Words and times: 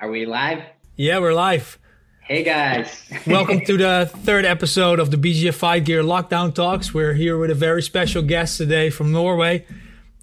Are 0.00 0.08
we 0.08 0.26
live? 0.26 0.62
Yeah, 0.94 1.18
we're 1.18 1.34
live. 1.34 1.76
Hey 2.20 2.44
guys. 2.44 3.02
Welcome 3.26 3.62
to 3.62 3.76
the 3.76 4.08
third 4.18 4.44
episode 4.44 5.00
of 5.00 5.10
the 5.10 5.16
BJJ 5.16 5.52
Fight 5.54 5.86
Gear 5.86 6.04
Lockdown 6.04 6.54
Talks. 6.54 6.94
We're 6.94 7.14
here 7.14 7.36
with 7.36 7.50
a 7.50 7.56
very 7.56 7.82
special 7.82 8.22
guest 8.22 8.58
today 8.58 8.90
from 8.90 9.10
Norway. 9.10 9.66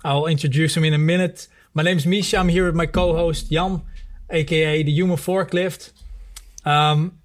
I'll 0.02 0.28
introduce 0.28 0.78
him 0.78 0.86
in 0.86 0.94
a 0.94 0.98
minute. 0.98 1.50
My 1.74 1.84
name's 1.84 2.06
Misha. 2.06 2.38
I'm 2.38 2.48
here 2.48 2.66
with 2.68 2.76
my 2.76 2.86
co-host 2.86 3.52
Jan, 3.52 3.82
aka 4.30 4.82
the 4.82 4.92
Human 4.92 5.18
Forklift. 5.18 5.92
Um, 6.64 7.20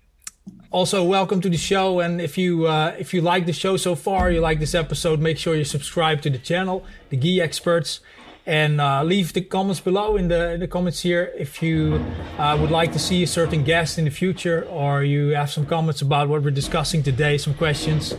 also, 0.73 1.05
welcome 1.05 1.41
to 1.43 1.49
the 1.49 1.57
show. 1.57 2.01
And 2.01 2.21
if 2.21 2.37
you 2.37 2.67
uh, 2.67 2.97
if 2.99 3.15
you 3.15 3.21
like 3.21 3.47
the 3.47 3.53
show 3.53 3.77
so 3.77 3.95
far, 3.95 4.29
you 4.29 4.41
like 4.41 4.59
this 4.59 4.75
episode, 4.75 5.21
make 5.21 5.39
sure 5.39 5.55
you 5.55 5.63
subscribe 5.63 6.21
to 6.23 6.31
the 6.31 6.39
channel, 6.39 6.85
the 7.11 7.17
Gi 7.17 7.41
Experts 7.41 8.01
and 8.47 8.81
uh, 8.81 9.03
leave 9.03 9.33
the 9.33 9.41
comments 9.43 9.81
below 9.81 10.17
in 10.17 10.29
the 10.29 10.53
in 10.53 10.61
the 10.61 10.69
comments 10.69 11.01
here 11.01 11.33
if 11.39 11.63
you 11.63 12.05
uh, 12.39 12.57
would 12.61 12.71
like 12.71 12.93
to 12.93 12.99
see 12.99 13.23
a 13.23 13.27
certain 13.27 13.63
guest 13.63 13.99
in 13.99 14.05
the 14.05 14.11
future 14.11 14.65
or 14.65 15.05
you 15.05 15.29
have 15.29 15.51
some 15.51 15.67
comments 15.67 16.03
about 16.03 16.29
what 16.29 16.43
we're 16.43 16.51
discussing 16.51 17.03
today 17.03 17.39
some 17.39 17.55
questions. 17.55 18.15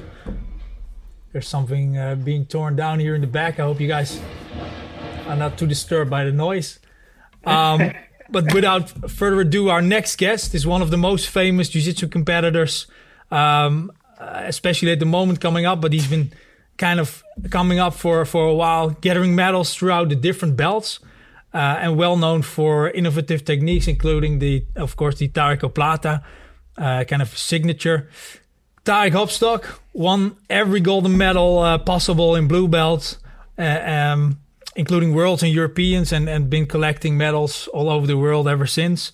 There's 1.31 1.47
something 1.47 1.97
uh, 1.97 2.15
being 2.15 2.45
torn 2.45 2.75
down 2.75 2.99
here 2.99 3.15
in 3.15 3.21
the 3.21 3.27
back. 3.27 3.59
I 3.59 3.63
hope 3.63 3.79
you 3.79 3.87
guys 3.87 4.19
are 5.27 5.35
not 5.35 5.57
too 5.57 5.65
disturbed 5.65 6.09
by 6.09 6.25
the 6.25 6.31
noise. 6.31 6.79
Um, 7.45 7.91
but 8.31 8.53
without 8.53 8.89
further 9.11 9.41
ado 9.41 9.69
our 9.69 9.81
next 9.81 10.17
guest 10.17 10.55
is 10.55 10.65
one 10.65 10.81
of 10.81 10.89
the 10.89 10.97
most 10.97 11.27
famous 11.29 11.69
jiu-jitsu 11.69 12.07
competitors 12.07 12.87
um, 13.29 13.91
especially 14.19 14.91
at 14.91 14.99
the 14.99 15.05
moment 15.05 15.41
coming 15.41 15.65
up 15.65 15.81
but 15.81 15.91
he's 15.91 16.07
been 16.07 16.31
kind 16.81 16.99
of 16.99 17.23
coming 17.51 17.79
up 17.79 17.93
for, 17.93 18.25
for 18.25 18.47
a 18.47 18.55
while, 18.55 18.89
gathering 18.89 19.35
medals 19.35 19.75
throughout 19.75 20.09
the 20.09 20.15
different 20.15 20.57
belts, 20.57 20.99
uh, 21.53 21.77
and 21.83 21.95
well 21.95 22.17
known 22.17 22.41
for 22.41 22.89
innovative 22.89 23.45
techniques, 23.45 23.87
including 23.87 24.39
the, 24.39 24.65
of 24.75 24.95
course, 24.95 25.15
the 25.19 25.29
Tarikoplata 25.29 26.23
uh, 26.77 27.03
kind 27.03 27.21
of 27.21 27.37
signature. 27.37 28.09
Tarik 28.83 29.13
Hopstock 29.13 29.79
won 29.93 30.35
every 30.49 30.79
golden 30.79 31.15
medal 31.17 31.59
uh, 31.59 31.77
possible 31.77 32.35
in 32.35 32.47
blue 32.47 32.67
belts, 32.67 33.19
uh, 33.59 33.79
um, 33.97 34.39
including 34.75 35.13
worlds 35.13 35.43
and 35.43 35.53
Europeans, 35.53 36.11
and, 36.11 36.27
and 36.27 36.49
been 36.49 36.65
collecting 36.65 37.15
medals 37.15 37.67
all 37.67 37.89
over 37.89 38.07
the 38.07 38.17
world 38.17 38.47
ever 38.47 38.65
since. 38.65 39.11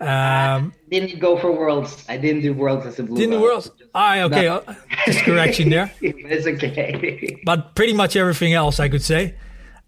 Um, 0.00 0.72
didn't 0.90 1.20
go 1.20 1.38
for 1.38 1.52
worlds. 1.52 2.04
I 2.08 2.16
didn't 2.16 2.42
do 2.42 2.54
worlds 2.54 2.86
as 2.86 2.98
a 2.98 3.02
blue. 3.02 3.16
Didn't 3.16 3.32
belt. 3.32 3.42
do 3.42 3.44
worlds. 3.44 3.70
Ah, 3.94 4.20
okay. 4.22 4.44
No. 4.44 4.62
Just 5.06 5.24
correction 5.24 5.70
there. 5.70 5.92
it's 6.00 6.46
okay. 6.46 7.38
But 7.44 7.74
pretty 7.74 7.92
much 7.92 8.16
everything 8.16 8.54
else, 8.54 8.80
I 8.80 8.88
could 8.88 9.02
say. 9.02 9.34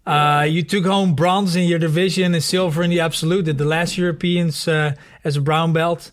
Uh, 0.05 0.45
you 0.47 0.61
took 0.61 0.85
home 0.85 1.15
bronze 1.15 1.55
in 1.55 1.67
your 1.67 1.79
division 1.79 2.35
and 2.35 2.43
silver 2.43 2.83
in 2.83 2.91
the 2.91 2.99
absolute. 2.99 3.45
Did 3.45 3.57
the 3.57 3.65
last 3.65 3.97
Europeans 3.97 4.67
uh, 4.67 4.93
as 5.23 5.37
a 5.37 5.41
brown 5.41 5.73
belt, 5.73 6.11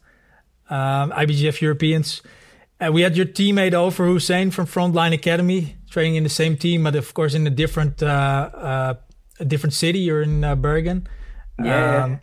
um, 0.71 1.11
IBJJF 1.13 1.61
Europeans. 1.61 2.23
Uh, 2.81 2.91
we 2.91 3.03
had 3.03 3.17
your 3.17 3.27
teammate 3.27 3.75
Over 3.75 4.07
Hussein 4.07 4.51
from 4.51 4.67
Frontline 4.67 5.13
Academy 5.13 5.77
training 5.91 6.15
in 6.17 6.23
the 6.25 6.31
same 6.31 6.57
team, 6.57 6.85
but 6.85 6.97
of 6.97 7.13
course 7.13 7.35
in 7.35 7.47
a 7.47 7.51
different 7.51 8.03
uh, 8.03 8.07
uh, 8.55 8.95
a 9.39 9.45
different 9.45 9.75
city. 9.75 10.01
You're 10.01 10.23
in 10.23 10.43
uh, 10.43 10.57
Bergen. 10.57 11.07
Yeah. 11.63 12.05
Um, 12.05 12.21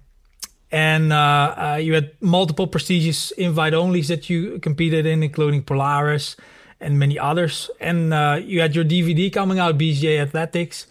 and 0.72 1.12
uh, 1.12 1.16
uh, 1.58 1.80
you 1.82 1.94
had 1.94 2.12
multiple 2.22 2.68
prestigious 2.68 3.32
invite 3.32 3.74
onlys 3.74 4.08
that 4.08 4.30
you 4.30 4.60
competed 4.60 5.06
in, 5.06 5.24
including 5.24 5.64
Polaris 5.64 6.36
and 6.80 7.00
many 7.00 7.18
others. 7.18 7.70
And 7.80 8.14
uh, 8.14 8.40
you 8.42 8.62
had 8.62 8.76
your 8.76 8.86
DVD 8.86 9.34
coming 9.34 9.60
out, 9.60 9.78
BJJ 9.78 10.20
Athletics. 10.22 10.88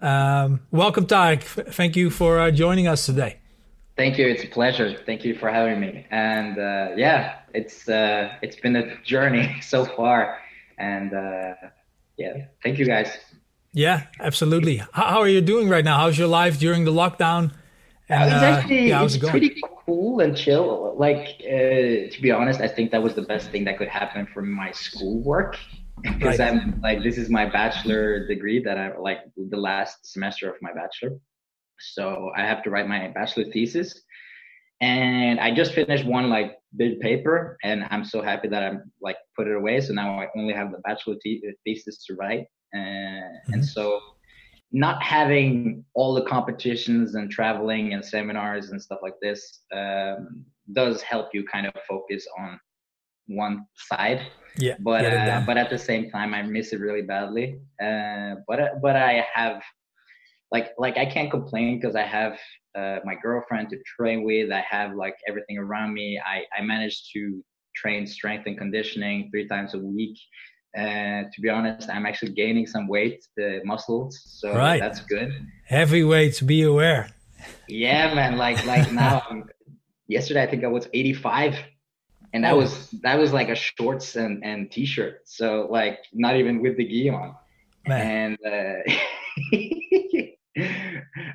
Um, 0.00 0.60
welcome, 0.72 1.06
Tarik. 1.06 1.42
Thank 1.42 1.94
you 1.94 2.10
for 2.10 2.40
uh, 2.40 2.50
joining 2.50 2.88
us 2.88 3.06
today. 3.06 3.38
Thank 3.96 4.18
you. 4.18 4.26
It's 4.26 4.42
a 4.42 4.48
pleasure. 4.48 4.98
Thank 5.06 5.24
you 5.24 5.36
for 5.36 5.48
having 5.48 5.78
me. 5.78 6.06
And 6.10 6.58
uh, 6.58 6.88
yeah, 6.96 7.36
it's 7.54 7.88
uh, 7.88 8.32
it's 8.42 8.56
been 8.56 8.74
a 8.74 8.96
journey 9.02 9.56
so 9.62 9.84
far. 9.84 10.38
And 10.78 11.12
yeah, 12.16 12.46
thank 12.62 12.78
you 12.78 12.86
guys. 12.86 13.16
Yeah, 13.72 14.02
absolutely. 14.18 14.78
How, 14.78 15.06
how 15.06 15.20
are 15.20 15.28
you 15.28 15.40
doing 15.40 15.68
right 15.68 15.84
now? 15.84 15.98
How's 15.98 16.18
your 16.18 16.28
life 16.28 16.58
during 16.58 16.84
the 16.84 16.92
lockdown? 16.92 17.52
And, 18.08 18.30
it's 18.30 18.42
actually 18.42 18.92
uh, 18.92 19.00
yeah, 19.00 19.04
it's 19.04 19.16
pretty 19.16 19.60
cool 19.86 20.20
and 20.20 20.36
chill. 20.36 20.94
Like 20.98 21.40
uh, 21.40 22.10
to 22.12 22.18
be 22.20 22.30
honest, 22.30 22.60
I 22.60 22.68
think 22.68 22.90
that 22.90 23.02
was 23.02 23.14
the 23.14 23.22
best 23.22 23.50
thing 23.50 23.64
that 23.64 23.78
could 23.78 23.88
happen 23.88 24.26
for 24.26 24.42
my 24.42 24.72
schoolwork 24.72 25.56
because 26.02 26.38
right. 26.38 26.52
I'm 26.52 26.80
like 26.82 27.02
this 27.02 27.16
is 27.16 27.30
my 27.30 27.46
bachelor 27.46 28.26
degree 28.26 28.62
that 28.64 28.76
I 28.76 28.96
like 28.98 29.20
the 29.36 29.56
last 29.56 30.12
semester 30.12 30.50
of 30.50 30.56
my 30.60 30.72
bachelor. 30.72 31.18
So 31.78 32.30
I 32.36 32.42
have 32.42 32.62
to 32.64 32.70
write 32.70 32.88
my 32.88 33.08
bachelor 33.08 33.44
thesis, 33.44 34.02
and 34.80 35.40
I 35.40 35.54
just 35.54 35.72
finished 35.72 36.04
one 36.04 36.28
like 36.28 36.58
big 36.76 37.00
paper, 37.00 37.56
and 37.62 37.84
I'm 37.90 38.04
so 38.04 38.20
happy 38.20 38.48
that 38.48 38.62
I'm 38.62 38.92
like 39.00 39.16
put 39.36 39.46
it 39.46 39.56
away. 39.56 39.80
So 39.80 39.92
now 39.92 40.20
I 40.20 40.26
only 40.36 40.54
have 40.54 40.72
the 40.72 40.78
bachelor 40.78 41.16
thesis 41.64 42.04
to 42.06 42.14
write, 42.14 42.46
uh, 42.74 42.78
mm-hmm. 42.78 43.52
and 43.54 43.64
so 43.64 44.00
not 44.72 45.02
having 45.02 45.84
all 45.94 46.14
the 46.14 46.22
competitions 46.22 47.14
and 47.14 47.30
traveling 47.30 47.92
and 47.92 48.04
seminars 48.04 48.70
and 48.70 48.80
stuff 48.80 49.00
like 49.02 49.14
this 49.20 49.60
um, 49.74 50.44
does 50.72 51.02
help 51.02 51.28
you 51.34 51.44
kind 51.44 51.66
of 51.66 51.74
focus 51.86 52.26
on 52.38 52.58
one 53.26 53.66
side. 53.74 54.26
Yeah. 54.58 54.76
But 54.80 55.04
uh, 55.04 55.42
but 55.46 55.56
at 55.56 55.70
the 55.70 55.78
same 55.78 56.10
time, 56.10 56.34
I 56.34 56.42
miss 56.42 56.72
it 56.72 56.80
really 56.80 57.02
badly. 57.02 57.60
Uh, 57.82 58.36
but 58.46 58.60
uh, 58.60 58.68
but 58.82 58.96
I 58.96 59.24
have 59.32 59.62
like 60.50 60.72
like 60.78 60.96
I 60.96 61.06
can't 61.06 61.30
complain 61.30 61.80
because 61.80 61.96
I 61.96 62.02
have 62.02 62.38
uh, 62.76 62.98
my 63.04 63.14
girlfriend 63.22 63.70
to 63.70 63.78
train 63.96 64.24
with. 64.24 64.50
I 64.50 64.64
have 64.68 64.94
like 64.94 65.16
everything 65.28 65.58
around 65.58 65.94
me. 65.94 66.20
I 66.24 66.44
I 66.56 66.62
managed 66.62 67.10
to 67.14 67.42
train 67.74 68.06
strength 68.06 68.46
and 68.46 68.58
conditioning 68.58 69.30
three 69.30 69.48
times 69.48 69.74
a 69.74 69.78
week. 69.78 70.18
And 70.74 71.30
to 71.32 71.40
be 71.40 71.50
honest, 71.50 71.90
I'm 71.90 72.06
actually 72.06 72.32
gaining 72.32 72.66
some 72.66 72.88
weight, 72.88 73.26
the 73.36 73.60
muscles, 73.64 74.22
so 74.24 74.54
right. 74.54 74.80
that's 74.80 75.00
good. 75.00 75.46
Heavy 75.66 76.02
weights, 76.02 76.40
be 76.40 76.62
aware. 76.62 77.10
Yeah, 77.68 78.14
man. 78.14 78.38
Like 78.38 78.64
like 78.64 78.90
now, 79.06 79.22
yesterday 80.06 80.42
I 80.42 80.46
think 80.46 80.64
I 80.64 80.68
was 80.68 80.88
85, 80.94 81.58
and 82.32 82.44
that 82.44 82.54
oh. 82.54 82.58
was 82.58 82.90
that 83.02 83.18
was 83.18 83.32
like 83.32 83.50
a 83.50 83.54
shorts 83.54 84.16
and 84.16 84.42
and 84.44 84.70
t-shirt. 84.70 85.20
So 85.24 85.66
like 85.70 85.98
not 86.12 86.36
even 86.36 86.62
with 86.62 86.76
the 86.78 86.86
gi 86.86 87.10
on. 87.10 87.34
Man. 87.86 88.38
And 88.46 88.46
uh, 88.46 88.92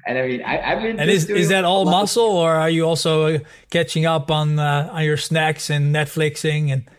and 0.07 0.17
I 0.17 0.27
mean 0.27 0.41
I, 0.43 0.55
have 0.57 0.81
been. 0.81 0.99
And 0.99 1.11
is 1.11 1.29
is 1.29 1.49
that 1.49 1.63
all 1.63 1.85
muscle, 1.85 2.23
or 2.23 2.55
are 2.55 2.69
you 2.69 2.85
also 2.85 3.35
uh, 3.35 3.39
catching 3.69 4.07
up 4.07 4.31
on 4.31 4.57
uh, 4.57 4.89
on 4.91 5.03
your 5.03 5.17
snacks 5.17 5.69
and 5.69 5.93
Netflixing 5.93 6.71
and? 6.71 6.89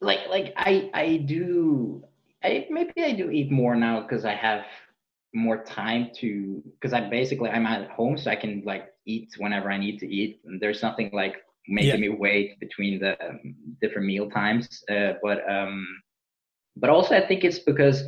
Like 0.00 0.20
like 0.28 0.52
I 0.56 0.90
I 0.94 1.16
do 1.26 2.02
I 2.42 2.66
maybe 2.70 2.92
I 2.98 3.12
do 3.12 3.30
eat 3.30 3.50
more 3.50 3.74
now 3.74 4.02
because 4.02 4.24
I 4.24 4.34
have 4.34 4.64
more 5.34 5.62
time 5.64 6.10
to 6.16 6.62
because 6.80 6.92
I 6.92 7.08
basically 7.08 7.50
I'm 7.50 7.66
at 7.66 7.90
home 7.90 8.16
so 8.16 8.30
I 8.30 8.36
can 8.36 8.62
like 8.64 8.88
eat 9.06 9.34
whenever 9.38 9.70
I 9.70 9.78
need 9.78 9.98
to 10.00 10.06
eat 10.06 10.40
and 10.44 10.60
there's 10.60 10.82
nothing 10.82 11.10
like 11.12 11.36
making 11.66 12.02
yeah. 12.02 12.08
me 12.10 12.16
wait 12.16 12.58
between 12.60 12.98
the 12.98 13.12
um, 13.24 13.54
different 13.80 14.06
meal 14.06 14.30
times 14.30 14.82
uh, 14.90 15.14
but 15.22 15.48
um 15.50 15.86
but 16.76 16.90
also 16.90 17.16
I 17.16 17.26
think 17.26 17.44
it's 17.44 17.58
because 17.58 18.04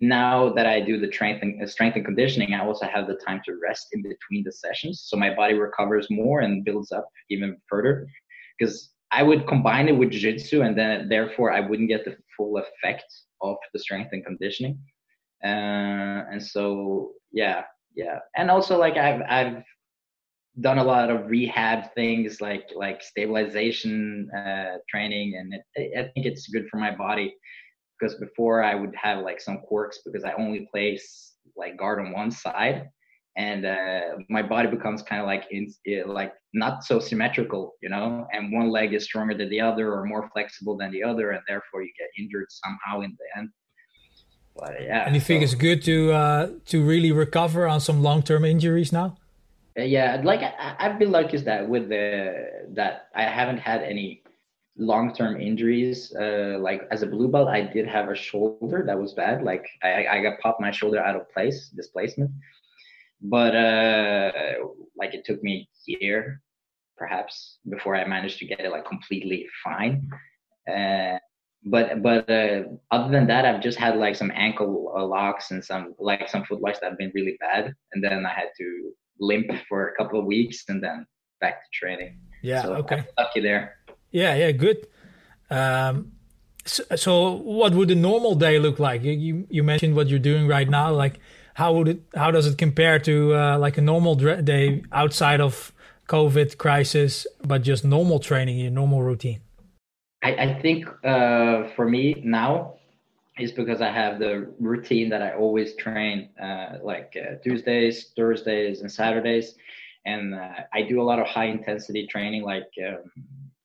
now 0.00 0.52
that 0.52 0.66
I 0.66 0.80
do 0.80 0.98
the 0.98 1.10
strength 1.12 1.42
and, 1.42 1.62
uh, 1.62 1.66
strength 1.66 1.96
and 1.96 2.04
conditioning, 2.04 2.54
I 2.54 2.64
also 2.64 2.86
have 2.86 3.06
the 3.06 3.18
time 3.26 3.40
to 3.46 3.58
rest 3.60 3.88
in 3.92 4.02
between 4.02 4.44
the 4.44 4.52
sessions. 4.52 5.04
So 5.06 5.16
my 5.16 5.34
body 5.34 5.54
recovers 5.54 6.06
more 6.08 6.40
and 6.40 6.64
builds 6.64 6.92
up 6.92 7.08
even 7.30 7.56
further. 7.68 8.06
Because 8.58 8.90
I 9.10 9.22
would 9.22 9.46
combine 9.46 9.88
it 9.88 9.96
with 9.96 10.10
jiu-jitsu 10.10 10.62
and 10.62 10.76
then 10.76 11.08
therefore 11.08 11.50
I 11.52 11.60
wouldn't 11.60 11.88
get 11.88 12.04
the 12.04 12.16
full 12.36 12.58
effect 12.58 13.04
of 13.40 13.56
the 13.72 13.78
strength 13.78 14.10
and 14.12 14.24
conditioning. 14.24 14.78
Uh, 15.44 16.24
and 16.30 16.42
so 16.42 17.12
yeah, 17.32 17.62
yeah. 17.94 18.18
And 18.36 18.50
also 18.50 18.78
like 18.78 18.96
I've 18.96 19.22
I've 19.28 19.62
done 20.60 20.78
a 20.78 20.84
lot 20.84 21.10
of 21.10 21.28
rehab 21.28 21.94
things 21.94 22.40
like 22.40 22.68
like 22.74 23.02
stabilization 23.02 24.28
uh, 24.36 24.78
training 24.88 25.36
and 25.38 25.54
it, 25.74 25.92
I 25.96 26.10
think 26.12 26.26
it's 26.26 26.48
good 26.48 26.66
for 26.68 26.78
my 26.78 26.94
body 26.94 27.34
because 27.98 28.16
before 28.16 28.62
I 28.62 28.74
would 28.74 28.94
have 28.96 29.22
like 29.22 29.40
some 29.40 29.58
quirks 29.58 30.00
because 30.04 30.24
I 30.24 30.32
only 30.32 30.68
place 30.70 31.34
like 31.56 31.76
guard 31.76 32.00
on 32.00 32.12
one 32.12 32.30
side 32.30 32.88
and 33.38 33.64
uh, 33.64 34.00
my 34.28 34.42
body 34.42 34.68
becomes 34.68 35.00
kind 35.00 35.22
of 35.22 35.26
like 35.26 35.44
in, 35.52 35.72
like 36.06 36.34
not 36.52 36.82
so 36.82 36.98
symmetrical, 36.98 37.74
you 37.80 37.88
know, 37.88 38.26
and 38.32 38.52
one 38.52 38.68
leg 38.68 38.92
is 38.92 39.04
stronger 39.04 39.32
than 39.32 39.48
the 39.48 39.60
other 39.60 39.92
or 39.92 40.04
more 40.04 40.28
flexible 40.32 40.76
than 40.76 40.90
the 40.90 41.04
other, 41.04 41.30
and 41.30 41.40
therefore 41.46 41.82
you 41.82 41.90
get 41.96 42.08
injured 42.18 42.46
somehow 42.50 43.00
in 43.02 43.16
the 43.16 43.40
end. 43.40 43.48
But 44.56 44.82
yeah, 44.82 45.06
and 45.06 45.14
you 45.14 45.20
so, 45.20 45.26
think 45.28 45.44
it's 45.44 45.54
good 45.54 45.84
to 45.84 46.12
uh, 46.12 46.50
to 46.66 46.84
really 46.84 47.12
recover 47.12 47.68
on 47.68 47.80
some 47.80 48.02
long 48.02 48.22
term 48.22 48.44
injuries 48.44 48.92
now? 48.92 49.16
Uh, 49.78 49.82
yeah, 49.82 50.20
like 50.24 50.42
I, 50.42 50.74
have 50.80 50.98
been 50.98 51.12
lucky 51.12 51.36
that 51.36 51.68
with 51.68 51.88
the 51.88 52.66
that 52.70 53.08
I 53.14 53.22
haven't 53.22 53.58
had 53.58 53.82
any 53.82 54.24
long 54.76 55.14
term 55.14 55.40
injuries. 55.40 56.12
Uh, 56.12 56.56
like 56.58 56.88
as 56.90 57.02
a 57.02 57.06
blue 57.06 57.28
belt, 57.28 57.46
I 57.46 57.60
did 57.60 57.86
have 57.86 58.08
a 58.08 58.16
shoulder 58.16 58.82
that 58.84 58.98
was 58.98 59.14
bad. 59.14 59.44
Like 59.44 59.64
I, 59.84 60.06
I 60.10 60.22
got 60.22 60.40
popped 60.40 60.60
my 60.60 60.72
shoulder 60.72 60.98
out 60.98 61.14
of 61.14 61.30
place, 61.30 61.68
displacement 61.68 62.32
but 63.20 63.54
uh, 63.54 64.32
like 64.96 65.14
it 65.14 65.24
took 65.24 65.42
me 65.42 65.68
a 65.88 66.04
year 66.04 66.40
perhaps 66.96 67.58
before 67.68 67.94
I 67.94 68.04
managed 68.04 68.38
to 68.40 68.46
get 68.46 68.60
it 68.60 68.70
like 68.70 68.84
completely 68.84 69.46
fine. 69.62 70.08
Uh, 70.68 71.18
but 71.64 72.02
but 72.02 72.28
uh, 72.30 72.62
other 72.90 73.10
than 73.10 73.26
that, 73.28 73.44
I've 73.44 73.62
just 73.62 73.78
had 73.78 73.96
like 73.96 74.16
some 74.16 74.32
ankle 74.34 74.92
locks 75.08 75.50
and 75.50 75.64
some 75.64 75.94
like 75.98 76.28
some 76.28 76.44
foot 76.44 76.60
locks 76.60 76.78
that 76.80 76.90
have 76.90 76.98
been 76.98 77.12
really 77.14 77.36
bad, 77.40 77.72
and 77.92 78.02
then 78.02 78.26
I 78.26 78.32
had 78.32 78.48
to 78.58 78.92
limp 79.20 79.50
for 79.68 79.88
a 79.88 79.94
couple 79.96 80.20
of 80.20 80.26
weeks 80.26 80.64
and 80.68 80.82
then 80.82 81.06
back 81.40 81.62
to 81.62 81.68
training. 81.72 82.20
Yeah. 82.42 82.62
so 82.62 82.74
okay. 82.76 82.98
I'm 82.98 83.06
lucky 83.24 83.40
there. 83.40 83.76
Yeah. 84.10 84.34
Yeah. 84.34 84.52
Good. 84.52 84.86
Um, 85.50 86.12
so, 86.64 86.84
so, 86.96 87.32
what 87.32 87.72
would 87.72 87.90
a 87.90 87.94
normal 87.94 88.34
day 88.34 88.58
look 88.58 88.78
like? 88.78 89.02
You, 89.02 89.12
you, 89.12 89.46
you 89.48 89.62
mentioned 89.62 89.96
what 89.96 90.08
you're 90.08 90.18
doing 90.18 90.46
right 90.46 90.68
now. 90.68 90.92
Like, 90.92 91.18
how 91.58 91.72
would 91.72 91.88
it? 91.88 92.00
How 92.14 92.30
does 92.30 92.46
it 92.46 92.56
compare 92.56 93.00
to 93.00 93.34
uh, 93.34 93.58
like 93.58 93.78
a 93.78 93.80
normal 93.80 94.14
day 94.14 94.84
outside 94.92 95.40
of 95.40 95.72
COVID 96.08 96.56
crisis, 96.56 97.26
but 97.42 97.62
just 97.62 97.84
normal 97.84 98.20
training, 98.20 98.58
your 98.60 98.70
normal 98.70 99.02
routine? 99.02 99.40
I, 100.22 100.30
I 100.46 100.60
think 100.62 100.86
uh, 101.04 101.68
for 101.74 101.88
me 101.88 102.22
now 102.24 102.74
is 103.40 103.50
because 103.50 103.80
I 103.80 103.90
have 103.90 104.20
the 104.20 104.48
routine 104.60 105.08
that 105.08 105.20
I 105.20 105.32
always 105.32 105.74
train, 105.74 106.28
uh, 106.40 106.78
like 106.80 107.16
uh, 107.16 107.34
Tuesdays, 107.42 108.12
Thursdays, 108.14 108.80
and 108.82 108.90
Saturdays, 108.90 109.56
and 110.06 110.36
uh, 110.36 110.60
I 110.72 110.82
do 110.82 111.02
a 111.02 111.06
lot 111.10 111.18
of 111.18 111.26
high 111.26 111.46
intensity 111.46 112.06
training, 112.06 112.44
like 112.44 112.70
um, 112.86 113.10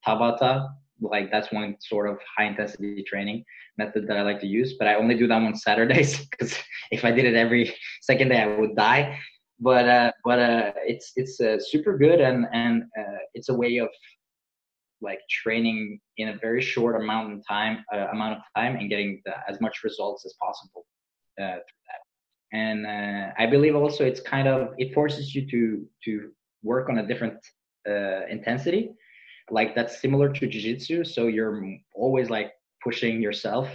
Tabata. 0.04 0.74
Like 1.04 1.32
that's 1.32 1.52
one 1.52 1.76
sort 1.80 2.10
of 2.10 2.18
high 2.38 2.46
intensity 2.46 3.04
training 3.04 3.44
method 3.78 4.08
that 4.08 4.18
I 4.18 4.22
like 4.22 4.40
to 4.42 4.48
use, 4.48 4.76
but 4.80 4.88
I 4.88 4.96
only 4.96 5.16
do 5.16 5.28
that 5.28 5.42
on 5.42 5.56
Saturdays 5.68 6.26
because 6.26 6.56
if 6.92 7.06
I 7.06 7.12
did 7.12 7.26
it 7.26 7.36
every 7.36 7.76
second 8.02 8.30
day, 8.30 8.42
I 8.42 8.48
would 8.60 8.76
die. 8.76 9.20
But 9.60 9.88
uh, 9.88 10.12
but 10.26 10.40
uh, 10.40 10.72
it's 10.78 11.12
it's 11.16 11.40
uh, 11.40 11.58
super 11.60 11.98
good 11.98 12.20
and 12.20 12.48
and 12.54 12.84
uh, 13.00 13.20
it's 13.34 13.50
a 13.50 13.54
way 13.54 13.78
of 13.78 13.90
like 15.04 15.20
training 15.30 16.00
in 16.18 16.30
a 16.30 16.38
very 16.38 16.62
short 16.62 16.96
amount 17.00 17.34
of 17.34 17.40
time 17.48 17.84
uh, 17.94 18.08
amount 18.12 18.38
of 18.38 18.42
time 18.56 18.76
and 18.78 18.90
getting 18.90 19.22
the, 19.26 19.34
as 19.48 19.60
much 19.62 19.84
results 19.84 20.26
as 20.26 20.34
possible 20.42 20.86
uh, 21.40 21.60
through 21.66 21.84
that 21.90 22.02
and 22.58 22.86
uh, 22.86 23.34
i 23.38 23.46
believe 23.46 23.76
also 23.76 24.04
it's 24.06 24.22
kind 24.22 24.48
of 24.48 24.70
it 24.78 24.94
forces 24.94 25.36
you 25.36 25.46
to 25.46 25.86
to 26.04 26.32
work 26.64 26.90
on 26.90 27.00
a 27.00 27.06
different 27.06 27.38
uh, 27.88 28.26
intensity 28.30 28.92
like 29.50 29.76
that's 29.76 30.02
similar 30.02 30.32
to 30.32 30.48
jiu-jitsu 30.48 31.04
so 31.04 31.28
you're 31.28 31.64
always 31.96 32.30
like 32.30 32.54
pushing 32.84 33.22
yourself 33.22 33.70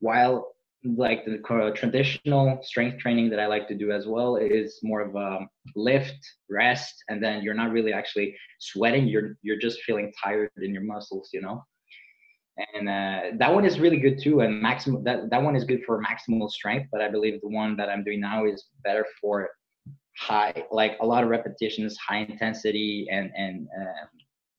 while 0.00 0.54
like 0.84 1.24
the 1.24 1.38
traditional 1.74 2.60
strength 2.62 2.98
training 2.98 3.30
that 3.30 3.40
I 3.40 3.46
like 3.46 3.66
to 3.68 3.74
do 3.74 3.90
as 3.90 4.06
well 4.06 4.36
is 4.36 4.78
more 4.82 5.00
of 5.00 5.16
a 5.16 5.48
lift, 5.74 6.18
rest, 6.50 6.94
and 7.08 7.22
then 7.22 7.42
you're 7.42 7.54
not 7.54 7.72
really 7.72 7.92
actually 7.92 8.36
sweating. 8.60 9.06
You're 9.06 9.36
you're 9.42 9.58
just 9.58 9.82
feeling 9.82 10.12
tired 10.22 10.50
in 10.58 10.74
your 10.74 10.82
muscles, 10.82 11.30
you 11.32 11.40
know. 11.40 11.64
And 12.74 12.88
uh, 12.88 13.36
that 13.38 13.52
one 13.52 13.64
is 13.64 13.80
really 13.80 13.98
good 13.98 14.20
too. 14.20 14.40
And 14.40 14.60
maximum 14.60 15.02
that 15.04 15.30
that 15.30 15.42
one 15.42 15.56
is 15.56 15.64
good 15.64 15.82
for 15.86 16.02
maximal 16.02 16.50
strength. 16.50 16.88
But 16.92 17.00
I 17.00 17.08
believe 17.08 17.40
the 17.40 17.48
one 17.48 17.76
that 17.76 17.88
I'm 17.88 18.04
doing 18.04 18.20
now 18.20 18.44
is 18.44 18.66
better 18.84 19.06
for 19.20 19.48
high, 20.18 20.64
like 20.70 20.98
a 21.00 21.06
lot 21.06 21.24
of 21.24 21.30
repetitions, 21.30 21.96
high 21.96 22.18
intensity, 22.18 23.06
and 23.10 23.30
and 23.34 23.68
uh, 23.80 24.06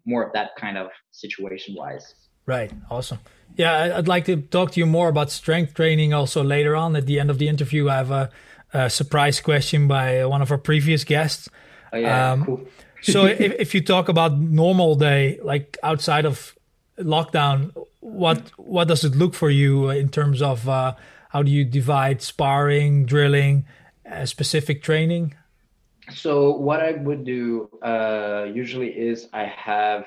more 0.06 0.24
of 0.24 0.34
that 0.34 0.52
kind 0.58 0.78
of 0.78 0.88
situation 1.12 1.76
wise. 1.76 2.14
Right. 2.46 2.72
Awesome. 2.92 3.20
Yeah, 3.58 3.98
I'd 3.98 4.08
like 4.08 4.26
to 4.26 4.38
talk 4.38 4.72
to 4.72 4.80
you 4.80 4.86
more 4.86 5.08
about 5.08 5.32
strength 5.32 5.74
training 5.74 6.14
also 6.14 6.44
later 6.44 6.76
on. 6.76 6.96
At 6.96 7.06
the 7.06 7.20
end 7.20 7.30
of 7.30 7.38
the 7.38 7.48
interview, 7.48 7.90
I 7.90 7.96
have 7.96 8.12
a, 8.12 8.30
a 8.74 8.90
surprise 8.90 9.40
question 9.40 9.88
by 9.88 10.26
one 10.26 10.42
of 10.42 10.52
our 10.52 10.58
previous 10.58 11.04
guests. 11.04 11.50
Oh, 11.94 11.98
yeah. 11.98 12.32
Um, 12.32 12.46
cool. 12.46 12.68
so 13.02 13.26
if, 13.26 13.40
if 13.40 13.74
you 13.74 13.82
talk 13.82 14.10
about 14.10 14.38
normal 14.38 14.96
day, 14.96 15.40
like 15.42 15.78
outside 15.84 16.26
of 16.26 16.56
lockdown, 17.00 17.72
what 18.00 18.52
what 18.58 18.88
does 18.88 19.04
it 19.04 19.16
look 19.16 19.34
for 19.34 19.50
you 19.50 19.90
in 19.90 20.10
terms 20.10 20.42
of 20.42 20.68
uh, 20.70 20.94
how 21.30 21.42
do 21.42 21.52
you 21.52 21.66
divide 21.66 22.22
sparring, 22.22 23.06
drilling, 23.06 23.66
uh, 24.10 24.26
specific 24.26 24.84
training? 24.84 25.36
So 26.12 26.52
what 26.58 26.82
I 26.82 26.94
would 26.94 27.26
do 27.26 27.70
uh, 27.82 28.48
usually 28.54 28.90
is 28.90 29.28
I 29.34 29.46
have 29.46 30.06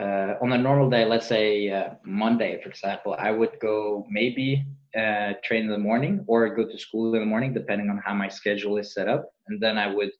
uh, 0.00 0.34
on 0.42 0.52
a 0.52 0.58
normal 0.58 0.90
day, 0.90 1.04
let's 1.04 1.26
say 1.26 1.70
uh, 1.70 1.90
Monday, 2.04 2.60
for 2.62 2.68
example, 2.68 3.14
I 3.18 3.30
would 3.30 3.60
go 3.60 4.06
maybe 4.10 4.64
uh, 4.96 5.34
train 5.44 5.64
in 5.64 5.70
the 5.70 5.78
morning 5.78 6.24
or 6.26 6.54
go 6.54 6.66
to 6.66 6.78
school 6.78 7.14
in 7.14 7.20
the 7.20 7.26
morning, 7.26 7.52
depending 7.52 7.90
on 7.90 8.00
how 8.04 8.14
my 8.14 8.28
schedule 8.28 8.76
is 8.78 8.92
set 8.92 9.08
up. 9.08 9.30
And 9.48 9.60
then 9.60 9.78
I 9.78 9.86
would 9.92 10.10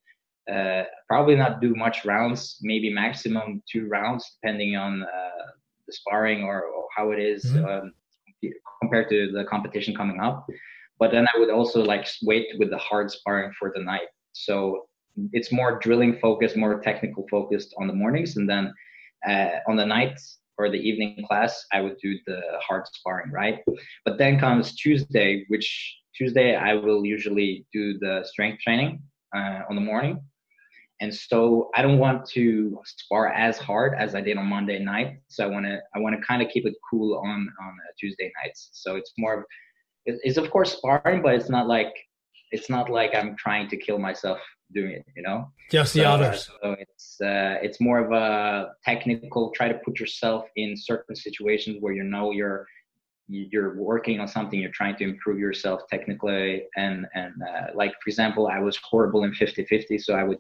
uh, 0.52 0.84
probably 1.08 1.36
not 1.36 1.60
do 1.60 1.74
much 1.74 2.04
rounds, 2.04 2.58
maybe 2.62 2.92
maximum 2.92 3.62
two 3.70 3.88
rounds, 3.88 4.36
depending 4.40 4.76
on 4.76 5.02
uh, 5.02 5.46
the 5.86 5.92
sparring 5.92 6.44
or, 6.44 6.62
or, 6.62 6.84
how 6.96 7.10
it 7.10 7.18
is, 7.18 7.44
mm-hmm. 7.44 7.64
um, 7.66 7.92
compared 8.80 9.08
to 9.08 9.32
the 9.32 9.44
competition 9.44 9.96
coming 9.96 10.20
up. 10.20 10.46
But 11.00 11.10
then 11.10 11.26
I 11.34 11.38
would 11.40 11.50
also 11.50 11.82
like 11.82 12.06
wait 12.22 12.46
with 12.58 12.70
the 12.70 12.78
hard 12.78 13.10
sparring 13.10 13.52
for 13.58 13.72
the 13.74 13.82
night. 13.82 14.08
So 14.32 14.86
it's 15.32 15.52
more 15.52 15.78
drilling 15.78 16.18
focused, 16.18 16.56
more 16.56 16.80
technical 16.80 17.26
focused 17.30 17.74
on 17.78 17.86
the 17.86 17.92
mornings, 17.92 18.36
and 18.36 18.48
then 18.48 18.72
uh, 19.28 19.58
on 19.68 19.76
the 19.76 19.86
nights 19.86 20.38
or 20.58 20.70
the 20.70 20.78
evening 20.78 21.24
class, 21.26 21.64
I 21.72 21.80
would 21.80 21.96
do 22.02 22.16
the 22.26 22.40
hard 22.60 22.86
sparring, 22.92 23.30
right? 23.32 23.58
But 24.04 24.18
then 24.18 24.38
comes 24.38 24.76
Tuesday, 24.76 25.44
which 25.48 25.96
Tuesday 26.16 26.54
I 26.54 26.74
will 26.74 27.04
usually 27.04 27.66
do 27.72 27.98
the 27.98 28.24
strength 28.24 28.62
training 28.62 29.02
uh, 29.34 29.60
on 29.68 29.74
the 29.74 29.82
morning. 29.82 30.20
And 31.00 31.12
so 31.12 31.70
I 31.74 31.82
don't 31.82 31.98
want 31.98 32.24
to 32.30 32.80
spar 32.84 33.28
as 33.28 33.58
hard 33.58 33.94
as 33.98 34.14
I 34.14 34.20
did 34.20 34.36
on 34.38 34.46
Monday 34.46 34.78
night. 34.78 35.18
So 35.28 35.44
I 35.44 35.48
want 35.48 35.66
to 35.66 35.80
I 35.94 35.98
want 35.98 36.14
to 36.18 36.24
kind 36.24 36.40
of 36.40 36.48
keep 36.48 36.66
it 36.66 36.74
cool 36.88 37.18
on 37.18 37.48
on 37.60 37.68
uh, 37.68 37.92
Tuesday 37.98 38.32
nights. 38.42 38.70
So 38.72 38.94
it's 38.94 39.12
more 39.18 39.44
it's 40.06 40.36
of 40.36 40.50
course 40.50 40.76
sparring, 40.76 41.20
but 41.20 41.34
it's 41.34 41.50
not 41.50 41.66
like 41.66 41.92
it's 42.52 42.70
not 42.70 42.88
like 42.90 43.14
I'm 43.14 43.34
trying 43.36 43.68
to 43.70 43.76
kill 43.76 43.98
myself 43.98 44.38
doing 44.74 44.92
it 44.92 45.04
you 45.16 45.22
know? 45.22 45.50
Just 45.70 45.94
the 45.94 46.00
so, 46.00 46.06
others. 46.06 46.50
so 46.62 46.76
it's 46.78 47.20
uh, 47.20 47.56
it's 47.62 47.80
more 47.80 47.98
of 47.98 48.12
a 48.12 48.72
technical 48.84 49.50
try 49.50 49.68
to 49.68 49.78
put 49.84 49.98
yourself 49.98 50.46
in 50.56 50.76
certain 50.76 51.16
situations 51.16 51.78
where 51.80 51.92
you 51.92 52.04
know 52.04 52.30
you're 52.30 52.66
you're 53.28 53.76
working 53.76 54.20
on 54.20 54.28
something 54.28 54.60
you're 54.60 54.70
trying 54.72 54.96
to 54.96 55.04
improve 55.04 55.38
yourself 55.38 55.80
technically 55.88 56.64
and 56.76 57.06
and 57.14 57.32
uh, 57.42 57.66
like 57.74 57.92
for 58.02 58.08
example 58.08 58.48
i 58.48 58.58
was 58.58 58.78
horrible 58.90 59.24
in 59.24 59.32
50 59.32 59.64
50 59.64 59.98
so 59.98 60.12
i 60.12 60.22
would 60.22 60.36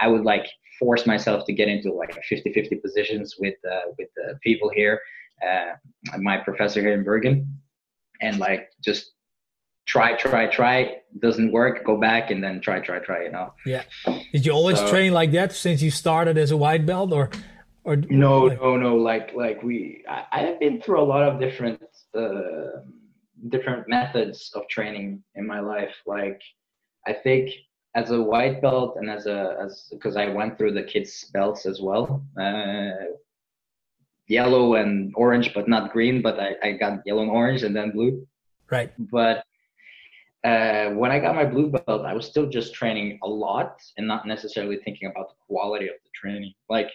i 0.00 0.08
would 0.08 0.24
like 0.24 0.44
force 0.80 1.06
myself 1.06 1.44
to 1.46 1.52
get 1.52 1.68
into 1.68 1.92
like 1.92 2.12
50 2.28 2.52
50 2.52 2.76
positions 2.76 3.36
with 3.38 3.54
uh, 3.70 3.92
with 3.96 4.08
the 4.16 4.36
people 4.42 4.68
here 4.74 5.00
uh, 5.42 5.74
my 6.18 6.36
professor 6.38 6.80
here 6.80 6.92
in 6.92 7.04
bergen. 7.04 7.60
And 8.20 8.38
like 8.38 8.68
just 8.82 9.12
try, 9.86 10.16
try, 10.16 10.46
try, 10.46 10.96
doesn't 11.18 11.52
work, 11.52 11.84
go 11.84 11.96
back 11.96 12.30
and 12.30 12.42
then 12.42 12.60
try, 12.60 12.80
try, 12.80 12.98
try, 12.98 13.24
you 13.24 13.32
know. 13.32 13.52
Yeah. 13.66 13.82
Did 14.32 14.46
you 14.46 14.52
always 14.52 14.78
so, 14.78 14.88
train 14.88 15.12
like 15.12 15.32
that 15.32 15.52
since 15.52 15.82
you 15.82 15.90
started 15.90 16.38
as 16.38 16.50
a 16.50 16.56
white 16.56 16.86
belt 16.86 17.12
or 17.12 17.30
or 17.84 17.96
no, 17.96 18.44
like, 18.44 18.60
no, 18.60 18.76
no, 18.76 18.96
like 18.96 19.34
like 19.34 19.62
we 19.62 20.04
I, 20.08 20.24
I 20.32 20.38
have 20.40 20.58
been 20.58 20.80
through 20.80 21.00
a 21.00 21.04
lot 21.04 21.22
of 21.22 21.38
different 21.38 21.82
uh 22.14 22.80
different 23.50 23.88
methods 23.88 24.50
of 24.54 24.66
training 24.68 25.22
in 25.34 25.46
my 25.46 25.60
life. 25.60 25.94
Like 26.06 26.40
I 27.06 27.12
think 27.12 27.50
as 27.94 28.10
a 28.10 28.20
white 28.20 28.62
belt 28.62 28.96
and 28.98 29.10
as 29.10 29.26
a 29.26 29.58
as 29.62 29.88
because 29.90 30.16
I 30.16 30.28
went 30.28 30.56
through 30.56 30.72
the 30.72 30.82
kids 30.82 31.30
belts 31.34 31.66
as 31.66 31.80
well. 31.82 32.24
Uh 32.40 33.12
yellow 34.28 34.76
and 34.76 35.12
orange 35.14 35.52
but 35.52 35.68
not 35.68 35.92
green, 35.92 36.22
but 36.22 36.40
I, 36.40 36.56
I 36.62 36.72
got 36.72 37.00
yellow 37.04 37.20
and 37.20 37.30
orange 37.30 37.62
and 37.64 37.76
then 37.76 37.90
blue. 37.90 38.26
Right. 38.70 38.90
But 38.98 39.44
uh, 40.44 40.90
when 40.90 41.10
I 41.10 41.18
got 41.18 41.34
my 41.34 41.44
blue 41.44 41.70
belt, 41.70 42.04
I 42.04 42.12
was 42.12 42.26
still 42.26 42.46
just 42.46 42.74
training 42.74 43.18
a 43.22 43.28
lot 43.28 43.80
and 43.96 44.06
not 44.06 44.26
necessarily 44.26 44.78
thinking 44.84 45.08
about 45.08 45.30
the 45.30 45.34
quality 45.46 45.86
of 45.88 45.94
the 46.04 46.10
training. 46.14 46.52
Like, 46.68 46.90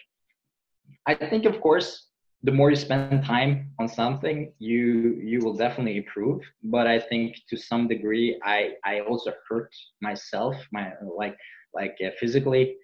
I 1.07 1.15
think, 1.15 1.45
of 1.45 1.59
course, 1.59 2.07
the 2.43 2.51
more 2.51 2.69
you 2.69 2.75
spend 2.75 3.25
time 3.25 3.71
on 3.79 3.87
something, 3.89 4.53
you 4.59 5.19
you 5.21 5.39
will 5.39 5.55
definitely 5.55 5.97
improve. 5.97 6.41
But 6.63 6.87
I 6.87 6.99
think 6.99 7.35
to 7.49 7.57
some 7.57 7.87
degree, 7.87 8.39
I 8.43 8.75
I 8.85 9.01
also 9.01 9.33
hurt 9.49 9.73
myself, 10.01 10.55
my 10.71 10.93
like 11.01 11.35
like 11.73 11.97
uh, 12.05 12.11
physically, 12.19 12.77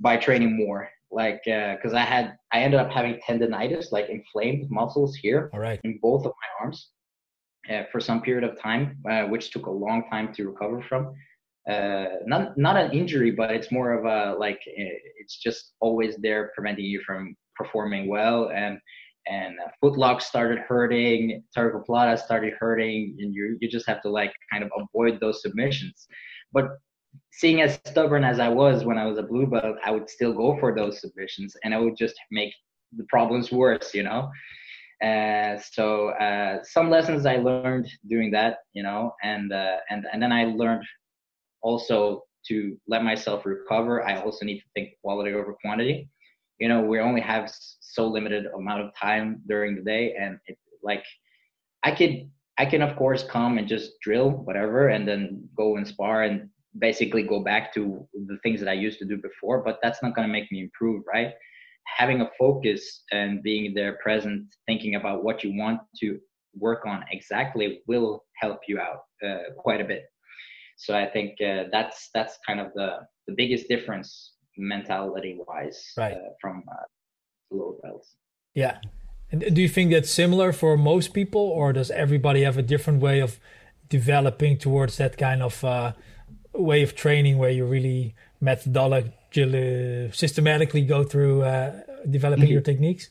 by 0.00 0.16
training 0.16 0.56
more. 0.56 0.90
Like, 1.10 1.42
because 1.44 1.94
uh, 1.94 1.98
I 1.98 2.04
had 2.14 2.36
I 2.52 2.60
ended 2.60 2.78
up 2.78 2.90
having 2.90 3.20
tendonitis, 3.26 3.90
like 3.90 4.10
inflamed 4.10 4.70
muscles 4.70 5.14
here, 5.16 5.50
All 5.54 5.60
right. 5.60 5.80
in 5.84 5.98
both 6.02 6.24
of 6.26 6.32
my 6.42 6.64
arms 6.64 6.90
for 7.90 8.00
some 8.00 8.20
period 8.22 8.44
of 8.44 8.60
time, 8.60 8.98
uh, 9.10 9.24
which 9.24 9.50
took 9.50 9.66
a 9.66 9.70
long 9.70 10.04
time 10.10 10.32
to 10.34 10.48
recover 10.48 10.82
from. 10.88 11.14
Uh, 11.68 12.06
not 12.26 12.58
not 12.58 12.76
an 12.76 12.92
injury, 12.92 13.30
but 13.30 13.50
it's 13.50 13.72
more 13.72 13.92
of 13.92 14.04
a 14.04 14.38
like 14.38 14.60
uh, 14.68 14.96
it's 15.18 15.38
just 15.38 15.72
always 15.80 16.16
there, 16.16 16.52
preventing 16.54 16.84
you 16.84 17.00
from 17.06 17.34
performing 17.56 18.06
well. 18.08 18.50
And 18.54 18.78
and 19.26 19.56
uh, 19.58 19.70
footlock 19.82 20.20
started 20.20 20.58
hurting, 20.58 21.42
plata 21.86 22.18
started 22.18 22.52
hurting, 22.60 23.16
and 23.18 23.34
you 23.34 23.56
you 23.60 23.68
just 23.68 23.86
have 23.86 24.02
to 24.02 24.10
like 24.10 24.32
kind 24.52 24.62
of 24.62 24.70
avoid 24.76 25.20
those 25.20 25.40
submissions. 25.40 26.06
But 26.52 26.76
seeing 27.32 27.62
as 27.62 27.80
stubborn 27.86 28.24
as 28.24 28.38
I 28.40 28.48
was 28.48 28.84
when 28.84 28.98
I 28.98 29.06
was 29.06 29.18
a 29.18 29.22
blue 29.22 29.46
belt, 29.46 29.76
I 29.84 29.90
would 29.90 30.10
still 30.10 30.34
go 30.34 30.58
for 30.60 30.74
those 30.74 31.00
submissions, 31.00 31.56
and 31.64 31.74
I 31.74 31.78
would 31.78 31.96
just 31.96 32.16
make 32.30 32.52
the 32.96 33.04
problems 33.08 33.50
worse, 33.50 33.94
you 33.94 34.02
know. 34.02 34.30
Uh, 35.02 35.58
so 35.58 36.10
uh, 36.10 36.62
some 36.62 36.90
lessons 36.90 37.26
I 37.26 37.36
learned 37.36 37.88
doing 38.08 38.30
that, 38.32 38.58
you 38.72 38.82
know, 38.82 39.12
and 39.22 39.52
uh, 39.52 39.76
and 39.90 40.06
and 40.12 40.22
then 40.22 40.32
I 40.32 40.44
learned 40.44 40.84
also 41.62 42.22
to 42.48 42.76
let 42.86 43.02
myself 43.02 43.44
recover. 43.44 44.06
I 44.06 44.20
also 44.20 44.44
need 44.44 44.58
to 44.58 44.66
think 44.74 44.90
quality 45.02 45.32
over 45.32 45.54
quantity. 45.62 46.08
You 46.58 46.68
know, 46.68 46.82
we 46.82 47.00
only 47.00 47.20
have 47.20 47.50
so 47.80 48.06
limited 48.06 48.46
amount 48.46 48.82
of 48.82 48.94
time 48.94 49.42
during 49.48 49.74
the 49.74 49.82
day, 49.82 50.14
and 50.18 50.38
it, 50.46 50.58
like 50.82 51.04
I 51.82 51.90
could 51.90 52.30
I 52.58 52.66
can 52.66 52.82
of 52.82 52.96
course 52.96 53.24
come 53.24 53.58
and 53.58 53.66
just 53.66 53.92
drill 54.00 54.30
whatever, 54.30 54.88
and 54.88 55.06
then 55.06 55.48
go 55.56 55.76
and 55.76 55.86
spar 55.86 56.22
and 56.22 56.48
basically 56.78 57.22
go 57.22 57.40
back 57.40 57.72
to 57.74 58.06
the 58.26 58.38
things 58.42 58.60
that 58.60 58.68
I 58.68 58.74
used 58.74 58.98
to 59.00 59.04
do 59.04 59.16
before. 59.16 59.62
But 59.62 59.78
that's 59.82 60.02
not 60.02 60.14
going 60.14 60.26
to 60.26 60.32
make 60.32 60.50
me 60.52 60.60
improve, 60.60 61.02
right? 61.12 61.32
Having 61.86 62.22
a 62.22 62.30
focus 62.38 63.02
and 63.12 63.42
being 63.42 63.74
there 63.74 63.94
present, 64.02 64.46
thinking 64.66 64.94
about 64.96 65.24
what 65.24 65.44
you 65.44 65.56
want 65.56 65.80
to 66.00 66.18
work 66.56 66.86
on 66.86 67.04
exactly 67.10 67.80
will 67.86 68.24
help 68.36 68.60
you 68.68 68.78
out 68.78 69.00
uh, 69.26 69.52
quite 69.58 69.80
a 69.80 69.84
bit. 69.84 70.04
So 70.76 70.96
I 70.96 71.06
think 71.06 71.40
uh, 71.40 71.64
that's 71.70 72.10
that's 72.14 72.38
kind 72.46 72.60
of 72.60 72.72
the 72.74 73.00
the 73.26 73.34
biggest 73.34 73.68
difference 73.68 74.34
mentality 74.56 75.38
wise 75.46 75.92
right. 75.96 76.12
uh, 76.12 76.30
from 76.40 76.62
uh, 76.70 76.84
low 77.50 77.78
belts. 77.82 78.16
Yeah. 78.54 78.78
And 79.30 79.54
do 79.54 79.62
you 79.62 79.68
think 79.68 79.90
that's 79.90 80.10
similar 80.10 80.52
for 80.52 80.76
most 80.76 81.12
people, 81.12 81.40
or 81.40 81.72
does 81.72 81.90
everybody 81.90 82.42
have 82.42 82.58
a 82.58 82.62
different 82.62 83.00
way 83.00 83.20
of 83.20 83.40
developing 83.88 84.58
towards 84.58 84.96
that 84.98 85.16
kind 85.16 85.42
of 85.42 85.64
uh, 85.64 85.92
way 86.52 86.82
of 86.82 86.94
training 86.94 87.38
where 87.38 87.50
you 87.50 87.64
really 87.64 88.14
methodologically, 88.42 89.12
systematically 90.12 90.82
go 90.82 91.04
through 91.04 91.42
uh, 91.42 91.80
developing 92.10 92.44
mm-hmm. 92.44 92.52
your 92.52 92.62
techniques? 92.62 93.10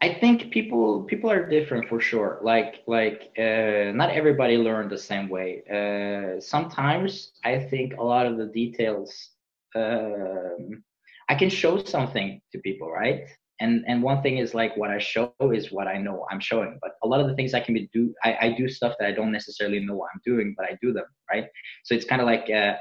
I 0.00 0.14
think 0.14 0.50
people 0.50 1.02
people 1.04 1.30
are 1.30 1.48
different 1.48 1.88
for 1.88 2.00
sure. 2.00 2.38
Like 2.42 2.82
like 2.86 3.30
uh, 3.38 3.92
not 3.94 4.10
everybody 4.10 4.56
learned 4.56 4.90
the 4.90 4.98
same 4.98 5.28
way. 5.28 5.62
Uh, 5.68 6.40
sometimes 6.40 7.32
I 7.44 7.58
think 7.58 7.96
a 7.96 8.02
lot 8.02 8.26
of 8.26 8.38
the 8.38 8.46
details 8.46 9.30
um, 9.74 10.82
I 11.28 11.34
can 11.34 11.50
show 11.50 11.82
something 11.82 12.40
to 12.52 12.58
people, 12.60 12.90
right? 12.90 13.24
And 13.60 13.84
and 13.86 14.02
one 14.02 14.22
thing 14.22 14.38
is 14.38 14.54
like 14.54 14.76
what 14.76 14.90
I 14.90 14.98
show 14.98 15.34
is 15.52 15.72
what 15.72 15.88
I 15.88 15.98
know 15.98 16.26
I'm 16.30 16.40
showing. 16.40 16.78
But 16.80 16.92
a 17.02 17.06
lot 17.06 17.20
of 17.20 17.28
the 17.28 17.34
things 17.34 17.54
I 17.54 17.60
can 17.60 17.74
be 17.74 17.88
do 17.92 18.14
I, 18.24 18.36
I 18.40 18.48
do 18.52 18.68
stuff 18.68 18.94
that 18.98 19.06
I 19.06 19.12
don't 19.12 19.32
necessarily 19.32 19.80
know 19.80 19.96
what 19.96 20.10
I'm 20.14 20.20
doing, 20.24 20.54
but 20.56 20.66
I 20.66 20.78
do 20.80 20.92
them, 20.92 21.06
right? 21.30 21.46
So 21.84 21.94
it's 21.94 22.04
kind 22.04 22.22
of 22.22 22.26
like 22.26 22.48
uh, 22.50 22.74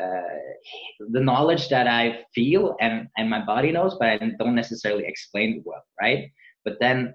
uh, 0.00 0.22
the 1.10 1.20
knowledge 1.20 1.68
that 1.68 1.86
I 1.86 2.24
feel 2.34 2.76
and 2.80 3.08
and 3.16 3.28
my 3.28 3.44
body 3.44 3.72
knows, 3.72 3.96
but 3.98 4.08
I 4.08 4.18
don't 4.38 4.54
necessarily 4.54 5.04
explain 5.06 5.56
it 5.56 5.62
well, 5.64 5.84
right? 6.00 6.30
But 6.64 6.78
then 6.80 7.14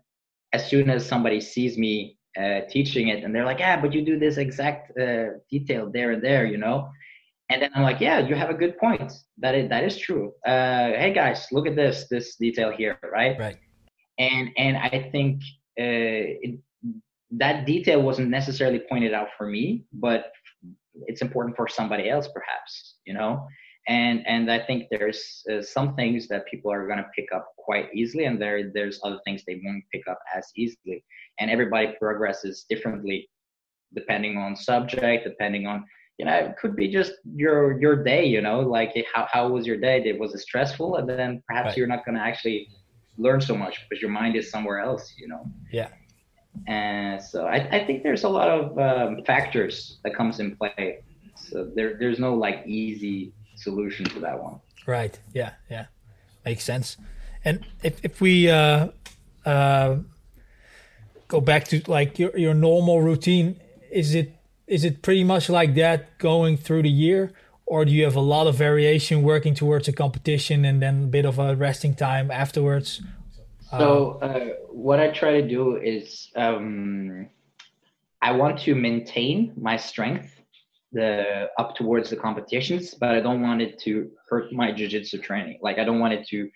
as 0.53 0.67
soon 0.67 0.89
as 0.89 1.05
somebody 1.05 1.41
sees 1.41 1.77
me 1.77 2.17
uh, 2.39 2.61
teaching 2.69 3.07
it 3.09 3.23
and 3.23 3.33
they're 3.33 3.45
like, 3.45 3.59
yeah, 3.59 3.79
but 3.79 3.93
you 3.93 4.03
do 4.03 4.19
this 4.19 4.37
exact 4.37 4.97
uh, 4.97 5.37
detail 5.49 5.89
there 5.91 6.11
and 6.11 6.23
there, 6.23 6.45
you 6.45 6.57
know, 6.57 6.89
and 7.49 7.61
then 7.61 7.69
I'm 7.75 7.83
like, 7.83 7.99
yeah, 7.99 8.19
you 8.19 8.35
have 8.35 8.49
a 8.49 8.53
good 8.53 8.77
point. 8.77 9.11
That 9.37 9.55
is 9.55 9.69
that 9.69 9.83
is 9.83 9.97
true. 9.97 10.33
Uh, 10.45 10.89
hey 11.01 11.13
guys, 11.13 11.47
look 11.51 11.67
at 11.67 11.75
this 11.75 12.07
this 12.09 12.35
detail 12.35 12.71
here, 12.71 12.97
right? 13.11 13.37
Right. 13.37 13.57
And 14.17 14.49
and 14.57 14.77
I 14.77 15.09
think 15.11 15.41
uh, 15.79 16.41
it, 16.45 16.59
that 17.31 17.65
detail 17.65 18.01
wasn't 18.01 18.29
necessarily 18.29 18.81
pointed 18.89 19.13
out 19.13 19.29
for 19.37 19.47
me, 19.47 19.85
but 19.91 20.31
it's 21.07 21.21
important 21.21 21.55
for 21.55 21.67
somebody 21.67 22.09
else 22.09 22.27
perhaps 22.33 22.95
you 23.05 23.13
know? 23.13 23.47
And 23.87 24.25
and 24.25 24.49
i 24.49 24.59
think 24.59 24.87
there's 24.91 25.43
uh, 25.51 25.61
some 25.61 25.95
things 25.95 26.27
that 26.29 26.45
people 26.47 26.71
are 26.71 26.87
going 26.87 26.99
to 26.99 27.09
pick 27.15 27.27
up 27.35 27.45
quite 27.57 27.87
easily 27.93 28.25
and 28.25 28.41
there 28.41 28.71
there's 28.73 28.99
other 29.03 29.19
things 29.25 29.43
they 29.45 29.59
won't 29.63 29.83
pick 29.91 30.07
up 30.09 30.19
as 30.35 30.45
easily. 30.55 31.03
And 31.39 31.49
everybody 31.49 31.93
progresses 31.99 32.65
differently 32.69 33.29
depending 33.93 34.37
on 34.37 34.55
subject 34.55 35.25
depending 35.25 35.67
on 35.67 35.85
you 36.17 36.25
know 36.25 36.33
it 36.33 36.55
could 36.57 36.75
be 36.75 36.87
just 36.87 37.13
your 37.35 37.79
your 37.81 38.03
day 38.03 38.25
you 38.25 38.41
know? 38.41 38.61
Like 38.61 38.91
how, 39.13 39.27
how 39.29 39.49
was 39.49 39.65
your 39.65 39.77
day? 39.77 40.01
It 40.05 40.19
was 40.19 40.33
it 40.33 40.39
stressful? 40.39 40.95
And 40.97 41.09
then 41.09 41.43
perhaps 41.47 41.69
right. 41.69 41.77
you're 41.77 41.87
not 41.87 42.05
going 42.05 42.15
to 42.15 42.21
actually 42.21 42.69
learn 43.17 43.41
so 43.41 43.55
much 43.55 43.79
because 43.83 44.01
your 44.01 44.11
mind 44.11 44.35
is 44.35 44.49
somewhere 44.49 44.79
else 44.79 45.13
you 45.17 45.27
know? 45.27 45.43
Yeah 45.71 45.89
and 46.67 47.21
so 47.21 47.45
I, 47.45 47.67
I 47.71 47.85
think 47.85 48.03
there's 48.03 48.23
a 48.23 48.29
lot 48.29 48.49
of 48.49 48.79
um, 48.79 49.23
factors 49.23 49.97
that 50.03 50.15
comes 50.15 50.39
in 50.39 50.55
play. 50.55 51.03
So 51.35 51.65
there, 51.75 51.97
there's 51.99 52.19
no 52.19 52.35
like 52.35 52.63
easy 52.65 53.33
solution 53.55 54.05
to 54.05 54.19
that 54.21 54.41
one. 54.41 54.59
Right. 54.85 55.17
Yeah. 55.33 55.51
Yeah. 55.69 55.85
Makes 56.45 56.63
sense. 56.63 56.97
And 57.45 57.65
if, 57.83 58.03
if 58.03 58.21
we 58.21 58.49
uh, 58.49 58.89
uh, 59.45 59.97
go 61.27 61.41
back 61.41 61.65
to 61.65 61.81
like 61.87 62.19
your, 62.19 62.37
your 62.37 62.53
normal 62.53 63.01
routine, 63.01 63.59
is 63.91 64.15
it 64.15 64.35
is 64.65 64.85
it 64.85 65.01
pretty 65.01 65.23
much 65.23 65.49
like 65.49 65.75
that 65.75 66.17
going 66.17 66.55
through 66.57 66.83
the 66.83 66.89
year, 66.89 67.33
or 67.65 67.83
do 67.85 67.91
you 67.91 68.05
have 68.05 68.15
a 68.15 68.21
lot 68.21 68.47
of 68.47 68.55
variation 68.55 69.21
working 69.21 69.53
towards 69.53 69.87
a 69.87 69.93
competition 69.93 70.63
and 70.63 70.81
then 70.81 71.03
a 71.03 71.07
bit 71.07 71.25
of 71.25 71.37
a 71.37 71.55
resting 71.55 71.93
time 71.93 72.31
afterwards? 72.31 73.01
So 73.79 74.19
uh, 74.21 74.49
what 74.71 74.99
I 74.99 75.09
try 75.09 75.41
to 75.41 75.47
do 75.47 75.77
is 75.77 76.29
um, 76.35 77.29
I 78.21 78.31
want 78.31 78.59
to 78.59 78.75
maintain 78.75 79.53
my 79.57 79.77
strength 79.77 80.29
the 80.91 81.47
up 81.57 81.75
towards 81.75 82.11
the 82.11 82.15
competitions, 82.15 82.93
but 82.93 83.09
I 83.09 83.19
don't 83.19 83.41
want 83.41 83.61
it 83.61 83.79
to 83.79 84.11
hurt 84.29 84.53
my 84.53 84.71
jiu-jitsu 84.71 85.17
training. 85.19 85.57
Like 85.61 85.79
I 85.79 85.83
don't 85.83 85.99
want 85.99 86.13
it 86.13 86.27
to 86.27 86.49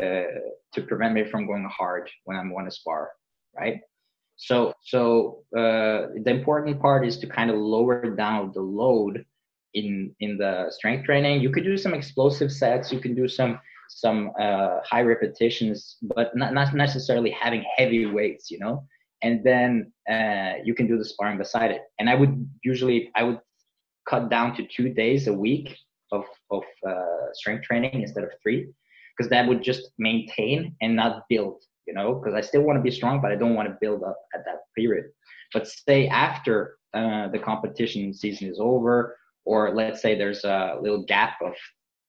uh, 0.00 0.38
to 0.74 0.82
prevent 0.82 1.14
me 1.14 1.24
from 1.24 1.46
going 1.46 1.64
hard 1.64 2.08
when 2.24 2.36
I'm 2.36 2.50
going 2.50 2.64
to 2.66 2.70
spar, 2.70 3.10
right? 3.54 3.80
So 4.36 4.72
so 4.82 5.42
uh, 5.56 6.14
the 6.24 6.30
important 6.30 6.80
part 6.80 7.04
is 7.04 7.18
to 7.18 7.26
kind 7.26 7.50
of 7.50 7.56
lower 7.56 8.14
down 8.14 8.52
the 8.54 8.62
load 8.62 9.24
in 9.74 10.14
in 10.20 10.38
the 10.38 10.70
strength 10.70 11.04
training. 11.04 11.40
You 11.40 11.50
could 11.50 11.64
do 11.64 11.76
some 11.76 11.94
explosive 11.94 12.52
sets. 12.52 12.92
You 12.92 13.00
can 13.00 13.14
do 13.14 13.26
some 13.26 13.58
some 13.90 14.30
uh, 14.40 14.78
high 14.84 15.02
repetitions, 15.02 15.96
but 16.14 16.34
not, 16.36 16.54
not 16.54 16.72
necessarily 16.74 17.30
having 17.30 17.64
heavy 17.76 18.06
weights, 18.06 18.50
you 18.50 18.58
know. 18.58 18.84
And 19.22 19.44
then 19.44 19.92
uh, 20.10 20.54
you 20.64 20.74
can 20.74 20.86
do 20.86 20.96
the 20.96 21.04
sparring 21.04 21.38
beside 21.38 21.70
it. 21.72 21.82
And 21.98 22.08
I 22.08 22.14
would 22.14 22.48
usually 22.62 23.10
I 23.16 23.24
would 23.24 23.40
cut 24.08 24.30
down 24.30 24.56
to 24.56 24.66
two 24.66 24.88
days 24.94 25.26
a 25.26 25.32
week 25.32 25.76
of 26.12 26.24
of 26.50 26.62
uh, 26.88 27.32
strength 27.32 27.64
training 27.64 28.00
instead 28.00 28.24
of 28.24 28.30
three, 28.42 28.68
because 29.16 29.28
that 29.30 29.46
would 29.46 29.62
just 29.62 29.90
maintain 29.98 30.74
and 30.80 30.96
not 30.96 31.24
build, 31.28 31.62
you 31.86 31.92
know. 31.92 32.14
Because 32.14 32.34
I 32.34 32.40
still 32.40 32.62
want 32.62 32.78
to 32.78 32.82
be 32.82 32.90
strong, 32.90 33.20
but 33.20 33.32
I 33.32 33.36
don't 33.36 33.54
want 33.54 33.68
to 33.68 33.76
build 33.80 34.04
up 34.04 34.18
at 34.34 34.44
that 34.46 34.60
period. 34.76 35.06
But 35.52 35.66
say 35.66 36.06
after 36.06 36.76
uh, 36.94 37.28
the 37.28 37.40
competition 37.40 38.14
season 38.14 38.48
is 38.48 38.58
over, 38.60 39.16
or 39.44 39.74
let's 39.74 40.00
say 40.00 40.16
there's 40.16 40.44
a 40.44 40.78
little 40.80 41.04
gap 41.04 41.34
of 41.42 41.54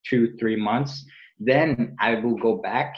two 0.08 0.36
three 0.40 0.56
months 0.56 1.06
then 1.44 1.96
I 2.00 2.16
will 2.16 2.36
go 2.36 2.58
back 2.58 2.96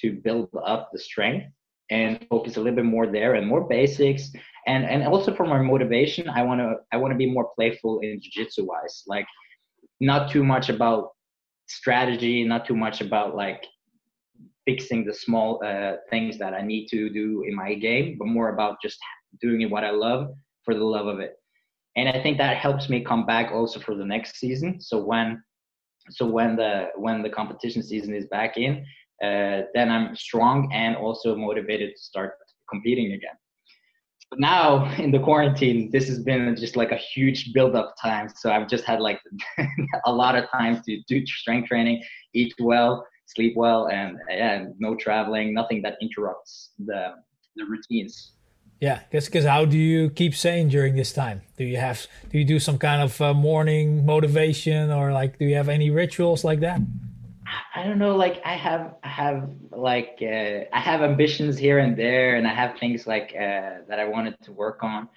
to 0.00 0.12
build 0.12 0.48
up 0.64 0.90
the 0.92 0.98
strength 0.98 1.46
and 1.90 2.24
focus 2.30 2.56
a 2.56 2.60
little 2.60 2.76
bit 2.76 2.84
more 2.84 3.08
there 3.08 3.34
and 3.34 3.46
more 3.46 3.66
basics. 3.66 4.30
And 4.66 4.84
and 4.84 5.02
also 5.02 5.34
for 5.34 5.44
my 5.44 5.60
motivation, 5.60 6.28
I 6.28 6.42
wanna 6.42 6.74
I 6.92 6.96
wanna 6.96 7.16
be 7.16 7.30
more 7.30 7.50
playful 7.56 7.98
in 8.00 8.20
jiu-jitsu 8.22 8.64
wise. 8.64 9.02
Like 9.06 9.26
not 10.00 10.30
too 10.30 10.44
much 10.44 10.68
about 10.68 11.10
strategy, 11.66 12.44
not 12.44 12.64
too 12.64 12.76
much 12.76 13.00
about 13.00 13.34
like 13.34 13.66
fixing 14.66 15.04
the 15.04 15.14
small 15.14 15.60
uh, 15.64 15.96
things 16.10 16.38
that 16.38 16.54
I 16.54 16.62
need 16.62 16.86
to 16.88 17.10
do 17.10 17.44
in 17.46 17.54
my 17.56 17.74
game, 17.74 18.16
but 18.18 18.28
more 18.28 18.50
about 18.50 18.76
just 18.80 18.98
doing 19.40 19.68
what 19.68 19.84
I 19.84 19.90
love 19.90 20.30
for 20.64 20.74
the 20.74 20.84
love 20.84 21.06
of 21.06 21.18
it. 21.18 21.36
And 21.96 22.08
I 22.08 22.22
think 22.22 22.38
that 22.38 22.56
helps 22.56 22.88
me 22.88 23.04
come 23.04 23.26
back 23.26 23.50
also 23.52 23.80
for 23.80 23.94
the 23.96 24.04
next 24.04 24.36
season. 24.36 24.80
So 24.80 25.02
when 25.02 25.42
so 26.10 26.26
when 26.26 26.56
the 26.56 26.88
when 26.96 27.22
the 27.22 27.30
competition 27.30 27.82
season 27.82 28.14
is 28.14 28.26
back 28.26 28.56
in 28.56 28.84
uh, 29.22 29.62
then 29.74 29.90
i'm 29.90 30.14
strong 30.16 30.70
and 30.72 30.96
also 30.96 31.36
motivated 31.36 31.90
to 31.94 32.02
start 32.02 32.34
competing 32.70 33.12
again. 33.12 33.36
But 34.30 34.38
now 34.38 34.94
in 34.98 35.10
the 35.10 35.18
quarantine 35.18 35.90
this 35.90 36.08
has 36.08 36.20
been 36.20 36.54
just 36.56 36.76
like 36.76 36.92
a 36.92 36.96
huge 36.96 37.52
build 37.52 37.74
up 37.74 37.94
time. 38.00 38.28
So 38.34 38.50
i've 38.50 38.68
just 38.68 38.84
had 38.84 39.00
like 39.00 39.20
a 40.06 40.12
lot 40.12 40.36
of 40.36 40.48
time 40.50 40.80
to 40.86 41.02
do 41.08 41.26
strength 41.26 41.68
training 41.68 42.02
eat 42.34 42.54
well 42.60 43.06
sleep 43.26 43.54
well 43.56 43.88
and 43.88 44.18
yeah 44.28 44.64
no 44.78 44.94
traveling 44.96 45.54
nothing 45.54 45.82
that 45.82 45.96
interrupts 46.00 46.72
the 46.78 47.12
the 47.56 47.64
routines 47.64 48.34
yeah, 48.80 49.00
because 49.10 49.44
how 49.44 49.66
do 49.66 49.76
you 49.76 50.08
keep 50.08 50.34
sane 50.34 50.68
during 50.68 50.96
this 50.96 51.12
time? 51.12 51.42
Do 51.58 51.64
you 51.64 51.76
have 51.76 52.06
do 52.30 52.38
you 52.38 52.46
do 52.46 52.58
some 52.58 52.78
kind 52.78 53.02
of 53.02 53.20
uh, 53.20 53.34
morning 53.34 54.06
motivation 54.06 54.90
or 54.90 55.12
like 55.12 55.38
do 55.38 55.44
you 55.44 55.54
have 55.56 55.68
any 55.68 55.90
rituals 55.90 56.44
like 56.44 56.60
that? 56.60 56.80
I 57.74 57.84
don't 57.84 57.98
know. 57.98 58.16
Like 58.16 58.40
I 58.44 58.54
have 58.54 58.94
I 59.04 59.08
have 59.08 59.50
like 59.70 60.18
uh, 60.22 60.64
I 60.72 60.80
have 60.80 61.02
ambitions 61.02 61.58
here 61.58 61.78
and 61.78 61.96
there, 61.96 62.36
and 62.36 62.46
I 62.46 62.54
have 62.54 62.78
things 62.78 63.06
like 63.06 63.34
uh, 63.36 63.84
that 63.88 63.98
I 63.98 64.06
wanted 64.06 64.36
to 64.44 64.52
work 64.52 64.82
on, 64.82 65.08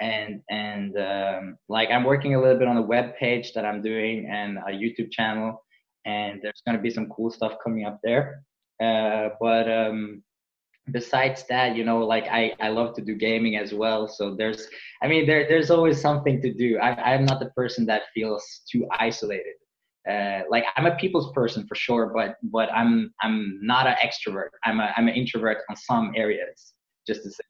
and 0.00 0.42
and 0.50 0.96
um, 0.96 1.58
like 1.68 1.90
I'm 1.90 2.04
working 2.04 2.34
a 2.34 2.40
little 2.40 2.58
bit 2.58 2.66
on 2.66 2.76
a 2.76 2.82
web 2.82 3.16
page 3.16 3.52
that 3.54 3.64
I'm 3.64 3.82
doing 3.82 4.26
and 4.28 4.58
a 4.58 4.72
YouTube 4.72 5.12
channel, 5.12 5.64
and 6.04 6.40
there's 6.42 6.62
gonna 6.66 6.80
be 6.80 6.90
some 6.90 7.08
cool 7.08 7.30
stuff 7.30 7.54
coming 7.62 7.84
up 7.84 8.00
there. 8.02 8.42
Uh, 8.82 9.30
but 9.40 9.70
um, 9.70 10.22
besides 10.90 11.44
that, 11.48 11.76
you 11.76 11.84
know, 11.84 11.98
like 11.98 12.24
I 12.24 12.54
I 12.60 12.68
love 12.68 12.94
to 12.96 13.02
do 13.02 13.14
gaming 13.14 13.56
as 13.56 13.72
well. 13.72 14.08
So 14.08 14.34
there's 14.34 14.68
I 15.02 15.08
mean 15.08 15.26
there 15.26 15.46
there's 15.48 15.70
always 15.70 16.00
something 16.00 16.40
to 16.42 16.52
do. 16.52 16.78
I 16.78 17.14
I'm 17.14 17.24
not 17.24 17.40
the 17.40 17.50
person 17.50 17.86
that 17.86 18.02
feels 18.14 18.44
too 18.70 18.86
isolated. 18.98 19.54
Uh, 20.08 20.40
like 20.50 20.64
I'm 20.76 20.86
a 20.86 20.96
people's 20.96 21.32
person 21.32 21.66
for 21.68 21.76
sure, 21.76 22.12
but 22.14 22.36
but 22.42 22.72
I'm 22.72 23.14
I'm 23.22 23.60
not 23.62 23.86
an 23.86 23.94
extrovert. 24.04 24.50
I'm 24.64 24.80
a 24.80 24.92
I'm 24.96 25.08
an 25.08 25.14
introvert 25.14 25.58
on 25.70 25.76
some 25.76 26.12
areas, 26.16 26.72
just 27.06 27.22
to 27.22 27.30
say. 27.30 27.44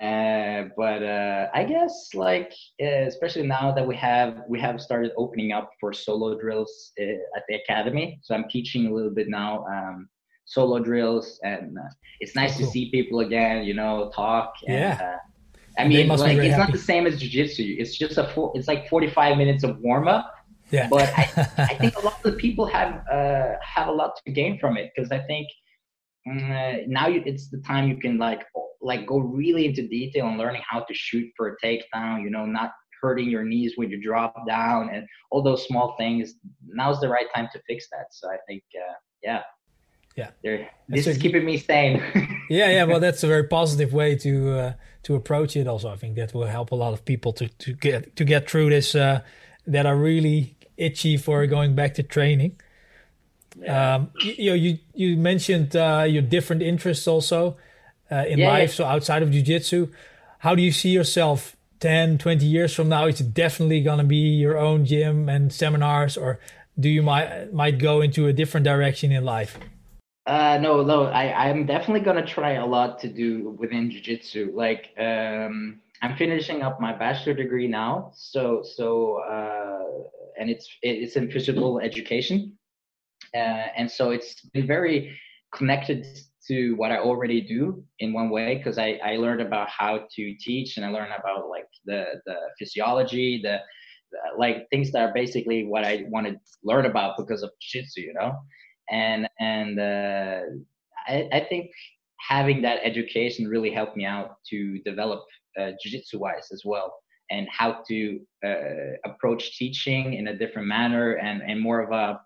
Uh, 0.00 0.68
but 0.76 1.02
uh, 1.02 1.48
I 1.54 1.62
guess 1.64 2.08
like 2.14 2.52
uh, 2.82 3.06
especially 3.06 3.46
now 3.46 3.70
that 3.72 3.86
we 3.86 3.94
have 3.96 4.42
we 4.48 4.58
have 4.58 4.80
started 4.80 5.12
opening 5.18 5.52
up 5.52 5.70
for 5.78 5.92
solo 5.92 6.40
drills 6.40 6.92
uh, 7.00 7.36
at 7.36 7.44
the 7.48 7.56
academy, 7.56 8.18
so 8.22 8.34
I'm 8.34 8.48
teaching 8.48 8.86
a 8.86 8.92
little 8.92 9.12
bit 9.12 9.28
now 9.28 9.64
um, 9.66 10.08
solo 10.44 10.78
drills, 10.78 11.38
and 11.42 11.76
uh, 11.78 11.88
it's 12.20 12.34
nice 12.34 12.56
cool. 12.56 12.66
to 12.66 12.72
see 12.72 12.90
people 12.90 13.20
again. 13.20 13.64
You 13.64 13.74
know, 13.74 14.10
talk. 14.14 14.54
And, 14.66 14.76
yeah. 14.76 15.18
I 15.78 15.88
mean, 15.88 16.08
like 16.08 16.36
it's 16.36 16.54
happy. 16.54 16.58
not 16.58 16.72
the 16.72 16.78
same 16.78 17.06
as 17.06 17.18
jiu-jitsu. 17.18 17.76
It's 17.78 17.96
just 17.96 18.18
a 18.18 18.28
full, 18.28 18.52
it's 18.54 18.68
like 18.68 18.90
45 18.90 19.38
minutes 19.38 19.64
of 19.64 19.78
warm 19.80 20.06
up. 20.06 20.34
Yeah. 20.70 20.88
But 20.88 21.10
I, 21.16 21.22
I 21.58 21.74
think 21.74 21.96
a 21.96 22.00
lot 22.00 22.16
of 22.16 22.22
the 22.22 22.32
people 22.32 22.66
have 22.66 23.02
uh, 23.10 23.54
have 23.62 23.88
a 23.88 23.92
lot 23.92 24.12
to 24.24 24.32
gain 24.32 24.58
from 24.58 24.76
it 24.76 24.90
because 24.94 25.10
I 25.10 25.20
think 25.20 25.48
mm, 26.28 26.86
now 26.88 27.08
you, 27.08 27.22
it's 27.24 27.48
the 27.48 27.58
time 27.58 27.88
you 27.88 27.96
can 27.96 28.18
like 28.18 28.42
like 28.82 29.06
go 29.06 29.18
really 29.18 29.66
into 29.66 29.86
detail 29.86 30.26
and 30.26 30.38
learning 30.38 30.62
how 30.68 30.80
to 30.80 30.94
shoot 30.94 31.30
for 31.36 31.48
a 31.48 31.66
takedown, 31.66 32.22
you 32.22 32.30
know, 32.30 32.44
not 32.44 32.72
hurting 33.00 33.28
your 33.28 33.44
knees 33.44 33.72
when 33.76 33.90
you 33.90 34.00
drop 34.00 34.34
down 34.46 34.90
and 34.92 35.06
all 35.30 35.42
those 35.42 35.66
small 35.66 35.94
things. 35.98 36.34
Now's 36.66 37.00
the 37.00 37.08
right 37.08 37.26
time 37.34 37.48
to 37.52 37.60
fix 37.66 37.88
that. 37.90 38.06
So 38.10 38.28
I 38.28 38.36
think, 38.48 38.62
uh, 38.76 38.94
yeah. 39.22 39.42
Yeah, 40.16 40.30
They're, 40.42 40.70
this 40.88 41.06
is 41.06 41.18
keeping 41.18 41.44
me 41.44 41.56
sane. 41.58 42.02
yeah, 42.50 42.70
yeah. 42.70 42.84
Well, 42.84 43.00
that's 43.00 43.22
a 43.22 43.26
very 43.26 43.44
positive 43.44 43.92
way 43.92 44.16
to 44.16 44.50
uh, 44.50 44.72
to 45.04 45.14
approach 45.14 45.56
it. 45.56 45.66
Also, 45.66 45.88
I 45.88 45.96
think 45.96 46.16
that 46.16 46.34
will 46.34 46.46
help 46.46 46.70
a 46.70 46.74
lot 46.74 46.92
of 46.92 47.04
people 47.04 47.32
to 47.34 47.48
to 47.48 47.72
get 47.72 48.16
to 48.16 48.24
get 48.24 48.48
through 48.48 48.70
this 48.70 48.94
uh, 48.94 49.20
that 49.66 49.86
are 49.86 49.96
really 49.96 50.56
itchy 50.76 51.16
for 51.16 51.46
going 51.46 51.74
back 51.74 51.94
to 51.94 52.02
training. 52.02 52.60
Yeah. 53.56 53.94
Um, 53.94 54.10
you, 54.22 54.54
you 54.54 54.78
you 54.94 55.16
mentioned 55.16 55.76
uh, 55.76 56.06
your 56.08 56.22
different 56.22 56.62
interests 56.62 57.06
also 57.06 57.56
uh, 58.10 58.24
in 58.28 58.38
yeah, 58.38 58.48
life, 58.48 58.70
yeah. 58.70 58.76
so 58.76 58.84
outside 58.84 59.22
of 59.22 59.30
jiu-jitsu. 59.30 59.88
How 60.38 60.54
do 60.54 60.62
you 60.62 60.72
see 60.72 60.90
yourself 60.90 61.56
10, 61.80 62.18
20 62.18 62.44
years 62.44 62.74
from 62.74 62.88
now? 62.88 63.06
Is 63.06 63.20
it 63.20 63.32
definitely 63.32 63.80
going 63.80 63.98
to 63.98 64.04
be 64.04 64.16
your 64.16 64.58
own 64.58 64.84
gym 64.84 65.28
and 65.28 65.52
seminars 65.52 66.16
or 66.16 66.40
do 66.78 66.88
you 66.88 67.02
might 67.02 67.52
might 67.52 67.78
go 67.78 68.00
into 68.00 68.26
a 68.26 68.32
different 68.32 68.64
direction 68.64 69.12
in 69.12 69.24
life? 69.24 69.58
Uh, 70.26 70.58
no, 70.62 70.82
no, 70.82 71.04
I, 71.06 71.48
I'm 71.48 71.66
definitely 71.66 72.00
gonna 72.00 72.24
try 72.24 72.52
a 72.52 72.66
lot 72.66 73.00
to 73.00 73.08
do 73.08 73.56
within 73.58 73.90
jiu-jitsu. 73.90 74.52
Like, 74.54 74.90
um, 74.98 75.80
I'm 76.00 76.16
finishing 76.16 76.62
up 76.62 76.80
my 76.80 76.92
bachelor 76.96 77.34
degree 77.34 77.66
now, 77.66 78.12
so 78.14 78.62
so 78.62 79.20
uh, 79.28 79.82
and 80.38 80.48
it's 80.48 80.68
it's 80.82 81.16
in 81.16 81.30
physical 81.30 81.80
education, 81.80 82.56
uh, 83.34 83.66
and 83.76 83.90
so 83.90 84.10
it's 84.10 84.42
been 84.50 84.66
very 84.66 85.16
connected 85.54 86.06
to 86.48 86.72
what 86.74 86.92
I 86.92 86.98
already 86.98 87.40
do 87.40 87.84
in 87.98 88.12
one 88.12 88.30
way 88.30 88.56
because 88.56 88.78
I, 88.78 89.00
I 89.04 89.16
learned 89.16 89.40
about 89.40 89.68
how 89.70 90.06
to 90.16 90.34
teach 90.40 90.76
and 90.76 90.86
I 90.86 90.90
learned 90.90 91.12
about 91.18 91.48
like 91.48 91.66
the 91.84 92.04
the 92.26 92.36
physiology, 92.58 93.40
the, 93.42 93.58
the 94.12 94.18
like 94.38 94.68
things 94.70 94.92
that 94.92 95.02
are 95.08 95.12
basically 95.12 95.66
what 95.66 95.84
I 95.84 96.04
want 96.08 96.26
to 96.28 96.36
learn 96.64 96.86
about 96.86 97.16
because 97.16 97.42
of 97.42 97.50
jiu-jitsu, 97.60 98.00
you 98.02 98.14
know, 98.14 98.40
and 98.92 99.28
and 99.40 99.80
uh, 99.80 100.40
I 101.06 101.28
I 101.32 101.46
think 101.48 101.70
having 102.20 102.62
that 102.62 102.80
education 102.84 103.48
really 103.48 103.70
helped 103.70 103.96
me 103.96 104.04
out 104.04 104.36
to 104.50 104.78
develop 104.84 105.24
uh, 105.58 105.72
jiu-jitsu 105.82 106.18
wise 106.18 106.48
as 106.52 106.62
well 106.64 106.94
and 107.30 107.48
how 107.50 107.82
to 107.88 108.20
uh, 108.44 108.92
approach 109.04 109.58
teaching 109.58 110.14
in 110.14 110.28
a 110.28 110.38
different 110.38 110.68
manner 110.68 111.14
and 111.14 111.42
and 111.42 111.60
more 111.60 111.80
of 111.80 111.90
a 111.90 112.20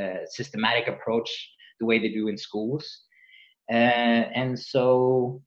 uh, 0.00 0.26
systematic 0.26 0.88
approach 0.88 1.30
the 1.80 1.86
way 1.86 1.98
they 1.98 2.12
do 2.12 2.28
in 2.28 2.36
schools. 2.36 3.02
Uh, 3.72 4.22
and 4.34 4.58
so 4.58 5.40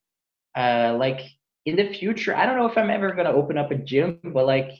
uh, 0.56 0.96
like 0.98 1.22
in 1.66 1.76
the 1.76 1.94
future 1.94 2.36
i 2.36 2.46
don't 2.46 2.58
know 2.58 2.68
if 2.68 2.78
i'm 2.78 2.90
ever 2.90 3.12
going 3.14 3.26
to 3.26 3.32
open 3.32 3.58
up 3.58 3.72
a 3.72 3.76
gym 3.76 4.20
but 4.34 4.46
like 4.46 4.72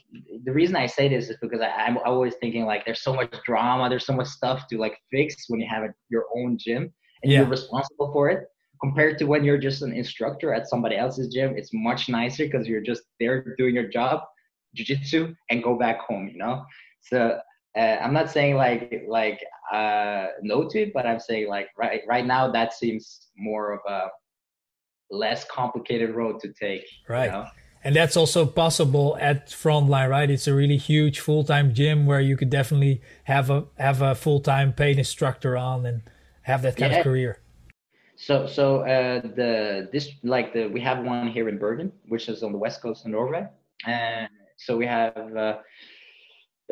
the 0.44 0.52
reason 0.52 0.76
i 0.76 0.86
say 0.86 1.08
this 1.08 1.30
is 1.30 1.36
because 1.40 1.60
I, 1.60 1.86
am 1.86 1.98
always 2.04 2.34
thinking 2.40 2.66
like 2.66 2.84
there's 2.84 3.02
so 3.02 3.14
much 3.14 3.32
drama 3.44 3.88
there's 3.88 4.06
so 4.06 4.12
much 4.12 4.28
stuff 4.28 4.66
to 4.68 4.78
like 4.78 4.98
fix 5.10 5.48
when 5.48 5.60
you 5.60 5.68
have 5.68 5.84
a, 5.84 5.94
your 6.10 6.26
own 6.36 6.58
gym 6.58 6.92
and 7.22 7.32
yeah. 7.32 7.40
you're 7.40 7.48
responsible 7.48 8.12
for 8.12 8.28
it 8.28 8.48
compared 8.82 9.18
to 9.18 9.24
when 9.24 9.44
you're 9.44 9.58
just 9.58 9.82
an 9.82 9.92
instructor 9.92 10.52
at 10.52 10.68
somebody 10.68 10.96
else's 10.96 11.28
gym 11.32 11.54
it's 11.56 11.70
much 11.72 12.08
nicer 12.08 12.44
because 12.44 12.66
you're 12.66 12.82
just 12.82 13.02
there 13.18 13.54
doing 13.56 13.74
your 13.74 13.88
job 13.88 14.20
jiu-jitsu 14.74 15.34
and 15.50 15.62
go 15.62 15.78
back 15.78 16.00
home 16.00 16.28
you 16.28 16.36
know 16.36 16.64
so 17.00 17.38
uh, 17.76 17.98
I'm 18.00 18.12
not 18.12 18.30
saying 18.30 18.56
like 18.56 19.04
like 19.08 19.40
uh, 19.72 20.28
no 20.42 20.68
to 20.68 20.82
it, 20.82 20.92
but 20.92 21.06
I'm 21.06 21.18
saying 21.18 21.48
like 21.48 21.68
right 21.76 22.02
right 22.06 22.24
now 22.24 22.50
that 22.50 22.72
seems 22.72 23.28
more 23.36 23.72
of 23.72 23.80
a 23.88 24.08
less 25.10 25.44
complicated 25.44 26.10
road 26.14 26.40
to 26.40 26.52
take. 26.52 26.84
Right. 27.08 27.26
You 27.26 27.32
know? 27.32 27.46
And 27.84 27.94
that's 27.94 28.16
also 28.16 28.46
possible 28.46 29.18
at 29.20 29.48
Frontline, 29.48 30.08
right? 30.08 30.30
It's 30.30 30.48
a 30.48 30.54
really 30.54 30.78
huge 30.78 31.20
full-time 31.20 31.74
gym 31.74 32.06
where 32.06 32.20
you 32.20 32.34
could 32.34 32.48
definitely 32.48 33.02
have 33.24 33.50
a 33.50 33.66
have 33.78 34.00
a 34.00 34.14
full-time 34.14 34.72
paid 34.72 34.98
instructor 34.98 35.54
on 35.54 35.84
and 35.84 36.00
have 36.42 36.62
that 36.62 36.78
kind 36.78 36.92
yeah. 36.92 36.98
of 37.00 37.04
career. 37.04 37.40
So 38.16 38.46
so 38.46 38.80
uh, 38.80 39.20
the 39.20 39.90
this 39.92 40.08
like 40.22 40.54
the 40.54 40.68
we 40.68 40.80
have 40.80 41.04
one 41.04 41.28
here 41.28 41.46
in 41.50 41.58
Bergen, 41.58 41.92
which 42.08 42.30
is 42.30 42.42
on 42.42 42.52
the 42.52 42.58
west 42.58 42.80
coast 42.80 43.04
of 43.04 43.10
Norway, 43.10 43.46
and 43.86 44.30
so 44.56 44.76
we 44.76 44.86
have. 44.86 45.36
Uh, 45.36 45.58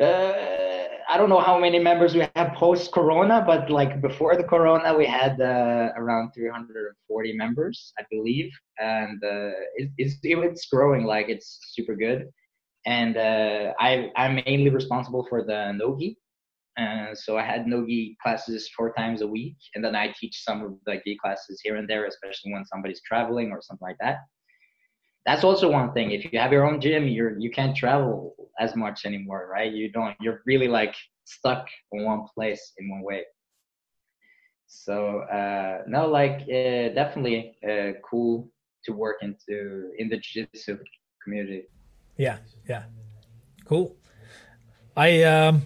uh, 0.01 0.72
I 1.13 1.17
don't 1.17 1.29
know 1.29 1.41
how 1.41 1.59
many 1.59 1.77
members 1.77 2.15
we 2.15 2.27
have 2.35 2.53
post 2.55 2.91
Corona, 2.91 3.43
but 3.45 3.69
like 3.69 4.01
before 4.01 4.35
the 4.35 4.43
Corona, 4.43 4.97
we 4.97 5.05
had 5.05 5.39
uh, 5.39 5.89
around 5.95 6.31
340 6.33 7.37
members, 7.37 7.93
I 7.99 8.03
believe, 8.09 8.51
and 8.79 9.23
uh, 9.23 9.51
it, 9.75 9.91
it's 9.99 10.15
it's 10.23 10.65
growing 10.65 11.03
like 11.03 11.29
it's 11.29 11.59
super 11.75 11.95
good. 11.95 12.29
And 12.87 13.15
uh, 13.15 13.73
I 13.79 14.09
I'm 14.15 14.41
mainly 14.47 14.71
responsible 14.71 15.23
for 15.29 15.43
the 15.43 15.73
nogi, 15.73 16.17
and 16.77 17.15
so 17.15 17.37
I 17.37 17.43
had 17.43 17.67
nogi 17.67 18.17
classes 18.23 18.71
four 18.75 18.91
times 18.93 19.21
a 19.21 19.27
week, 19.27 19.57
and 19.75 19.85
then 19.85 19.95
I 19.95 20.11
teach 20.19 20.43
some 20.43 20.63
of 20.63 20.71
the 20.87 20.99
gi 21.05 21.19
classes 21.23 21.61
here 21.63 21.75
and 21.75 21.87
there, 21.87 22.05
especially 22.07 22.53
when 22.53 22.65
somebody's 22.65 23.03
traveling 23.03 23.51
or 23.51 23.61
something 23.61 23.87
like 23.87 23.99
that 23.99 24.17
that's 25.25 25.43
also 25.43 25.71
one 25.71 25.93
thing. 25.93 26.11
If 26.11 26.31
you 26.31 26.39
have 26.39 26.51
your 26.51 26.65
own 26.65 26.81
gym, 26.81 27.07
you're 27.07 27.37
you 27.39 27.49
can't 27.49 27.75
travel 27.75 28.35
as 28.59 28.75
much 28.75 29.05
anymore, 29.05 29.49
right? 29.51 29.71
You 29.71 29.91
don't. 29.91 30.15
You're 30.19 30.41
really 30.45 30.67
like 30.67 30.95
stuck 31.25 31.67
in 31.91 32.03
one 32.03 32.25
place 32.35 32.73
in 32.77 32.89
one 32.89 33.03
way. 33.03 33.23
So 34.67 35.19
uh, 35.19 35.83
no, 35.87 36.07
like 36.07 36.41
uh, 36.41 36.93
definitely 36.93 37.55
uh, 37.67 37.99
cool 38.03 38.49
to 38.85 38.91
work 38.91 39.17
into 39.21 39.91
in 39.97 40.09
the 40.09 40.17
jiu-jitsu 40.17 40.77
community. 41.23 41.63
Yeah, 42.17 42.37
yeah, 42.67 42.83
cool. 43.65 43.95
I 44.95 45.23
um, 45.23 45.63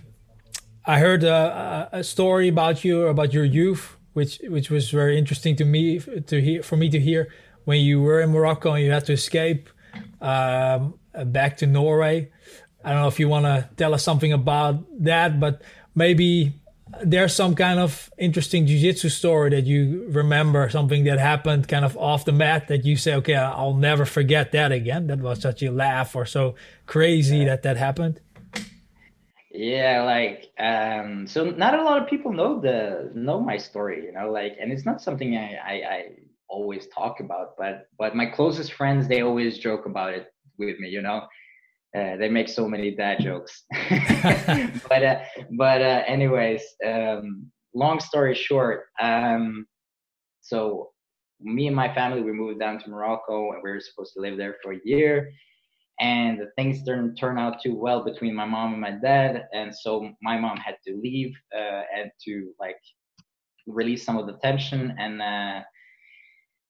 I 0.85 0.99
heard 0.99 1.23
a, 1.23 1.89
a 1.91 2.03
story 2.03 2.47
about 2.49 2.83
you 2.83 3.07
about 3.07 3.33
your 3.33 3.45
youth, 3.45 3.97
which 4.13 4.39
which 4.43 4.69
was 4.69 4.91
very 4.91 5.17
interesting 5.17 5.55
to 5.55 5.65
me 5.65 5.99
to 5.99 6.41
hear 6.41 6.61
for 6.63 6.77
me 6.77 6.89
to 6.89 6.99
hear 6.99 7.29
when 7.67 7.81
you 7.81 8.01
were 8.01 8.21
in 8.21 8.29
Morocco 8.29 8.71
and 8.71 8.85
you 8.85 8.91
had 8.91 9.03
to 9.03 9.11
escape 9.11 9.69
um, 10.21 10.97
back 11.25 11.57
to 11.57 11.67
Norway. 11.67 12.31
I 12.81 12.93
don't 12.93 13.01
know 13.01 13.09
if 13.09 13.19
you 13.19 13.27
want 13.27 13.43
to 13.43 13.67
tell 13.75 13.93
us 13.93 14.05
something 14.05 14.31
about 14.31 14.85
that, 15.03 15.37
but 15.37 15.61
maybe 15.93 16.53
there's 17.03 17.35
some 17.35 17.55
kind 17.55 17.77
of 17.77 18.09
interesting 18.17 18.67
jiu-jitsu 18.67 19.09
story 19.09 19.49
that 19.49 19.65
you 19.65 20.07
remember 20.07 20.69
something 20.69 21.03
that 21.03 21.19
happened 21.19 21.67
kind 21.67 21.83
of 21.83 21.97
off 21.97 22.23
the 22.23 22.31
mat 22.31 22.69
that 22.69 22.85
you 22.85 22.95
say 22.95 23.13
okay 23.13 23.35
i'll 23.35 23.73
never 23.73 24.05
forget 24.05 24.53
that 24.53 24.71
again 24.71 25.07
that 25.07 25.19
was 25.19 25.41
such 25.41 25.61
a 25.61 25.69
laugh 25.69 26.15
or 26.15 26.25
so 26.25 26.55
crazy 26.85 27.39
yeah. 27.39 27.45
that 27.47 27.63
that 27.63 27.75
happened 27.75 28.21
yeah 29.51 30.01
like 30.03 30.49
um 30.57 31.27
so 31.27 31.51
not 31.51 31.77
a 31.77 31.83
lot 31.83 32.01
of 32.01 32.07
people 32.07 32.31
know 32.31 32.61
the 32.61 33.11
know 33.13 33.41
my 33.41 33.57
story 33.57 34.05
you 34.05 34.13
know 34.13 34.31
like 34.31 34.55
and 34.61 34.71
it's 34.71 34.85
not 34.85 35.01
something 35.01 35.35
i 35.35 35.59
i, 35.65 35.73
I 35.73 36.05
always 36.49 36.87
talk 36.87 37.19
about 37.19 37.49
but 37.57 37.87
but 37.97 38.15
my 38.15 38.25
closest 38.25 38.73
friends 38.73 39.07
they 39.07 39.21
always 39.21 39.57
joke 39.57 39.85
about 39.85 40.13
it 40.13 40.27
with 40.57 40.79
me 40.79 40.89
you 40.89 41.01
know? 41.01 41.21
Uh, 41.97 42.17
they 42.17 42.29
make 42.29 42.49
so 42.49 42.67
many 42.67 42.91
dad 42.91 43.17
jokes. 43.19 43.63
But 44.89 45.03
uh, 45.03 45.19
but 45.57 45.81
uh, 45.81 46.03
anyways 46.07 46.61
um, 46.85 47.49
long 47.73 47.99
story 47.99 48.35
short 48.35 48.85
um, 49.01 49.65
so 50.41 50.91
me 51.41 51.67
and 51.67 51.75
my 51.75 51.93
family 51.93 52.21
we 52.21 52.31
moved 52.31 52.59
down 52.59 52.79
to 52.79 52.89
morocco 52.89 53.51
and 53.51 53.61
we 53.63 53.71
were 53.71 53.79
supposed 53.79 54.13
to 54.13 54.21
live 54.21 54.37
there 54.37 54.55
for 54.61 54.73
a 54.73 54.79
year. 54.83 55.31
And 55.99 56.41
things 56.55 56.83
didn't 56.83 57.15
turn 57.15 57.39
out 57.39 57.61
too 57.61 57.75
well 57.75 58.03
between 58.03 58.35
my 58.35 58.45
mom 58.45 58.73
and 58.73 58.81
my 58.81 58.91
dad. 58.91 59.47
And 59.53 59.73
so 59.75 60.11
my 60.21 60.37
mom 60.37 60.57
had 60.57 60.75
to 60.85 60.95
leave 60.95 61.33
uh, 61.55 61.81
and 61.95 62.11
to 62.25 62.51
like 62.59 62.77
release 63.65 64.05
some 64.05 64.17
of 64.17 64.27
the 64.27 64.37
tension. 64.43 64.95
And 64.99 65.21
uh, 65.21 65.61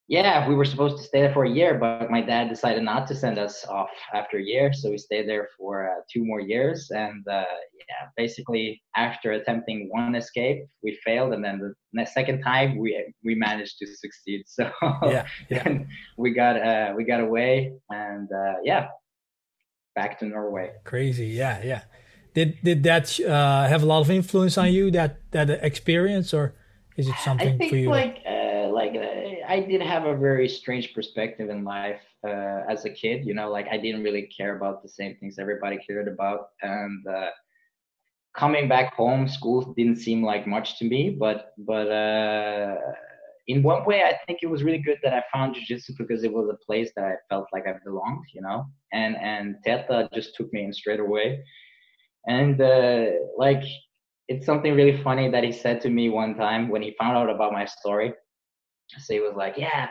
yeah 0.07 0.47
we 0.47 0.55
were 0.55 0.65
supposed 0.65 0.97
to 0.97 1.03
stay 1.03 1.21
there 1.21 1.33
for 1.33 1.45
a 1.45 1.49
year 1.49 1.77
but 1.77 2.09
my 2.09 2.21
dad 2.21 2.47
decided 2.49 2.83
not 2.83 3.05
to 3.07 3.15
send 3.15 3.37
us 3.37 3.65
off 3.65 3.89
after 4.13 4.37
a 4.37 4.43
year 4.43 4.71
so 4.73 4.89
we 4.89 4.97
stayed 4.97 5.27
there 5.27 5.49
for 5.57 5.89
uh, 5.89 6.01
two 6.11 6.23
more 6.23 6.39
years 6.39 6.89
and 6.91 7.25
uh, 7.27 7.43
yeah 7.73 8.07
basically 8.15 8.81
after 8.95 9.33
attempting 9.33 9.89
one 9.91 10.15
escape 10.15 10.65
we 10.83 10.97
failed 11.03 11.33
and 11.33 11.43
then 11.43 11.73
the 11.93 12.05
second 12.05 12.41
time 12.41 12.77
we 12.77 13.13
we 13.23 13.35
managed 13.35 13.77
to 13.77 13.85
succeed 13.85 14.43
so 14.47 14.69
yeah, 15.03 15.25
yeah. 15.49 15.79
we 16.17 16.33
got 16.33 16.55
uh, 16.61 16.93
we 16.95 17.03
got 17.03 17.19
away 17.19 17.73
and 17.89 18.29
uh, 18.31 18.53
yeah 18.63 18.87
back 19.97 20.19
to 20.19 20.25
Norway. 20.25 20.71
Crazy, 20.83 21.25
yeah, 21.25 21.61
yeah. 21.63 21.81
Did 22.35 22.59
did 22.63 22.83
that 22.83 23.19
uh, 23.19 23.67
have 23.67 23.81
a 23.81 23.85
lot 23.85 24.01
of 24.01 24.11
influence 24.11 24.57
on 24.57 24.71
you 24.71 24.91
that 24.91 25.11
that 25.31 25.49
experience, 25.49 26.33
or 26.33 26.53
is 26.95 27.07
it 27.07 27.15
something 27.25 27.57
think 27.57 27.71
for 27.71 27.77
you? 27.77 27.89
Like 27.89 28.21
uh, 28.25 28.29
like 28.29 28.36
I 29.47 29.61
did 29.61 29.81
have 29.81 30.05
a 30.05 30.15
very 30.15 30.49
strange 30.49 30.93
perspective 30.93 31.49
in 31.49 31.63
life 31.63 32.01
uh, 32.25 32.63
as 32.69 32.85
a 32.85 32.89
kid. 32.89 33.25
You 33.25 33.33
know, 33.33 33.49
like 33.49 33.67
I 33.71 33.77
didn't 33.77 34.03
really 34.03 34.23
care 34.37 34.57
about 34.57 34.83
the 34.83 34.89
same 34.89 35.15
things 35.15 35.39
everybody 35.39 35.77
cared 35.77 36.07
about, 36.07 36.49
and 36.61 37.05
uh, 37.07 37.29
coming 38.35 38.67
back 38.67 38.93
home, 38.93 39.27
school 39.27 39.73
didn't 39.77 39.97
seem 39.97 40.23
like 40.23 40.45
much 40.47 40.77
to 40.79 40.85
me. 40.85 41.09
But 41.09 41.53
but 41.57 41.89
uh, 41.89 42.75
in 43.47 43.63
one 43.63 43.85
way, 43.85 44.03
I 44.03 44.17
think 44.25 44.39
it 44.43 44.47
was 44.47 44.63
really 44.63 44.79
good 44.79 44.99
that 45.03 45.13
I 45.13 45.23
found 45.33 45.55
jiu-jitsu 45.55 45.93
because 45.97 46.23
it 46.23 46.33
was 46.33 46.49
a 46.49 46.65
place 46.65 46.91
that 46.95 47.05
I 47.05 47.15
felt 47.29 47.47
like 47.53 47.65
I 47.67 47.75
belonged, 47.83 48.25
you 48.33 48.41
know. 48.41 48.65
And 48.91 49.15
and 49.17 49.55
Teta 49.63 50.09
just 50.13 50.35
took 50.35 50.51
me 50.53 50.63
in 50.63 50.73
straight 50.73 50.99
away. 50.99 51.43
And 52.27 52.59
uh, 52.59 53.05
like, 53.37 53.63
it's 54.27 54.45
something 54.45 54.75
really 54.75 55.01
funny 55.01 55.29
that 55.29 55.45
he 55.45 55.51
said 55.53 55.79
to 55.81 55.89
me 55.89 56.09
one 56.09 56.35
time 56.35 56.67
when 56.67 56.81
he 56.81 56.93
found 56.99 57.15
out 57.15 57.29
about 57.29 57.53
my 57.53 57.63
story. 57.63 58.13
So 58.99 59.13
he 59.13 59.19
was 59.19 59.33
like, 59.35 59.55
"Yeah, 59.57 59.89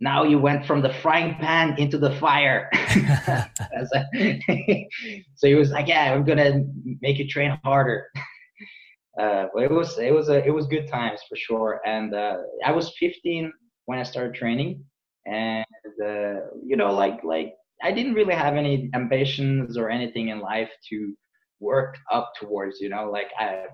now 0.00 0.24
you 0.24 0.38
went 0.38 0.66
from 0.66 0.82
the 0.82 0.92
frying 0.92 1.34
pan 1.36 1.76
into 1.78 1.98
the 1.98 2.14
fire." 2.16 2.70
so 5.34 5.46
he 5.46 5.54
was 5.54 5.70
like, 5.70 5.88
"Yeah, 5.88 6.12
I'm 6.12 6.24
gonna 6.24 6.64
make 7.00 7.18
you 7.18 7.28
train 7.28 7.58
harder." 7.64 8.08
uh, 9.20 9.46
but 9.52 9.64
it 9.64 9.70
was 9.70 9.98
it 9.98 10.14
was 10.14 10.28
a, 10.28 10.44
it 10.44 10.54
was 10.54 10.66
good 10.66 10.88
times 10.88 11.20
for 11.28 11.36
sure. 11.36 11.80
And 11.84 12.14
uh, 12.14 12.38
I 12.64 12.72
was 12.72 12.94
15 12.98 13.52
when 13.86 13.98
I 13.98 14.04
started 14.04 14.34
training, 14.34 14.84
and 15.26 15.64
uh, 16.04 16.40
you 16.64 16.76
know, 16.76 16.92
like 16.92 17.24
like 17.24 17.54
I 17.82 17.92
didn't 17.92 18.14
really 18.14 18.34
have 18.34 18.54
any 18.54 18.90
ambitions 18.94 19.76
or 19.76 19.90
anything 19.90 20.28
in 20.28 20.40
life 20.40 20.70
to 20.90 21.14
work 21.60 21.96
up 22.12 22.32
towards. 22.38 22.80
You 22.80 22.88
know, 22.88 23.10
like 23.10 23.30
I 23.38 23.66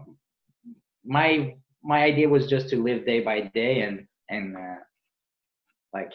my 1.04 1.54
my 1.82 2.02
idea 2.02 2.28
was 2.28 2.46
just 2.46 2.70
to 2.70 2.82
live 2.82 3.04
day 3.04 3.20
by 3.20 3.42
day 3.54 3.82
and 3.82 4.06
and 4.28 4.56
uh, 4.56 4.76
like 5.92 6.12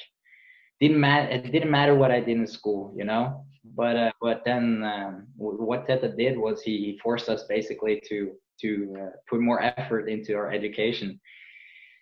didn't 0.79 0.99
matter 0.99 1.29
it 1.29 1.51
didn't 1.51 1.71
matter 1.71 1.95
what 1.95 2.11
I 2.11 2.19
did 2.19 2.37
in 2.37 2.47
school. 2.47 2.93
You 2.95 3.05
know. 3.05 3.45
But 3.75 3.95
uh, 3.95 4.11
but 4.21 4.43
then 4.45 4.83
um, 4.83 5.27
what 5.35 5.85
Teta 5.85 6.13
did 6.15 6.37
was 6.37 6.61
he 6.61 6.99
forced 7.03 7.29
us 7.29 7.43
basically 7.43 8.01
to 8.09 8.31
to 8.61 8.95
uh, 8.99 9.09
put 9.29 9.41
more 9.41 9.61
effort 9.61 10.07
into 10.09 10.35
our 10.35 10.51
education. 10.51 11.19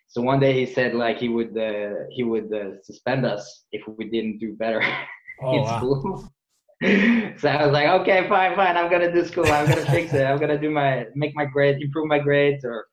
So 0.08 0.22
one 0.22 0.40
day 0.40 0.54
he 0.54 0.66
said 0.72 0.94
like 0.94 1.18
he 1.18 1.28
would 1.28 1.56
uh, 1.56 2.06
he 2.10 2.22
would 2.24 2.52
uh, 2.52 2.82
suspend 2.82 3.26
us 3.26 3.64
if 3.72 3.86
we 3.86 4.08
didn't 4.08 4.38
do 4.38 4.54
better 4.54 4.82
oh, 5.42 5.54
in 5.54 5.62
wow. 5.62 5.78
school. 5.78 6.32
so 7.38 7.48
I 7.48 7.64
was 7.64 7.72
like, 7.72 7.88
okay, 8.00 8.28
fine, 8.28 8.54
fine. 8.54 8.76
I'm 8.76 8.90
gonna 8.90 9.12
do 9.12 9.24
school. 9.24 9.46
I'm 9.46 9.68
gonna 9.68 9.84
fix 9.86 10.14
it. 10.14 10.24
I'm 10.24 10.38
gonna 10.38 10.58
do 10.58 10.70
my 10.70 11.06
make 11.14 11.34
my 11.34 11.44
grades, 11.44 11.82
improve 11.82 12.06
my 12.06 12.18
grades, 12.18 12.64
or 12.64 12.86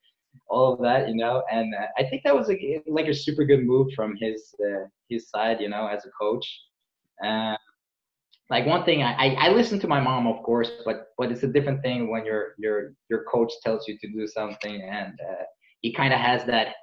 all 0.47 0.73
of 0.73 0.81
that, 0.81 1.08
you 1.10 1.15
know. 1.15 1.43
And 1.51 1.73
uh, 1.75 1.88
I 1.97 2.03
think 2.03 2.23
that 2.23 2.36
was 2.36 2.49
a, 2.49 2.81
like 2.88 3.08
a 3.08 3.13
super 3.13 3.45
good 3.45 3.65
move 3.65 3.88
from 3.95 4.15
his 4.19 4.53
uh, 4.63 4.86
his 5.10 5.29
side, 5.29 5.62
you 5.62 5.69
know, 5.69 5.88
as 5.88 6.05
a 6.05 6.10
coach. 6.19 6.47
Uh, 7.25 7.55
like 8.49 8.65
one 8.65 8.84
thing 8.86 9.01
I, 9.01 9.13
I, 9.13 9.47
I 9.47 9.49
listen 9.49 9.79
to 9.79 9.88
my 9.88 9.99
mom 9.99 10.27
of 10.27 10.43
course 10.43 10.69
but 10.86 11.08
but 11.17 11.31
it's 11.31 11.43
a 11.43 11.47
different 11.47 11.81
thing 11.81 12.12
when 12.12 12.25
your 12.25 12.53
your 12.58 12.93
your 13.10 13.23
coach 13.23 13.51
tells 13.63 13.88
you 13.88 13.97
to 13.99 14.08
do 14.08 14.27
something 14.27 14.81
and 14.81 15.13
uh, 15.13 15.43
he 15.81 15.93
kind 15.93 16.13
of 16.13 16.19
has 16.19 16.45
that 16.45 16.75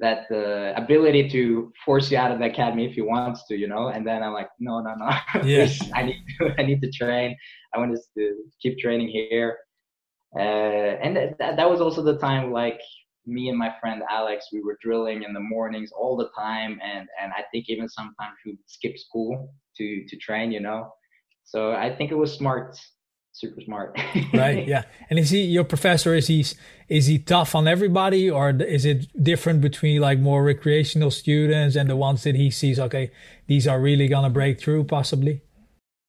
that 0.00 0.26
uh, 0.32 0.72
ability 0.80 1.28
to 1.28 1.72
force 1.84 2.10
you 2.10 2.18
out 2.18 2.32
of 2.32 2.38
the 2.38 2.46
academy 2.46 2.84
if 2.86 2.94
he 2.94 3.00
wants 3.00 3.46
to 3.46 3.56
you 3.56 3.68
know 3.68 3.88
and 3.88 4.06
then 4.06 4.22
i'm 4.22 4.32
like 4.32 4.48
no 4.58 4.80
no 4.80 4.94
no 4.94 5.10
yes 5.44 5.80
i 5.94 6.02
need 6.02 6.24
to 6.38 6.54
i 6.58 6.62
need 6.62 6.80
to 6.80 6.90
train 6.90 7.36
i 7.74 7.78
want 7.78 7.96
to 8.16 8.34
keep 8.60 8.78
training 8.78 9.08
here 9.08 9.58
uh, 10.36 10.40
and 11.02 11.16
that, 11.16 11.56
that 11.56 11.70
was 11.70 11.80
also 11.80 12.02
the 12.02 12.18
time 12.18 12.52
like 12.52 12.80
me 13.26 13.48
and 13.48 13.58
my 13.58 13.72
friend 13.80 14.02
alex 14.10 14.48
we 14.52 14.62
were 14.62 14.76
drilling 14.82 15.22
in 15.22 15.32
the 15.32 15.40
mornings 15.40 15.90
all 15.92 16.16
the 16.16 16.28
time 16.36 16.78
and 16.84 17.08
and 17.20 17.32
i 17.32 17.42
think 17.50 17.66
even 17.68 17.88
sometimes 17.88 18.36
we 18.44 18.58
skip 18.66 18.98
school 18.98 19.52
to 19.76 20.04
to 20.08 20.16
train 20.16 20.52
you 20.52 20.60
know? 20.60 20.92
So 21.44 21.72
i 21.72 21.94
think 21.94 22.10
it 22.10 22.16
was 22.16 22.32
smart 22.32 22.76
super 23.34 23.60
smart. 23.60 23.98
Right 24.32 24.66
yeah. 24.66 24.84
And 25.10 25.18
is 25.18 25.30
he 25.30 25.42
your 25.42 25.64
professor 25.64 26.14
is 26.14 26.28
he 26.28 26.46
is 26.88 27.06
he 27.06 27.18
tough 27.18 27.54
on 27.54 27.68
everybody 27.68 28.30
or 28.30 28.50
is 28.50 28.84
it 28.84 29.06
different 29.22 29.60
between 29.60 30.00
like 30.00 30.18
more 30.18 30.42
recreational 30.44 31.10
students 31.10 31.76
and 31.76 31.90
the 31.90 31.96
ones 31.96 32.22
that 32.22 32.36
he 32.36 32.50
sees 32.50 32.78
okay 32.78 33.10
these 33.46 33.66
are 33.66 33.80
really 33.80 34.08
gonna 34.08 34.30
break 34.30 34.60
through 34.60 34.84
possibly 34.84 35.42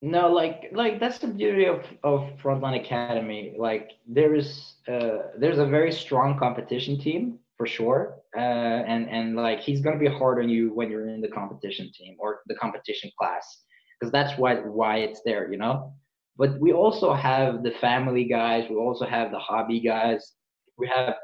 no 0.05 0.29
like 0.31 0.71
like 0.73 0.99
that's 1.01 1.19
the 1.19 1.27
beauty 1.27 1.65
of 1.65 1.81
of 2.03 2.21
frontline 2.43 2.79
academy 2.83 3.53
like 3.57 3.91
there 4.07 4.35
is 4.35 4.75
uh 4.87 5.17
there's 5.39 5.59
a 5.59 5.65
very 5.65 5.91
strong 5.91 6.37
competition 6.37 6.99
team 6.99 7.39
for 7.57 7.67
sure. 7.67 8.17
Uh, 8.35 8.39
and 8.93 9.09
and 9.09 9.35
like 9.35 9.59
he's 9.59 9.81
gonna 9.81 9.97
be 9.99 10.07
hard 10.07 10.43
on 10.43 10.49
you 10.49 10.73
when 10.73 10.91
you're 10.91 11.09
in 11.09 11.21
the 11.21 11.29
competition 11.29 11.91
team 11.93 12.15
or 12.19 12.41
the 12.47 12.55
competition 12.55 13.11
class 13.17 13.63
because 13.99 14.11
that's 14.11 14.37
why 14.37 14.55
why 14.55 14.97
it's 14.97 15.21
there, 15.25 15.51
you 15.51 15.57
know. 15.57 15.93
But 16.37 16.59
we 16.59 16.73
also 16.73 17.13
have 17.13 17.63
the 17.63 17.71
family 17.71 18.25
guys. 18.25 18.69
We 18.69 18.75
also 18.75 19.05
have 19.05 19.31
the 19.31 19.39
hobby 19.39 19.79
guys. 19.81 20.33
We 20.77 20.87
have 20.87 21.15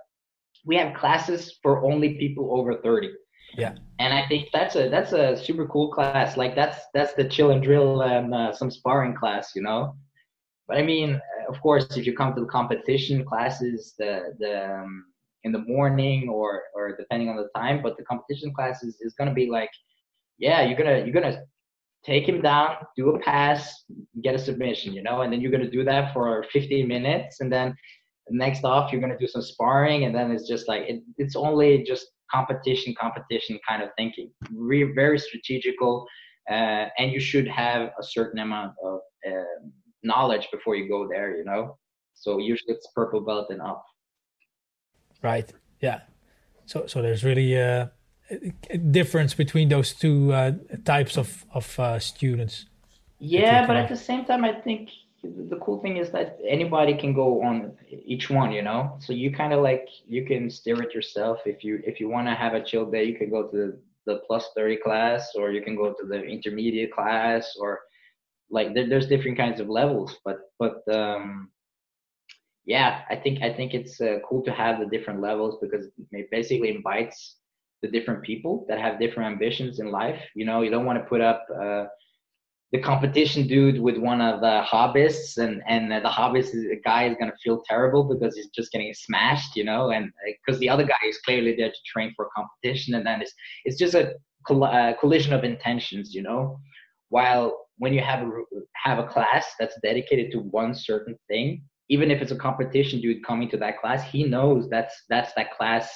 we 0.65 0.75
have 0.77 0.95
classes 0.95 1.59
for 1.61 1.83
only 1.83 2.15
people 2.17 2.49
over 2.57 2.75
30 2.75 3.09
yeah. 3.57 3.75
And 3.99 4.13
i 4.13 4.25
think 4.27 4.49
that's 4.53 4.75
a 4.75 4.89
that's 4.89 5.13
a 5.13 5.37
super 5.37 5.67
cool 5.67 5.89
class. 5.89 6.37
Like 6.37 6.55
that's 6.55 6.79
that's 6.93 7.13
the 7.13 7.27
chill 7.27 7.51
and 7.51 7.63
drill 7.63 8.01
and 8.01 8.33
uh, 8.33 8.53
some 8.53 8.71
sparring 8.71 9.15
class 9.15 9.51
you 9.55 9.61
know? 9.61 9.95
But 10.67 10.77
i 10.77 10.81
mean 10.81 11.21
of 11.49 11.59
course 11.61 11.97
if 11.97 12.05
you 12.05 12.15
come 12.15 12.33
to 12.35 12.41
the 12.41 12.47
competition 12.47 13.25
classes 13.25 13.93
the 13.97 14.35
the 14.39 14.75
um, 14.75 15.05
in 15.43 15.51
the 15.51 15.59
morning 15.59 16.29
or 16.29 16.63
or 16.75 16.95
depending 16.95 17.29
on 17.29 17.35
the 17.35 17.49
time 17.55 17.81
but 17.81 17.97
the 17.97 18.03
competition 18.03 18.53
class 18.53 18.83
is, 18.83 18.97
to 19.19 19.33
be 19.33 19.49
like 19.49 19.69
yeah 20.37 20.61
you're 20.61 20.77
gonna 20.77 20.99
you're 20.99 21.13
gonna 21.13 21.41
take 22.05 22.27
him 22.27 22.41
down 22.41 22.77
do 22.95 23.09
a 23.09 23.19
pass 23.19 23.83
get 24.23 24.33
a 24.33 24.39
submission 24.39 24.93
you 24.93 25.03
know? 25.03 25.21
And 25.21 25.31
then 25.31 25.41
you're 25.41 25.51
gonna 25.51 25.69
do 25.69 25.83
that 25.83 26.13
for 26.13 26.45
15 26.51 26.87
minutes 26.87 27.41
and 27.41 27.51
then 27.51 27.75
next 28.29 28.63
off 28.63 28.91
you're 28.91 29.01
gonna 29.01 29.17
do 29.17 29.27
some 29.27 29.41
sparring 29.41 30.05
and 30.05 30.15
then 30.15 30.31
it's 30.31 30.47
just 30.47 30.67
like 30.67 30.83
it, 30.87 31.03
it's 31.17 31.35
only 31.35 31.83
just 31.83 32.07
competition 32.33 32.93
competition 32.99 33.59
kind 33.67 33.81
of 33.83 33.89
thinking 33.97 34.31
Re- 34.53 34.93
very 34.93 35.19
strategical 35.19 36.07
uh, 36.49 36.85
and 36.97 37.11
you 37.11 37.19
should 37.19 37.47
have 37.47 37.91
a 37.99 38.03
certain 38.03 38.39
amount 38.39 38.73
of 38.83 38.99
uh, 39.27 39.59
knowledge 40.03 40.47
before 40.51 40.75
you 40.75 40.87
go 40.87 41.07
there 41.07 41.37
you 41.37 41.45
know 41.45 41.77
so 42.13 42.37
usually 42.37 42.73
it's 42.73 42.87
purple 42.95 43.21
belt 43.21 43.47
and 43.49 43.61
up 43.61 43.83
Right. 45.21 45.51
Yeah. 45.79 46.01
So 46.65 46.85
so 46.87 47.01
there's 47.01 47.23
really 47.23 47.55
a, 47.55 47.91
a 48.69 48.77
difference 48.77 49.33
between 49.33 49.69
those 49.69 49.93
two 49.93 50.33
uh, 50.33 50.53
types 50.83 51.17
of 51.17 51.45
of 51.53 51.79
uh, 51.79 51.99
students. 51.99 52.65
Yeah, 53.19 53.67
but 53.67 53.75
at 53.75 53.89
the 53.89 53.97
same 53.97 54.25
time, 54.25 54.43
I 54.43 54.53
think 54.53 54.89
the 55.23 55.57
cool 55.57 55.79
thing 55.81 55.97
is 55.97 56.11
that 56.11 56.39
anybody 56.47 56.97
can 56.97 57.13
go 57.13 57.41
on 57.43 57.73
each 57.89 58.29
one. 58.29 58.51
You 58.51 58.61
know, 58.61 58.97
so 58.99 59.13
you 59.13 59.31
kind 59.31 59.53
of 59.53 59.61
like 59.61 59.87
you 60.07 60.25
can 60.25 60.49
steer 60.49 60.81
it 60.81 60.93
yourself. 60.93 61.39
If 61.45 61.63
you 61.63 61.81
if 61.85 61.99
you 61.99 62.09
want 62.09 62.27
to 62.27 62.35
have 62.35 62.53
a 62.53 62.63
chill 62.63 62.89
day, 62.89 63.03
you 63.05 63.17
can 63.17 63.29
go 63.29 63.47
to 63.47 63.55
the, 63.57 63.79
the 64.05 64.19
plus 64.27 64.49
thirty 64.55 64.77
class, 64.77 65.33
or 65.35 65.51
you 65.51 65.61
can 65.61 65.75
go 65.75 65.93
to 65.93 66.07
the 66.07 66.23
intermediate 66.23 66.93
class, 66.93 67.55
or 67.59 67.81
like 68.49 68.73
there, 68.73 68.87
there's 68.87 69.07
different 69.07 69.37
kinds 69.37 69.59
of 69.59 69.69
levels. 69.69 70.17
But 70.25 70.39
but 70.59 70.81
um, 70.93 71.51
yeah, 72.65 73.01
I 73.09 73.15
think 73.15 73.41
I 73.41 73.53
think 73.53 73.73
it's 73.73 74.01
uh, 74.01 74.19
cool 74.27 74.43
to 74.43 74.51
have 74.51 74.79
the 74.79 74.85
different 74.85 75.21
levels 75.21 75.57
because 75.61 75.87
it 76.11 76.29
basically 76.31 76.75
invites 76.75 77.37
the 77.81 77.87
different 77.87 78.23
people 78.23 78.65
that 78.69 78.79
have 78.79 78.99
different 78.99 79.31
ambitions 79.31 79.79
in 79.79 79.91
life. 79.91 80.21
You 80.35 80.45
know, 80.45 80.61
you 80.61 80.69
don't 80.69 80.85
want 80.85 80.99
to 80.99 81.05
put 81.05 81.21
up 81.21 81.45
uh, 81.59 81.85
the 82.71 82.79
competition 82.79 83.47
dude 83.47 83.81
with 83.81 83.97
one 83.97 84.21
of 84.21 84.39
the 84.41 84.63
hobbyists, 84.65 85.37
and 85.37 85.61
and 85.67 85.91
the 85.91 86.09
hobbyists 86.09 86.55
guy 86.83 87.07
is 87.07 87.15
gonna 87.19 87.33
feel 87.43 87.61
terrible 87.67 88.03
because 88.03 88.35
he's 88.35 88.49
just 88.49 88.71
getting 88.71 88.93
smashed. 88.93 89.55
You 89.55 89.65
know, 89.65 89.91
and 89.91 90.11
because 90.25 90.57
uh, 90.57 90.59
the 90.59 90.69
other 90.69 90.85
guy 90.85 91.07
is 91.07 91.17
clearly 91.19 91.55
there 91.55 91.69
to 91.69 91.77
train 91.85 92.13
for 92.15 92.29
competition, 92.35 92.95
and 92.95 93.05
then 93.05 93.21
it's 93.21 93.33
it's 93.65 93.77
just 93.77 93.93
a 93.93 94.13
coll- 94.47 94.63
uh, 94.63 94.93
collision 94.99 95.33
of 95.33 95.43
intentions. 95.43 96.13
You 96.13 96.23
know, 96.23 96.59
while 97.09 97.67
when 97.77 97.93
you 97.93 98.01
have 98.01 98.21
a 98.21 98.31
have 98.75 98.99
a 98.99 99.07
class 99.07 99.53
that's 99.59 99.75
dedicated 99.83 100.31
to 100.31 100.39
one 100.39 100.73
certain 100.73 101.17
thing 101.27 101.63
even 101.89 102.09
if 102.09 102.21
it's 102.21 102.31
a 102.31 102.37
competition 102.37 103.01
dude 103.01 103.25
coming 103.25 103.49
to 103.49 103.57
that 103.57 103.79
class 103.79 104.03
he 104.03 104.23
knows 104.23 104.69
that's 104.69 105.03
that's 105.09 105.33
that 105.33 105.51
class 105.51 105.89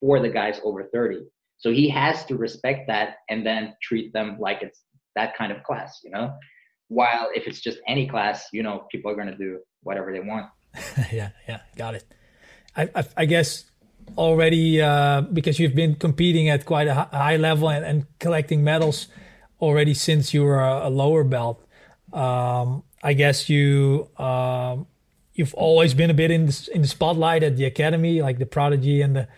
for 0.00 0.18
the 0.18 0.28
guys 0.28 0.60
over 0.64 0.88
30 0.92 1.20
so 1.58 1.70
he 1.70 1.88
has 1.88 2.24
to 2.24 2.36
respect 2.36 2.86
that 2.88 3.16
and 3.28 3.46
then 3.46 3.74
treat 3.82 4.12
them 4.12 4.36
like 4.40 4.62
it's 4.62 4.82
that 5.16 5.36
kind 5.36 5.50
of 5.52 5.62
class 5.62 6.00
you 6.04 6.10
know? 6.10 6.32
While 6.88 7.30
if 7.34 7.48
it's 7.48 7.60
just 7.60 7.78
any 7.88 8.06
class 8.06 8.46
you 8.52 8.62
know 8.62 8.86
people 8.90 9.10
are 9.10 9.16
going 9.16 9.28
to 9.28 9.36
do 9.36 9.60
whatever 9.82 10.12
they 10.12 10.20
want. 10.20 10.46
Yeah 11.12 11.30
yeah 11.48 11.60
got 11.76 11.94
it. 11.94 12.04
I 12.76 12.88
i, 12.94 13.04
I 13.16 13.24
guess 13.24 13.64
already 14.16 14.80
uh, 14.80 15.22
because 15.22 15.58
you've 15.58 15.74
been 15.74 15.96
competing 15.96 16.48
at 16.48 16.64
quite 16.64 16.86
a 16.86 16.94
high 16.94 17.36
level 17.36 17.68
and, 17.68 17.84
and 17.84 18.06
collecting 18.20 18.62
medals 18.62 19.08
already 19.60 19.94
since 19.94 20.32
you 20.32 20.44
were 20.44 20.60
a, 20.60 20.86
a 20.86 20.90
lower 20.90 21.24
belt 21.24 21.58
um, 22.12 22.84
i 23.02 23.12
guess 23.14 23.48
you 23.48 24.08
um, 24.16 24.86
you've 25.36 25.54
always 25.54 25.94
been 25.94 26.10
a 26.10 26.14
bit 26.14 26.30
in 26.30 26.46
the, 26.46 26.68
in 26.74 26.82
the 26.82 26.88
spotlight 26.88 27.42
at 27.42 27.56
the 27.56 27.64
academy, 27.64 28.22
like 28.22 28.38
the 28.38 28.46
prodigy 28.46 29.02
and 29.02 29.14
the, 29.16 29.28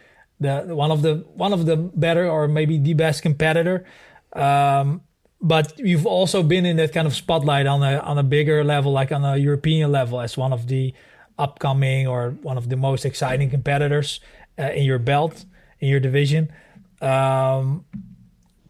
the 0.41 0.75
one 0.75 0.91
of 0.91 1.03
the 1.03 1.27
one 1.35 1.53
of 1.53 1.67
the 1.67 1.77
better 1.77 2.29
or 2.29 2.47
maybe 2.47 2.79
the 2.79 2.95
best 2.95 3.23
competitor. 3.23 3.85
Um, 4.33 5.03
but 5.40 5.79
you've 5.79 6.07
also 6.07 6.42
been 6.42 6.66
in 6.66 6.77
that 6.77 6.92
kind 6.92 7.07
of 7.07 7.14
spotlight 7.14 7.66
on 7.66 7.83
a 7.83 7.98
on 7.98 8.18
a 8.18 8.22
bigger 8.22 8.64
level, 8.64 8.92
like 8.92 9.12
on 9.12 9.24
a 9.24 9.37
European 9.37 9.92
level, 9.92 10.20
as 10.20 10.37
one 10.37 10.53
of 10.53 10.66
the 10.66 10.94
upcoming 11.38 12.09
or 12.09 12.31
one 12.42 12.59
of 12.59 12.68
the 12.68 12.77
most 12.77 13.05
exciting 13.05 13.48
competitors 13.48 14.20
uh, 14.59 14.70
in 14.72 14.85
your 14.85 14.98
belt 14.98 15.44
in 15.81 15.88
your 15.88 16.01
division. 16.01 16.53
Um, 17.01 17.85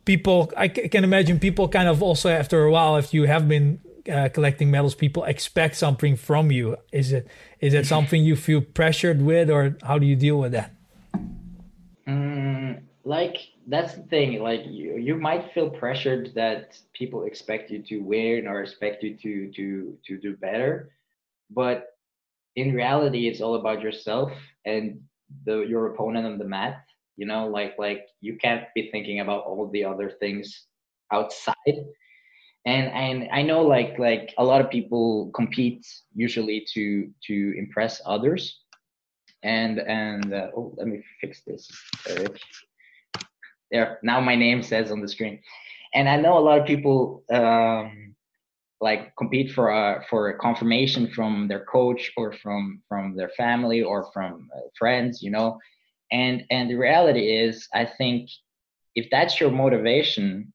people, 0.05 0.53
I 0.57 0.69
can 0.69 1.05
imagine 1.05 1.39
people 1.39 1.69
kind 1.69 1.89
of 1.89 2.03
also 2.03 2.29
after 2.29 2.65
a 2.65 2.71
while, 2.71 2.97
if 2.97 3.15
you 3.15 3.25
have 3.25 3.49
been 3.49 3.81
uh, 4.11 4.29
collecting 4.33 4.71
medals, 4.71 4.95
people 4.95 5.25
expect 5.25 5.77
something 5.77 6.17
from 6.17 6.51
you. 6.51 6.77
Is 6.93 7.13
it 7.13 7.27
is 7.61 7.75
it 7.75 7.87
something 7.87 8.23
you 8.23 8.37
feel 8.37 8.61
pressured 8.61 9.23
with, 9.23 9.51
or 9.51 9.77
how 9.83 9.99
do 9.99 10.07
you 10.07 10.17
deal 10.17 10.39
with 10.39 10.53
that? 10.53 10.73
Mm, 12.07 12.83
like 13.05 13.37
that's 13.69 13.95
the 13.95 14.03
thing. 14.05 14.41
Like 14.43 14.63
you, 14.67 14.97
you 14.97 15.17
might 15.17 15.53
feel 15.53 15.71
pressured 15.71 16.33
that 16.35 16.79
people 16.95 17.25
expect 17.25 17.71
you 17.71 17.83
to 17.89 17.99
win 18.01 18.49
or 18.49 18.63
expect 18.63 19.03
you 19.05 19.17
to 19.23 19.53
to 19.57 19.99
to 20.07 20.19
do 20.19 20.37
better, 20.37 20.91
but 21.51 21.87
in 22.57 22.75
reality, 22.75 23.29
it's 23.29 23.41
all 23.41 23.57
about 23.57 23.83
yourself 23.83 24.33
and 24.67 25.01
the 25.47 25.61
your 25.61 25.87
opponent 25.95 26.27
on 26.27 26.39
the 26.39 26.45
mat. 26.45 26.85
You 27.17 27.27
know, 27.27 27.49
like 27.49 27.75
like 27.79 28.09
you 28.21 28.37
can't 28.39 28.65
be 28.75 28.91
thinking 28.91 29.21
about 29.21 29.45
all 29.45 29.69
the 29.69 29.85
other 29.85 30.11
things 30.21 30.67
outside 31.13 31.79
and 32.67 32.89
and 32.93 33.29
I 33.33 33.43
know 33.43 33.63
like 33.63 33.99
like 33.99 34.35
a 34.39 34.45
lot 34.45 34.61
of 34.61 34.71
people 34.71 35.31
compete 35.35 35.87
usually 36.15 36.67
to 36.75 37.09
to 37.27 37.55
impress 37.59 38.01
others, 38.07 38.61
and 39.43 39.79
and 39.81 40.33
uh, 40.33 40.49
oh 40.57 40.75
let 40.77 40.89
me 40.89 41.03
fix 41.21 41.43
this. 41.47 41.69
There 43.71 43.99
now 44.03 44.21
my 44.21 44.37
name 44.37 44.63
says 44.63 44.91
on 44.91 45.01
the 45.01 45.09
screen, 45.09 45.41
and 45.95 46.09
I 46.09 46.17
know 46.17 46.39
a 46.39 46.41
lot 46.41 46.61
of 46.61 46.67
people 46.67 47.25
um, 47.33 48.15
like 48.81 49.15
compete 49.17 49.53
for 49.53 49.71
a 49.71 50.05
for 50.09 50.33
confirmation 50.39 51.09
from 51.09 51.49
their 51.49 51.65
coach 51.65 52.11
or 52.17 52.33
from 52.33 52.83
from 52.89 53.17
their 53.17 53.31
family 53.37 53.83
or 53.83 54.11
from 54.13 54.49
uh, 54.57 54.61
friends, 54.79 55.23
you 55.23 55.31
know, 55.31 55.59
and 56.13 56.45
and 56.51 56.71
the 56.71 56.77
reality 56.77 57.37
is 57.37 57.69
I 57.75 57.85
think 57.85 58.31
if 58.95 59.09
that's 59.11 59.41
your 59.41 59.51
motivation 59.51 60.53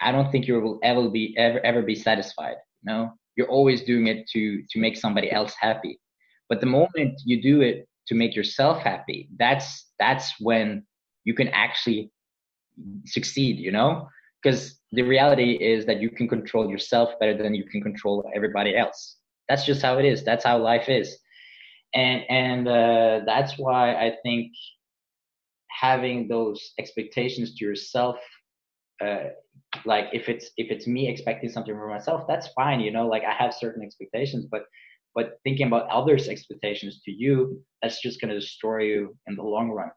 I 0.00 0.12
don't 0.12 0.30
think 0.30 0.46
you 0.46 0.60
will 0.60 0.78
ever 0.82 1.08
be 1.08 1.34
ever 1.36 1.60
ever 1.64 1.82
be 1.82 1.94
satisfied. 1.94 2.56
You 2.82 2.92
know, 2.92 3.12
you're 3.36 3.48
always 3.48 3.82
doing 3.82 4.06
it 4.06 4.28
to 4.30 4.62
to 4.70 4.78
make 4.78 4.96
somebody 4.96 5.30
else 5.30 5.54
happy. 5.60 6.00
But 6.48 6.60
the 6.60 6.66
moment 6.66 7.20
you 7.24 7.42
do 7.42 7.60
it 7.60 7.88
to 8.06 8.14
make 8.14 8.34
yourself 8.34 8.82
happy, 8.82 9.28
that's 9.38 9.86
that's 9.98 10.34
when 10.40 10.84
you 11.24 11.34
can 11.34 11.48
actually 11.48 12.10
succeed. 13.06 13.58
You 13.58 13.72
know, 13.72 14.08
because 14.42 14.78
the 14.92 15.02
reality 15.02 15.52
is 15.52 15.86
that 15.86 16.00
you 16.00 16.10
can 16.10 16.28
control 16.28 16.70
yourself 16.70 17.10
better 17.20 17.36
than 17.36 17.54
you 17.54 17.64
can 17.64 17.82
control 17.82 18.30
everybody 18.34 18.76
else. 18.76 19.16
That's 19.48 19.64
just 19.64 19.82
how 19.82 19.98
it 19.98 20.04
is. 20.04 20.24
That's 20.24 20.44
how 20.44 20.58
life 20.58 20.88
is, 20.88 21.18
and 21.94 22.22
and 22.28 22.68
uh, 22.68 23.20
that's 23.26 23.58
why 23.58 23.94
I 23.94 24.16
think 24.22 24.52
having 25.80 26.28
those 26.28 26.72
expectations 26.78 27.54
to 27.54 27.64
yourself 27.64 28.16
uh, 29.04 29.28
like 29.84 30.06
if 30.12 30.28
it's 30.28 30.50
if 30.56 30.70
it's 30.70 30.86
me 30.86 31.08
expecting 31.08 31.48
something 31.48 31.74
from 31.74 31.90
myself 31.90 32.24
that's 32.26 32.48
fine 32.48 32.80
you 32.80 32.90
know 32.90 33.06
like 33.06 33.22
i 33.24 33.32
have 33.32 33.54
certain 33.54 33.82
expectations 33.82 34.46
but 34.50 34.62
but 35.14 35.38
thinking 35.44 35.66
about 35.66 35.88
others 35.88 36.28
expectations 36.28 37.00
to 37.04 37.12
you 37.12 37.60
that's 37.82 38.00
just 38.02 38.20
going 38.20 38.28
to 38.28 38.38
destroy 38.38 38.82
you 38.82 39.16
in 39.26 39.36
the 39.36 39.42
long 39.42 39.70
run 39.70 39.90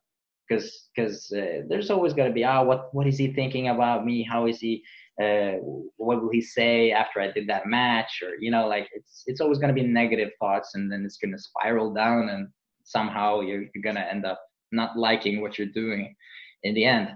because 0.52 0.90
because 0.96 1.32
uh, 1.32 1.62
there's 1.68 1.90
always 1.90 2.14
going 2.14 2.28
to 2.28 2.34
be 2.34 2.44
ah 2.44 2.60
oh, 2.60 2.64
what 2.64 2.94
what 2.94 3.08
is 3.08 3.18
he 3.18 3.32
thinking 3.34 3.70
about 3.70 4.06
me 4.06 4.24
how 4.24 4.48
is 4.48 4.60
he 4.60 4.84
uh, 5.22 5.54
what 5.98 6.22
will 6.22 6.32
he 6.32 6.42
say 6.42 6.92
after 6.92 7.22
i 7.22 7.32
did 7.32 7.48
that 7.48 7.68
match 7.68 8.22
or 8.24 8.32
you 8.40 8.52
know 8.52 8.68
like 8.68 8.88
it's 8.94 9.24
it's 9.28 9.42
always 9.42 9.60
going 9.60 9.74
to 9.74 9.82
be 9.82 9.88
negative 9.88 10.30
thoughts 10.40 10.76
and 10.76 10.92
then 10.92 11.04
it's 11.06 11.18
going 11.18 11.32
to 11.32 11.38
spiral 11.38 11.94
down 11.94 12.30
and 12.30 12.48
somehow 12.84 13.40
you're, 13.42 13.64
you're 13.74 13.84
going 13.84 13.96
to 13.96 14.12
end 14.12 14.26
up 14.26 14.42
not 14.72 14.98
liking 14.98 15.42
what 15.42 15.58
you're 15.58 15.68
doing 15.68 16.16
in 16.64 16.74
the 16.74 16.86
end 16.86 17.10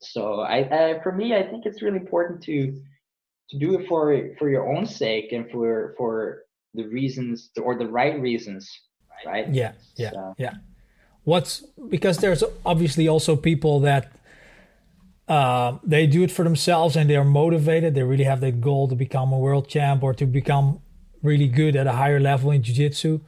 so 0.00 0.40
I, 0.40 0.58
I, 0.58 1.02
for 1.02 1.12
me, 1.12 1.34
I 1.34 1.42
think 1.42 1.66
it's 1.66 1.82
really 1.82 1.98
important 1.98 2.42
to 2.44 2.80
to 3.50 3.58
do 3.58 3.78
it 3.78 3.86
for 3.86 4.30
for 4.38 4.50
your 4.50 4.74
own 4.74 4.86
sake 4.86 5.32
and 5.32 5.50
for 5.50 5.94
for 5.96 6.42
the 6.74 6.86
reasons 6.88 7.50
or 7.62 7.78
the 7.78 7.86
right 7.86 8.20
reasons, 8.20 8.70
right? 9.24 9.52
Yeah, 9.52 9.72
yeah, 9.96 10.10
so. 10.10 10.34
yeah. 10.38 10.54
What's 11.26 11.64
because 11.88 12.18
there's 12.18 12.44
obviously 12.64 13.08
also 13.08 13.34
people 13.34 13.80
that 13.80 14.12
uh, 15.26 15.78
they 15.82 16.06
do 16.06 16.22
it 16.22 16.30
for 16.30 16.44
themselves 16.44 16.94
and 16.94 17.10
they 17.10 17.16
are 17.16 17.24
motivated. 17.24 17.96
They 17.96 18.04
really 18.04 18.22
have 18.22 18.40
that 18.42 18.60
goal 18.60 18.86
to 18.86 18.94
become 18.94 19.32
a 19.32 19.38
world 19.38 19.68
champ 19.68 20.04
or 20.04 20.14
to 20.14 20.24
become 20.24 20.78
really 21.24 21.48
good 21.48 21.74
at 21.74 21.88
a 21.88 21.94
higher 21.94 22.20
level 22.20 22.52
in 22.52 22.62
jiu-jitsu. 22.62 23.18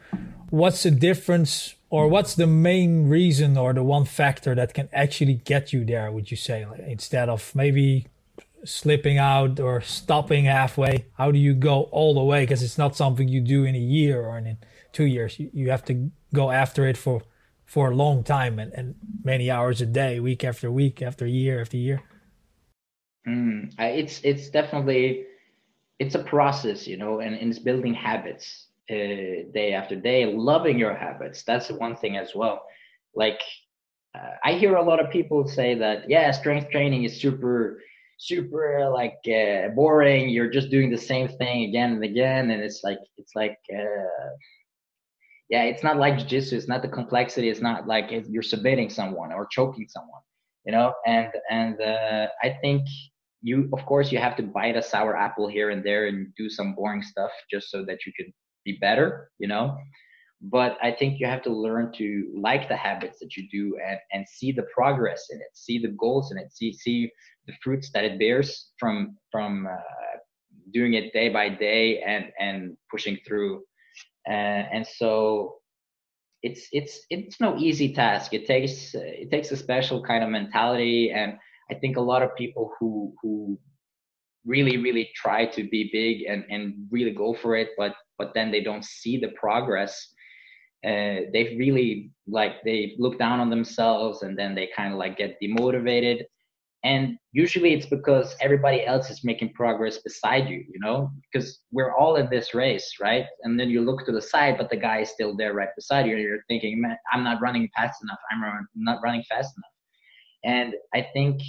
What's 0.50 0.84
the 0.84 0.92
difference 0.92 1.74
or 1.90 2.06
what's 2.06 2.36
the 2.36 2.46
main 2.46 3.08
reason 3.08 3.58
or 3.58 3.72
the 3.72 3.82
one 3.82 4.04
factor 4.04 4.54
that 4.54 4.74
can 4.74 4.88
actually 4.92 5.34
get 5.34 5.72
you 5.72 5.84
there 5.84 6.12
would 6.12 6.30
you 6.30 6.36
say 6.36 6.64
instead 6.86 7.28
of 7.28 7.52
maybe 7.52 8.06
slipping 8.64 9.18
out 9.18 9.58
or 9.58 9.80
stopping 9.80 10.44
halfway 10.44 11.06
how 11.16 11.30
do 11.30 11.38
you 11.38 11.54
go 11.54 11.88
all 11.90 12.14
the 12.14 12.22
way 12.22 12.42
because 12.42 12.62
it's 12.62 12.78
not 12.78 12.94
something 12.94 13.26
you 13.28 13.40
do 13.40 13.64
in 13.64 13.74
a 13.74 13.78
year 13.78 14.20
or 14.22 14.36
in 14.38 14.58
two 14.92 15.04
years 15.04 15.38
you, 15.38 15.50
you 15.52 15.70
have 15.70 15.84
to 15.84 16.10
go 16.34 16.50
after 16.50 16.86
it 16.86 16.96
for 16.96 17.22
for 17.68 17.90
a 17.90 17.94
long 17.94 18.24
time 18.24 18.58
and, 18.58 18.72
and 18.72 18.96
many 19.22 19.50
hours 19.50 19.80
a 19.80 19.86
day 19.86 20.18
week 20.18 20.42
after 20.42 20.72
week 20.72 21.00
after 21.00 21.26
year 21.26 21.60
after 21.60 21.76
year 21.76 22.02
mm, 23.28 23.72
it's 23.78 24.20
it's 24.24 24.48
definitely 24.50 25.26
it's 26.00 26.16
a 26.16 26.24
process 26.24 26.86
you 26.88 26.96
know 26.96 27.20
and, 27.20 27.36
and 27.36 27.50
it's 27.50 27.60
building 27.60 27.94
habits 27.94 28.68
uh, 28.90 29.44
day 29.52 29.74
after 29.74 29.94
day, 29.96 30.24
loving 30.24 30.78
your 30.78 30.94
habits. 30.94 31.42
That's 31.42 31.70
one 31.70 31.94
thing 31.94 32.16
as 32.16 32.34
well. 32.34 32.64
Like 33.14 33.40
uh, 34.14 34.36
I 34.42 34.52
hear 34.54 34.76
a 34.76 34.82
lot 34.82 34.98
of 34.98 35.10
people 35.10 35.46
say 35.46 35.74
that 35.74 36.08
yeah, 36.08 36.30
strength 36.30 36.70
training 36.70 37.04
is 37.04 37.20
super 37.20 37.82
super 38.18 38.88
like 38.90 39.18
uh, 39.26 39.68
boring. 39.74 40.30
You're 40.30 40.50
just 40.50 40.70
doing 40.70 40.90
the 40.90 40.96
same 40.96 41.28
thing 41.28 41.68
again 41.68 41.92
and 41.92 42.02
again, 42.02 42.50
and 42.50 42.62
it's 42.62 42.82
like 42.82 42.98
it's 43.18 43.36
like 43.36 43.58
uh, 43.70 44.30
yeah, 45.48 45.62
it's 45.62 45.82
not 45.82 45.96
like 45.96 46.18
jiu-jitsu. 46.18 46.56
It's 46.56 46.68
not 46.68 46.82
the 46.82 46.88
complexity. 46.88 47.48
It's 47.48 47.60
not 47.60 47.86
like 47.86 48.10
you're 48.28 48.42
submitting 48.42 48.90
someone 48.90 49.32
or 49.32 49.46
choking 49.46 49.86
someone, 49.88 50.20
you 50.66 50.72
know. 50.72 50.92
And 51.06 51.30
and 51.50 51.80
uh, 51.80 52.28
I 52.42 52.50
think 52.60 52.86
you 53.40 53.68
of 53.72 53.84
course 53.86 54.12
you 54.12 54.18
have 54.18 54.36
to 54.36 54.42
bite 54.42 54.76
a 54.76 54.82
sour 54.82 55.16
apple 55.16 55.48
here 55.48 55.70
and 55.70 55.82
there 55.84 56.06
and 56.06 56.34
do 56.36 56.50
some 56.50 56.74
boring 56.74 57.02
stuff 57.02 57.30
just 57.50 57.70
so 57.70 57.84
that 57.84 58.04
you 58.04 58.12
can 58.18 58.32
be 58.64 58.76
better, 58.80 59.30
you 59.38 59.48
know. 59.48 59.76
But 60.40 60.76
I 60.82 60.92
think 60.92 61.18
you 61.18 61.26
have 61.26 61.42
to 61.42 61.50
learn 61.50 61.92
to 61.94 62.32
like 62.36 62.68
the 62.68 62.76
habits 62.76 63.18
that 63.20 63.36
you 63.36 63.48
do 63.50 63.76
and, 63.84 63.98
and 64.12 64.28
see 64.28 64.52
the 64.52 64.66
progress 64.74 65.26
in 65.30 65.38
it, 65.38 65.48
see 65.54 65.78
the 65.78 65.94
goals 65.98 66.30
in 66.30 66.38
it, 66.38 66.52
see 66.52 66.72
see 66.72 67.10
the 67.46 67.54
fruits 67.62 67.90
that 67.94 68.04
it 68.04 68.18
bears 68.18 68.70
from 68.78 69.16
from 69.32 69.66
uh, 69.66 70.18
doing 70.72 70.94
it 70.94 71.12
day 71.14 71.30
by 71.30 71.48
day 71.48 72.00
and 72.02 72.26
and 72.38 72.76
pushing 72.90 73.16
through. 73.26 73.62
Uh, 74.28 74.64
and 74.72 74.86
so 74.86 75.56
it's 76.42 76.68
it's 76.72 77.00
it's 77.10 77.40
no 77.40 77.56
easy 77.58 77.92
task. 77.92 78.32
It 78.32 78.46
takes 78.46 78.94
it 78.94 79.30
takes 79.30 79.50
a 79.50 79.56
special 79.56 80.02
kind 80.02 80.22
of 80.22 80.30
mentality, 80.30 81.10
and 81.10 81.34
I 81.70 81.74
think 81.74 81.96
a 81.96 82.00
lot 82.00 82.22
of 82.22 82.36
people 82.36 82.72
who 82.78 83.12
who 83.20 83.58
really 84.44 84.76
really 84.76 85.10
try 85.14 85.46
to 85.46 85.68
be 85.68 85.90
big 85.92 86.22
and 86.28 86.44
and 86.48 86.86
really 86.90 87.12
go 87.12 87.34
for 87.34 87.56
it, 87.56 87.70
but 87.76 87.94
but 88.18 88.32
then 88.34 88.50
they 88.50 88.62
don't 88.62 88.84
see 88.84 89.18
the 89.18 89.28
progress 89.40 90.14
uh, 90.86 91.26
they 91.32 91.56
really 91.58 92.12
like 92.28 92.62
they 92.64 92.94
look 92.98 93.18
down 93.18 93.40
on 93.40 93.50
themselves 93.50 94.22
and 94.22 94.38
then 94.38 94.54
they 94.54 94.68
kind 94.76 94.92
of 94.92 94.98
like 94.98 95.16
get 95.16 95.36
demotivated 95.42 96.22
and 96.84 97.18
usually 97.32 97.74
it's 97.74 97.86
because 97.86 98.36
everybody 98.40 98.86
else 98.86 99.10
is 99.10 99.24
making 99.24 99.52
progress 99.52 99.98
beside 99.98 100.48
you 100.48 100.58
you 100.58 100.78
know 100.80 101.10
because 101.32 101.60
we're 101.72 101.94
all 101.96 102.16
in 102.16 102.28
this 102.30 102.54
race 102.54 102.94
right? 103.00 103.24
And 103.42 103.58
then 103.58 103.68
you 103.68 103.80
look 103.80 104.04
to 104.06 104.12
the 104.12 104.22
side 104.22 104.56
but 104.58 104.70
the 104.70 104.76
guy 104.76 105.00
is 105.00 105.10
still 105.10 105.36
there 105.36 105.54
right 105.54 105.68
beside 105.74 106.06
you 106.06 106.12
and 106.12 106.22
you're 106.22 106.44
thinking 106.48 106.80
man 106.80 106.96
i'm 107.12 107.24
not 107.24 107.40
running 107.40 107.68
fast 107.76 108.02
enough. 108.02 108.18
I'm 108.30 108.66
not 108.76 109.00
running 109.02 109.24
fast 109.28 109.54
enough. 109.56 109.74
And 110.44 110.74
i 110.94 111.06
think 111.12 111.40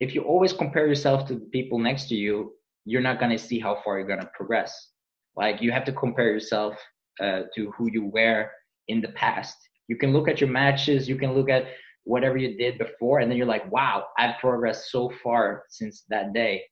if 0.00 0.14
you 0.14 0.22
always 0.22 0.52
compare 0.52 0.86
yourself 0.86 1.26
to 1.28 1.34
the 1.34 1.46
people 1.46 1.78
next 1.78 2.08
to 2.08 2.14
you 2.14 2.52
you're 2.84 3.02
not 3.02 3.18
going 3.18 3.30
to 3.30 3.38
see 3.38 3.58
how 3.58 3.80
far 3.84 3.98
you're 3.98 4.08
going 4.08 4.20
to 4.20 4.30
progress. 4.34 4.88
Like 5.36 5.60
you 5.62 5.70
have 5.70 5.84
to 5.84 5.92
compare 5.92 6.30
yourself 6.32 6.74
uh, 7.20 7.42
to 7.54 7.70
who 7.72 7.90
you 7.92 8.06
were 8.06 8.50
in 8.88 9.00
the 9.00 9.08
past. 9.08 9.56
You 9.88 9.96
can 9.96 10.12
look 10.12 10.28
at 10.28 10.40
your 10.40 10.50
matches 10.50 11.08
you 11.08 11.16
can 11.16 11.32
look 11.32 11.50
at 11.50 11.64
whatever 12.04 12.36
you 12.36 12.56
did 12.56 12.78
before 12.78 13.20
and 13.20 13.30
then 13.30 13.36
you're 13.36 13.46
like 13.46 13.70
wow 13.70 14.06
i've 14.18 14.38
progressed 14.38 14.90
so 14.90 15.10
far 15.22 15.64
since 15.68 16.04
that 16.08 16.32
day. 16.32 16.62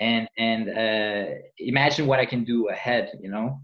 And 0.00 0.26
and 0.36 0.68
uh, 0.70 1.34
imagine 1.58 2.06
what 2.06 2.18
i 2.18 2.26
can 2.26 2.44
do 2.44 2.68
ahead 2.68 3.12
you 3.20 3.30
know? 3.30 3.60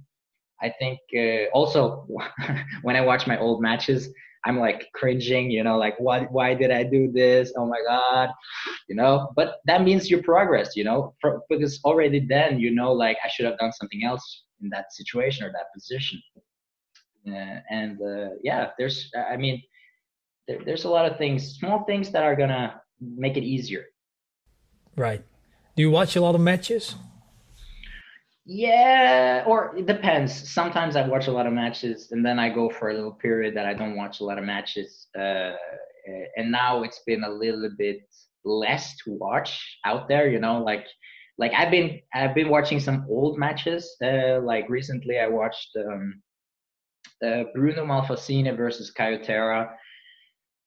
I 0.62 0.72
think 0.78 0.98
uh, 1.16 1.44
also 1.52 2.06
when 2.82 2.96
i 2.96 3.00
watch 3.00 3.26
my 3.26 3.38
old 3.38 3.62
matches 3.62 4.08
i'm 4.44 4.58
like 4.58 4.88
cringing 4.94 5.50
you 5.50 5.64
know 5.64 5.76
like 5.76 5.98
what 5.98 6.30
why 6.30 6.54
did 6.54 6.70
i 6.70 6.82
do 6.84 7.10
this? 7.10 7.52
Oh 7.56 7.66
my 7.66 7.80
god 7.86 8.30
you 8.88 8.94
know? 8.94 9.32
But 9.34 9.48
that 9.66 9.82
means 9.82 10.10
your 10.10 10.22
progress 10.22 10.76
you 10.76 10.84
know? 10.84 11.14
Because 11.48 11.80
already 11.84 12.20
then 12.20 12.60
you 12.60 12.70
know 12.70 12.92
like 12.92 13.16
i 13.24 13.28
should 13.28 13.46
have 13.46 13.58
done 13.58 13.72
something 13.72 14.04
else 14.04 14.44
in 14.62 14.68
that 14.70 14.92
situation 14.92 15.46
or 15.46 15.52
that 15.52 15.72
position. 15.74 16.20
Uh, 17.26 17.60
and 17.70 17.98
yeah 18.42 18.70
there's 18.78 19.10
i 19.32 19.36
mean 19.36 19.60
there, 20.48 20.58
there's 20.64 20.84
a 20.84 20.90
lot 20.90 21.10
of 21.10 21.18
things, 21.18 21.56
small 21.58 21.84
things 21.84 22.10
that 22.10 22.24
are 22.24 22.34
gonna 22.34 22.80
make 23.00 23.36
it 23.36 23.44
easier. 23.44 23.84
Right. 24.96 25.22
Do 25.76 25.82
you 25.82 25.90
watch 25.90 26.16
a 26.16 26.20
lot 26.20 26.34
of 26.34 26.40
matches? 26.40 26.96
Yeah, 28.44 29.44
or 29.46 29.76
it 29.76 29.86
depends. 29.86 30.50
Sometimes 30.50 30.96
I 30.96 31.06
watch 31.06 31.26
a 31.26 31.32
lot 31.32 31.46
of 31.46 31.52
matches, 31.52 32.10
and 32.12 32.24
then 32.24 32.38
I 32.38 32.48
go 32.48 32.70
for 32.70 32.88
a 32.88 32.94
little 32.94 33.12
period 33.12 33.54
that 33.56 33.66
I 33.66 33.74
don't 33.74 33.94
watch 33.94 34.20
a 34.20 34.24
lot 34.24 34.38
of 34.38 34.44
matches. 34.44 35.06
Uh, 35.16 35.52
and 36.36 36.50
now 36.50 36.82
it's 36.82 37.00
been 37.06 37.24
a 37.24 37.30
little 37.30 37.70
bit 37.76 38.08
less 38.44 38.96
to 39.04 39.12
watch 39.12 39.78
out 39.84 40.08
there. 40.08 40.28
You 40.28 40.40
know, 40.40 40.62
like 40.62 40.86
like 41.36 41.52
I've 41.52 41.70
been 41.70 42.00
I've 42.14 42.34
been 42.34 42.48
watching 42.48 42.80
some 42.80 43.06
old 43.10 43.38
matches. 43.38 43.96
Uh, 44.02 44.40
like 44.40 44.68
recently, 44.70 45.18
I 45.18 45.26
watched 45.26 45.76
um, 45.76 46.22
uh, 47.22 47.44
Bruno 47.54 47.84
Malfacine 47.84 48.56
versus 48.56 48.90
Caio 48.90 49.22
Terra 49.22 49.76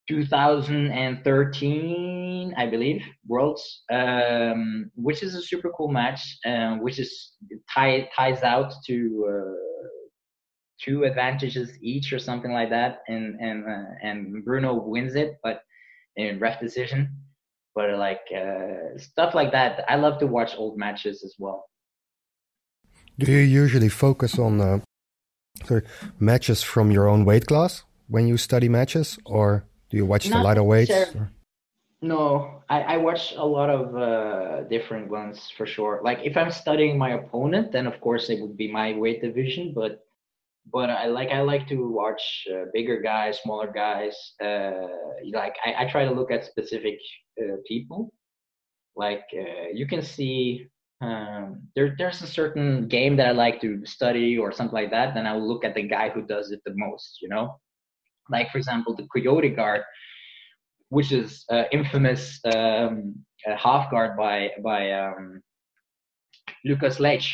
2013, 0.08 2.54
I 2.58 2.66
believe, 2.66 3.04
Worlds, 3.28 3.84
um, 3.92 4.90
which 4.96 5.22
is 5.24 5.36
a 5.36 5.42
super 5.42 5.70
cool 5.78 5.90
match, 5.90 6.38
uh, 6.46 6.76
which 6.76 7.00
is 7.00 7.34
tie, 7.70 8.10
ties 8.16 8.44
out 8.44 8.74
to 8.88 9.28
uh, 9.30 9.52
two 10.84 11.04
advantages 11.04 11.78
each 11.82 12.14
or 12.14 12.20
something 12.20 12.52
like 12.52 12.70
that, 12.70 13.00
and 13.08 13.40
and 13.40 13.66
uh, 13.66 13.94
and 14.02 14.44
Bruno 14.44 14.74
wins 14.74 15.16
it, 15.16 15.38
but 15.44 15.62
in 16.16 16.40
ref 16.40 16.60
decision. 16.60 17.18
But 17.74 17.98
like 17.98 18.22
uh, 18.36 18.98
stuff 18.98 19.34
like 19.34 19.54
that, 19.54 19.86
I 19.88 19.96
love 19.96 20.20
to 20.20 20.28
watch 20.28 20.56
old 20.58 20.78
matches 20.78 21.24
as 21.24 21.36
well. 21.40 21.70
Do 23.18 23.32
you 23.32 23.40
usually 23.40 23.90
focus 23.90 24.38
on 24.40 24.60
uh, 24.60 24.80
sorry, 25.66 25.84
matches 26.20 26.64
from 26.64 26.92
your 26.92 27.08
own 27.08 27.24
weight 27.24 27.48
class 27.48 27.84
when 28.08 28.28
you 28.28 28.38
study 28.38 28.68
matches, 28.68 29.18
or 29.26 29.66
do 29.91 29.97
you 29.97 30.06
watch 30.06 30.30
Not 30.30 30.38
the 30.38 30.43
lighter 30.43 30.63
weights? 30.63 30.91
No, 32.01 32.63
I, 32.67 32.82
I 32.93 32.97
watch 32.97 33.34
a 33.36 33.45
lot 33.45 33.69
of 33.69 33.95
uh, 33.95 34.63
different 34.69 35.12
ones 35.12 35.51
for 35.56 35.67
sure. 35.67 36.01
Like 36.04 36.19
if 36.23 36.36
I'm 36.36 36.49
studying 36.49 36.97
my 36.97 37.12
opponent, 37.12 37.71
then 37.71 37.86
of 37.86 37.99
course 38.01 38.30
it 38.30 38.39
would 38.41 38.58
be 38.58 38.71
my 38.71 38.93
weight 38.93 39.21
division. 39.21 39.73
But 39.75 39.99
but 40.71 40.89
I 40.89 41.08
like 41.08 41.30
I 41.30 41.41
like 41.41 41.67
to 41.67 41.89
watch 41.89 42.47
uh, 42.51 42.65
bigger 42.73 43.01
guys, 43.01 43.39
smaller 43.43 43.71
guys. 43.71 44.15
Uh, 44.41 44.88
like 45.32 45.56
I, 45.63 45.84
I 45.84 45.91
try 45.91 46.06
to 46.06 46.12
look 46.12 46.32
at 46.32 46.45
specific 46.45 46.97
uh, 47.39 47.58
people. 47.67 48.13
Like 48.95 49.25
uh, 49.38 49.67
you 49.73 49.86
can 49.86 50.01
see 50.01 50.67
um, 51.01 51.67
there 51.75 51.95
there's 51.99 52.21
a 52.21 52.27
certain 52.27 52.88
game 52.88 53.15
that 53.17 53.27
I 53.27 53.32
like 53.32 53.62
to 53.62 53.86
study 53.86 54.38
or 54.38 54.51
something 54.51 54.73
like 54.73 54.91
that. 54.91 55.13
Then 55.13 55.27
I'll 55.27 55.45
look 55.45 55.65
at 55.65 55.75
the 55.75 55.84
guy 55.84 56.10
who 56.10 56.21
does 56.23 56.49
it 56.51 56.62
the 56.65 56.73
most. 56.75 57.19
You 57.21 57.30
know 57.30 57.60
like 58.32 58.50
for 58.52 58.58
example 58.58 58.96
the 58.96 59.08
coyote 59.13 59.50
guard 59.50 59.82
which 60.91 61.13
is 61.13 61.46
uh, 61.50 61.63
infamous 61.72 62.39
um, 62.54 63.15
half 63.58 63.89
guard 63.89 64.17
by 64.17 64.52
by 64.62 64.91
um, 64.91 65.41
Lucas 66.65 67.00
Leite. 67.00 67.28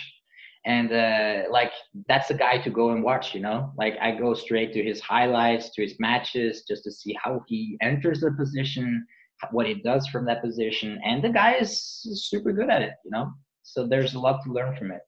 And 0.66 0.92
uh, 0.92 1.44
like 1.50 1.72
that's 2.08 2.28
the 2.28 2.34
guy 2.34 2.58
to 2.60 2.70
go 2.70 2.92
and 2.92 3.02
watch, 3.02 3.34
you 3.34 3.42
know. 3.42 3.72
Like 3.78 3.96
I 4.02 4.12
go 4.12 4.34
straight 4.34 4.74
to 4.74 4.84
his 4.84 5.00
highlights, 5.00 5.72
to 5.72 5.82
his 5.82 5.96
matches, 6.00 6.66
just 6.68 6.84
to 6.84 6.92
see 6.92 7.16
how 7.24 7.42
he 7.48 7.78
enters 7.82 8.20
the 8.20 8.32
position, 8.32 9.06
what 9.52 9.66
he 9.66 9.76
does 9.76 10.08
from 10.08 10.26
that 10.26 10.44
position, 10.44 11.00
and 11.06 11.24
the 11.24 11.30
guy 11.30 11.54
is 11.56 11.82
super 12.30 12.52
good 12.52 12.70
at 12.70 12.82
it, 12.82 12.94
you 13.06 13.12
know. 13.12 13.32
So 13.64 13.88
there's 13.88 14.14
a 14.14 14.20
lot 14.20 14.44
to 14.44 14.52
learn 14.52 14.76
from 14.76 14.92
it 14.92 15.02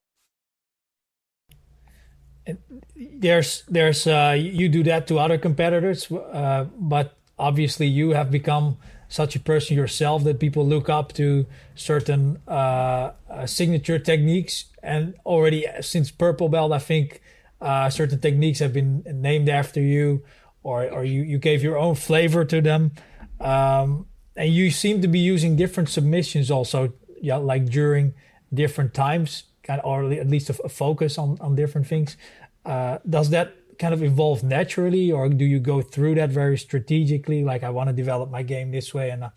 there's 2.96 3.64
there's 3.68 4.06
uh, 4.06 4.36
you 4.38 4.68
do 4.68 4.82
that 4.84 5.06
to 5.08 5.18
other 5.18 5.38
competitors, 5.38 6.10
uh, 6.10 6.66
but 6.76 7.16
obviously 7.38 7.86
you 7.86 8.10
have 8.10 8.30
become 8.30 8.76
such 9.08 9.34
a 9.34 9.40
person 9.40 9.76
yourself 9.76 10.22
that 10.24 10.38
people 10.38 10.64
look 10.64 10.88
up 10.88 11.12
to 11.12 11.46
certain 11.74 12.38
uh, 12.46 13.12
uh 13.28 13.46
signature 13.46 13.98
techniques, 13.98 14.66
and 14.82 15.14
already 15.26 15.66
since 15.80 16.10
purple 16.10 16.48
belt, 16.48 16.72
I 16.72 16.78
think 16.78 17.20
uh, 17.60 17.90
certain 17.90 18.20
techniques 18.20 18.60
have 18.60 18.72
been 18.72 19.02
named 19.06 19.48
after 19.48 19.80
you, 19.80 20.22
or 20.62 20.88
or 20.90 21.04
you 21.04 21.22
you 21.22 21.38
gave 21.38 21.62
your 21.62 21.78
own 21.78 21.94
flavor 21.94 22.44
to 22.44 22.60
them, 22.60 22.92
um, 23.40 24.06
and 24.36 24.52
you 24.52 24.70
seem 24.70 25.02
to 25.02 25.08
be 25.08 25.18
using 25.18 25.56
different 25.56 25.88
submissions 25.88 26.50
also, 26.50 26.92
yeah, 27.20 27.36
like 27.36 27.66
during 27.66 28.14
different 28.52 28.94
times 28.94 29.44
kind 29.62 29.80
of, 29.80 29.86
or 29.86 30.12
at 30.12 30.28
least 30.28 30.50
a, 30.50 30.68
focus 30.68 31.18
on, 31.18 31.38
on 31.40 31.54
different 31.54 31.86
things. 31.86 32.16
Uh, 32.64 32.98
does 33.08 33.30
that 33.30 33.54
kind 33.78 33.94
of 33.94 34.02
evolve 34.02 34.42
naturally, 34.42 35.10
or 35.10 35.28
do 35.28 35.44
you 35.44 35.58
go 35.58 35.80
through 35.80 36.14
that 36.16 36.30
very 36.30 36.58
strategically? 36.58 37.44
Like, 37.44 37.62
I 37.62 37.70
want 37.70 37.88
to 37.88 37.94
develop 37.94 38.30
my 38.30 38.42
game 38.42 38.70
this 38.70 38.92
way, 38.92 39.10
and 39.10 39.24
uh, 39.24 39.30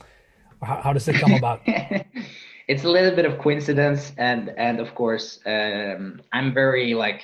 how, 0.62 0.82
how, 0.82 0.94
does 0.94 1.08
it 1.08 1.16
come 1.16 1.34
about? 1.34 1.62
it's 2.68 2.84
a 2.84 2.90
little 2.90 3.16
bit 3.16 3.26
of 3.26 3.40
coincidence, 3.40 4.12
and 4.18 4.52
and 4.58 4.80
of 4.80 4.94
course, 4.96 5.40
um, 5.46 6.22
I'm 6.32 6.54
very 6.54 6.94
like 6.94 7.22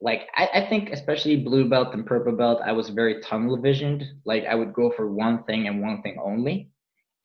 like 0.00 0.28
I, 0.34 0.48
I, 0.54 0.68
think 0.68 0.90
especially 0.90 1.36
blue 1.36 1.68
belt 1.68 1.92
and 1.92 2.06
purple 2.06 2.32
belt 2.32 2.60
i 2.64 2.72
was 2.72 2.88
very 2.88 3.20
tunnel 3.20 3.56
visioned 3.58 4.04
like 4.24 4.44
i 4.46 4.54
would 4.54 4.72
go 4.72 4.90
for 4.90 5.06
one 5.06 5.44
thing 5.44 5.68
and 5.68 5.82
one 5.82 6.02
thing 6.02 6.16
only 6.22 6.70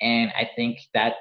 and 0.01 0.31
i 0.37 0.49
think 0.55 0.79
that 0.93 1.13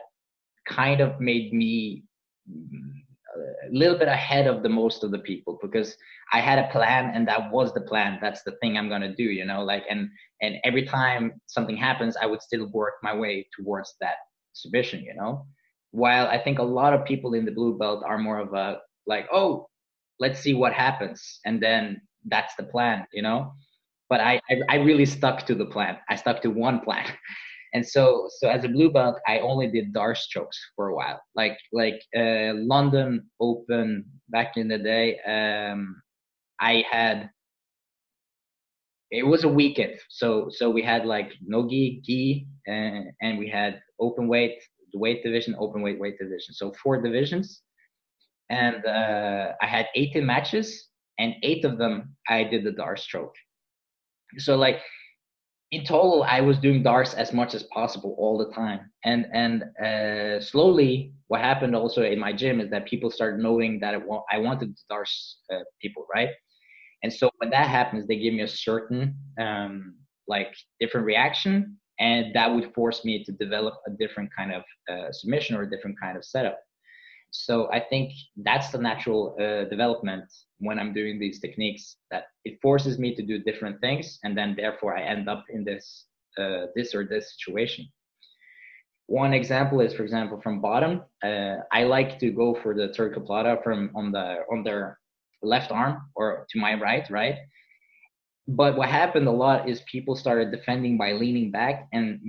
kind 0.67 1.01
of 1.01 1.21
made 1.21 1.53
me 1.53 2.03
a 2.49 3.73
little 3.73 3.99
bit 3.99 4.09
ahead 4.09 4.47
of 4.47 4.63
the 4.63 4.69
most 4.69 5.03
of 5.03 5.11
the 5.11 5.19
people 5.19 5.59
because 5.63 5.97
I 6.33 6.41
had 6.41 6.59
a 6.59 6.69
plan 6.71 7.13
and 7.15 7.27
that 7.29 7.51
was 7.51 7.73
the 7.75 7.81
plan. 7.81 8.19
That's 8.21 8.43
the 8.43 8.53
thing 8.61 8.77
I'm 8.77 8.89
gonna 8.89 9.15
do, 9.15 9.25
you 9.25 9.45
know. 9.45 9.65
Like 9.65 9.85
and 9.91 10.09
and 10.43 10.57
every 10.65 10.85
time 10.85 11.41
something 11.47 11.77
happens, 11.77 12.17
I 12.21 12.27
would 12.27 12.43
still 12.43 12.67
work 12.69 12.95
my 13.03 13.15
way 13.15 13.49
towards 13.57 13.95
that 14.01 14.17
submission, 14.53 15.03
you 15.03 15.15
know. 15.15 15.47
While 15.91 16.27
I 16.29 16.43
think 16.43 16.59
a 16.59 16.63
lot 16.65 16.93
of 16.93 17.05
people 17.05 17.35
in 17.35 17.45
the 17.45 17.53
blue 17.53 17.79
belt 17.79 18.05
are 18.07 18.19
more 18.19 18.39
of 18.39 18.53
a 18.55 18.79
like, 19.07 19.27
oh, 19.33 19.69
let's 20.21 20.41
see 20.41 20.55
what 20.55 20.73
happens, 20.73 21.41
and 21.45 21.63
then 21.63 22.01
that's 22.27 22.55
the 22.57 22.65
plan, 22.65 23.07
you 23.13 23.23
know. 23.23 23.53
But 24.09 24.21
I 24.21 24.41
I, 24.51 24.55
I 24.71 24.77
really 24.77 25.07
stuck 25.07 25.47
to 25.47 25.55
the 25.55 25.67
plan. 25.67 25.99
I 26.09 26.17
stuck 26.17 26.43
to 26.43 26.51
one 26.51 26.81
plan. 26.81 27.07
and 27.75 27.87
so 27.87 28.29
so 28.39 28.49
as 28.49 28.65
a 28.65 28.69
blue 28.69 28.91
belt 28.91 29.17
i 29.27 29.39
only 29.41 29.67
did 29.67 29.93
darce 29.93 30.27
chokes 30.29 30.59
for 30.75 30.89
a 30.89 30.95
while. 30.95 31.21
Like 31.35 31.59
like 31.73 32.01
uh, 32.17 32.55
london 32.55 33.29
open 33.41 34.05
back 34.31 34.57
in 34.57 34.69
the 34.69 34.79
day 34.79 35.19
um, 35.27 36.01
i 36.61 36.85
had 36.91 37.31
it 39.11 39.25
was 39.25 39.45
a 39.45 39.49
weekend. 39.49 39.95
So 40.09 40.49
so 40.51 40.71
we 40.71 40.83
had 40.83 41.07
like 41.07 41.31
no 41.47 41.69
gi 41.69 42.47
and, 42.67 43.39
we 43.39 43.49
had 43.49 43.81
open 44.01 44.29
weight 44.29 44.59
the 44.93 44.99
weight 44.99 45.23
division 45.23 45.55
open 45.59 45.83
weight 45.83 46.01
weight 46.01 46.19
division. 46.19 46.55
So 46.55 46.73
four 46.83 47.01
divisions. 47.01 47.63
And 48.51 48.85
uh, 48.85 49.53
i 49.63 49.67
had 49.67 49.87
18 49.95 50.25
matches 50.27 50.89
and 51.19 51.35
eight 51.43 51.65
of 51.65 51.79
them 51.79 52.15
i 52.29 52.45
did 52.45 52.65
the 52.65 52.73
darce 52.73 53.05
choke. 53.05 53.35
So 54.39 54.57
like 54.57 54.81
in 55.75 55.85
total, 55.85 56.23
I 56.23 56.41
was 56.41 56.59
doing 56.59 56.83
darce 56.83 57.15
as 57.15 57.33
much 57.33 57.55
as 57.55 57.65
possible 57.65 58.15
all 58.19 58.39
the 58.39 58.51
time. 58.53 58.81
And 59.05 59.27
and 59.33 59.65
uh, 59.85 60.41
slowly, 60.41 61.13
what 61.29 61.41
happened 61.41 61.75
also 61.75 62.03
in 62.03 62.19
my 62.19 62.33
gym 62.33 62.61
is 62.61 62.71
that 62.71 62.87
people 62.87 63.11
started 63.11 63.41
knowing 63.41 63.81
that 63.81 63.95
I 64.33 64.39
wanted 64.39 64.77
darce 64.91 65.37
uh, 65.53 65.65
people, 65.83 66.07
right? 66.15 66.31
And 67.03 67.13
so 67.13 67.31
when 67.39 67.51
that 67.51 67.69
happens, 67.69 68.07
they 68.07 68.19
give 68.19 68.35
me 68.35 68.43
a 68.43 68.49
certain 68.49 69.17
um, 69.39 69.97
like 70.29 70.53
different 70.81 71.07
reaction. 71.07 71.79
and 71.99 72.35
that 72.35 72.53
would 72.53 72.69
force 72.75 73.05
me 73.05 73.15
to 73.27 73.33
develop 73.33 73.75
a 73.87 73.91
different 74.03 74.31
kind 74.39 74.53
of 74.59 74.63
uh, 74.93 75.13
submission 75.13 75.55
or 75.57 75.63
a 75.63 75.71
different 75.71 75.97
kind 76.01 76.17
of 76.17 76.25
setup 76.25 76.59
so 77.37 77.69
i 77.73 77.81
think 77.81 78.13
that's 78.45 78.71
the 78.71 78.79
natural 78.79 79.37
uh, 79.41 79.65
development 79.69 80.25
when 80.59 80.79
i'm 80.79 80.93
doing 80.95 81.19
these 81.19 81.41
techniques 81.41 81.97
that 82.11 82.25
it 82.45 82.59
forces 82.63 82.97
me 82.99 83.13
to 83.15 83.23
do 83.23 83.39
different 83.41 83.81
things 83.81 84.19
and 84.23 84.39
then 84.39 84.55
therefore 84.57 84.97
i 84.97 85.03
end 85.03 85.29
up 85.29 85.45
in 85.51 85.65
this 85.65 86.07
uh, 86.39 86.67
this 86.75 86.95
or 86.95 87.05
this 87.05 87.33
situation. 87.35 87.87
One 89.07 89.35
example 89.35 89.81
is 89.81 89.95
for 89.95 90.03
example 90.03 90.41
from 90.43 90.61
bottom 90.61 91.03
uh, 91.23 91.57
i 91.73 91.85
like 91.85 92.19
to 92.21 92.31
go 92.31 92.55
for 92.63 92.75
the 92.75 92.89
Tarikoplata 92.89 93.63
from 93.63 93.91
on 93.95 94.13
the 94.13 94.39
on 94.51 94.65
their 94.65 94.99
left 95.43 95.71
arm 95.71 96.01
or 96.17 96.47
to 96.51 96.59
my 96.59 96.75
right 96.81 97.09
right? 97.11 97.37
But 98.49 98.77
what 98.77 98.89
happened 98.89 99.29
a 99.29 99.37
lot 99.45 99.69
is 99.69 99.83
people 99.91 100.17
started 100.17 100.51
defending 100.51 100.97
by 100.97 101.13
leaning 101.13 101.51
back 101.51 101.87
and 101.93 102.21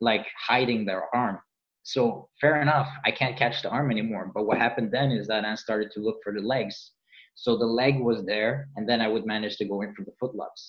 like 0.00 0.26
hiding 0.48 0.84
their 0.84 1.04
arm 1.14 1.38
so 1.94 2.28
fair 2.40 2.60
enough 2.60 2.88
i 3.04 3.10
can't 3.10 3.36
catch 3.36 3.62
the 3.62 3.70
arm 3.70 3.90
anymore. 3.90 4.30
But 4.34 4.46
what 4.46 4.58
happened 4.58 4.90
then 4.92 5.10
is 5.10 5.26
that 5.28 5.44
i 5.44 5.54
started 5.54 5.90
to 5.92 6.00
look 6.00 6.18
for 6.22 6.32
the 6.32 6.46
legs. 6.54 6.76
So 7.34 7.56
the 7.56 7.72
leg 7.82 8.00
was 8.00 8.24
there 8.32 8.68
and 8.76 8.88
then 8.88 9.00
i 9.00 9.08
would 9.12 9.26
manage 9.34 9.56
to 9.58 9.64
go 9.72 9.82
in 9.82 9.94
for 9.94 10.04
the 10.04 10.14
footlocks 10.20 10.62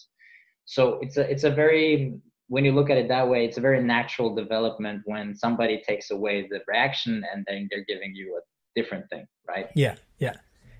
so 0.65 0.99
it's 1.01 1.17
a 1.17 1.25
it's 1.33 1.45
a 1.51 1.53
very 1.63 2.13
when 2.47 2.63
you 2.65 2.73
look 2.77 2.89
at 2.93 2.97
it 2.97 3.07
that 3.07 3.27
way 3.31 3.39
it's 3.47 3.57
a 3.57 3.65
very 3.69 3.81
natural 3.83 4.29
development 4.43 5.01
when 5.05 5.35
somebody 5.35 5.81
takes 5.89 6.11
away 6.11 6.47
the 6.51 6.59
reaction 6.67 7.23
and 7.33 7.43
then 7.47 7.67
they're 7.69 7.89
giving 7.93 8.13
you 8.13 8.39
a 8.39 8.41
different 8.79 9.05
thing 9.09 9.25
right? 9.47 9.67
Yeah 9.73 9.95
yeah. 10.19 10.35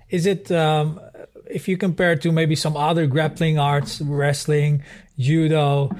Is 0.09 0.25
it 0.25 0.51
um, 0.51 0.99
if 1.45 1.67
you 1.67 1.77
compare 1.77 2.15
to 2.15 2.31
maybe 2.31 2.55
some 2.55 2.75
other 2.75 3.07
grappling 3.07 3.57
arts, 3.57 4.01
wrestling, 4.01 4.83
judo? 5.17 5.91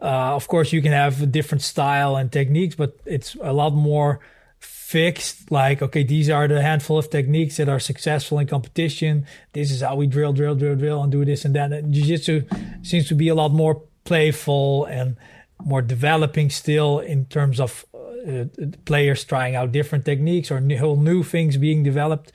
Uh, 0.00 0.34
of 0.34 0.48
course, 0.48 0.72
you 0.72 0.82
can 0.82 0.92
have 0.92 1.22
a 1.22 1.26
different 1.26 1.62
style 1.62 2.16
and 2.16 2.30
techniques, 2.32 2.74
but 2.74 2.98
it's 3.04 3.36
a 3.40 3.52
lot 3.52 3.74
more 3.74 4.20
fixed. 4.58 5.50
Like, 5.50 5.82
okay, 5.82 6.02
these 6.02 6.28
are 6.30 6.48
the 6.48 6.62
handful 6.62 6.98
of 6.98 7.10
techniques 7.10 7.56
that 7.56 7.68
are 7.68 7.80
successful 7.80 8.38
in 8.38 8.46
competition. 8.46 9.26
This 9.52 9.70
is 9.70 9.80
how 9.80 9.96
we 9.96 10.06
drill, 10.06 10.32
drill, 10.32 10.54
drill, 10.54 10.76
drill, 10.76 11.02
and 11.02 11.12
do 11.12 11.24
this 11.24 11.44
and 11.44 11.54
that. 11.54 11.72
And 11.72 11.92
jiu-jitsu 11.92 12.44
seems 12.82 13.08
to 13.08 13.14
be 13.14 13.28
a 13.28 13.34
lot 13.34 13.52
more 13.52 13.82
playful 14.04 14.84
and 14.86 15.16
more 15.64 15.82
developing 15.82 16.50
still 16.50 16.98
in 16.98 17.26
terms 17.26 17.60
of 17.60 17.86
uh, 17.94 18.44
players 18.84 19.24
trying 19.24 19.54
out 19.54 19.72
different 19.72 20.04
techniques 20.04 20.50
or 20.50 20.60
new, 20.60 20.78
whole 20.78 20.96
new 20.96 21.22
things 21.22 21.56
being 21.56 21.82
developed 21.82 22.32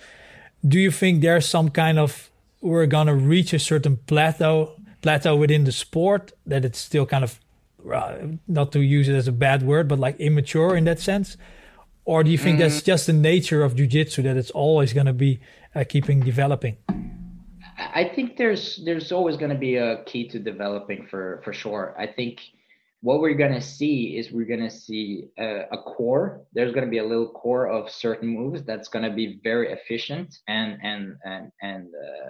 do 0.68 0.80
you 0.80 0.92
think 0.92 1.22
there's 1.22 1.48
some 1.48 1.70
kind 1.70 1.98
of 1.98 2.30
we're 2.62 2.86
gonna 2.86 3.16
reach 3.16 3.54
a 3.54 3.60
certain 3.60 3.98
plateau 4.08 4.76
plateau 5.02 5.36
within 5.36 5.64
the 5.64 5.72
sport 5.72 6.34
that 6.46 6.66
it's 6.66 6.80
still 6.80 7.06
kind 7.06 7.24
of 7.24 7.40
not 8.48 8.72
to 8.74 8.82
use 8.82 9.10
it 9.10 9.16
as 9.16 9.28
a 9.28 9.32
bad 9.32 9.64
word, 9.64 9.88
but 9.88 10.00
like 10.00 10.20
immature 10.20 10.76
in 10.76 10.86
that 10.86 11.00
sense? 11.00 11.38
Or 12.06 12.24
do 12.24 12.32
you 12.32 12.38
think 12.38 12.58
mm. 12.58 12.62
that's 12.62 12.82
just 12.82 13.06
the 13.08 13.14
nature 13.14 13.64
of 13.64 13.76
jujitsu 13.76 14.24
that 14.24 14.36
it's 14.36 14.52
always 14.52 14.94
going 14.94 15.06
to 15.06 15.14
be 15.14 15.40
uh, 15.76 15.84
keeping 15.88 16.22
developing? 16.22 16.78
I 17.78 18.12
think 18.16 18.38
there's 18.38 18.82
there's 18.84 19.12
always 19.12 19.38
going 19.38 19.52
to 19.52 19.58
be 19.58 19.76
a 19.78 20.04
key 20.04 20.28
to 20.30 20.40
developing 20.40 21.08
for 21.08 21.42
for 21.44 21.54
sure. 21.54 21.96
I 21.98 22.08
think 22.08 22.42
what 23.02 23.22
we're 23.22 23.36
going 23.36 23.54
to 23.54 23.62
see 23.62 24.18
is 24.18 24.32
we're 24.32 24.46
going 24.46 24.60
to 24.60 24.70
see 24.70 25.30
a, 25.38 25.66
a, 25.72 25.78
core 25.78 26.42
there's 26.52 26.74
going 26.74 26.84
to 26.84 26.92
be 26.92 26.98
a 26.98 27.04
little 27.04 27.30
core 27.30 27.68
of 27.68 27.90
certain 27.90 28.28
moves 28.28 28.64
that's 28.64 28.90
going 28.90 29.06
to 29.06 29.16
be 29.16 29.40
very 29.44 29.72
efficient 29.72 30.40
and 30.48 30.78
and 30.84 31.16
and 31.24 31.52
and 31.62 31.88
uh, 31.88 32.28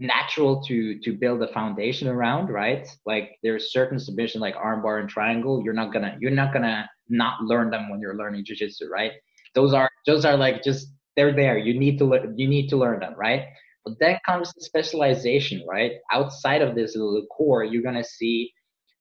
natural 0.00 0.62
to 0.62 0.98
to 1.00 1.12
build 1.12 1.42
a 1.42 1.48
foundation 1.52 2.08
around 2.08 2.48
right? 2.48 2.88
Like 3.06 3.38
there's 3.42 3.72
certain 3.72 3.98
submission 3.98 4.40
like 4.40 4.56
armbar 4.56 5.00
and 5.00 5.08
triangle 5.08 5.62
you're 5.64 5.74
not 5.74 5.92
gonna 5.92 6.16
you're 6.20 6.30
not 6.30 6.52
gonna 6.52 6.88
not 7.08 7.42
learn 7.42 7.70
them 7.70 7.90
when 7.90 8.00
you're 8.00 8.16
learning 8.16 8.44
jiu-jitsu 8.46 8.88
right? 8.88 9.12
Those 9.54 9.74
are 9.74 9.90
those 10.06 10.24
are 10.24 10.36
like 10.36 10.62
just 10.62 10.88
they're 11.16 11.34
there. 11.34 11.58
You 11.58 11.78
need 11.78 11.98
to 11.98 12.04
learn 12.06 12.38
you 12.38 12.48
need 12.48 12.68
to 12.70 12.76
learn 12.76 13.00
them 13.00 13.14
right? 13.16 13.46
But 13.84 13.94
then 14.00 14.18
comes 14.26 14.52
the 14.54 14.62
specialization 14.62 15.64
right? 15.68 15.92
Outside 16.12 16.62
of 16.62 16.74
this 16.74 16.96
little 16.96 17.26
core 17.26 17.64
you're 17.64 17.82
gonna 17.82 18.04
see 18.04 18.52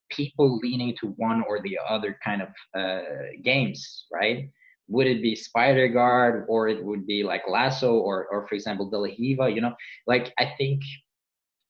people 0.10 0.58
leaning 0.62 0.96
to 1.00 1.08
one 1.18 1.44
or 1.48 1.62
the 1.62 1.78
other 1.88 2.18
kind 2.24 2.42
of 2.42 2.50
uh, 2.80 3.02
games, 3.44 4.06
right? 4.12 4.50
Would 4.90 5.08
it 5.08 5.22
be 5.22 5.36
Spider 5.36 5.88
Guard 5.88 6.46
or 6.50 6.68
it 6.68 6.84
would 6.84 7.06
be 7.06 7.24
like 7.24 7.44
Lasso 7.48 7.94
or, 7.94 8.28
or 8.32 8.48
for 8.48 8.56
example, 8.56 8.90
De 8.90 8.98
La 8.98 9.10
Riva, 9.18 9.50
you 9.50 9.62
know? 9.62 9.76
Like, 10.08 10.34
I 10.40 10.54
think 10.58 10.82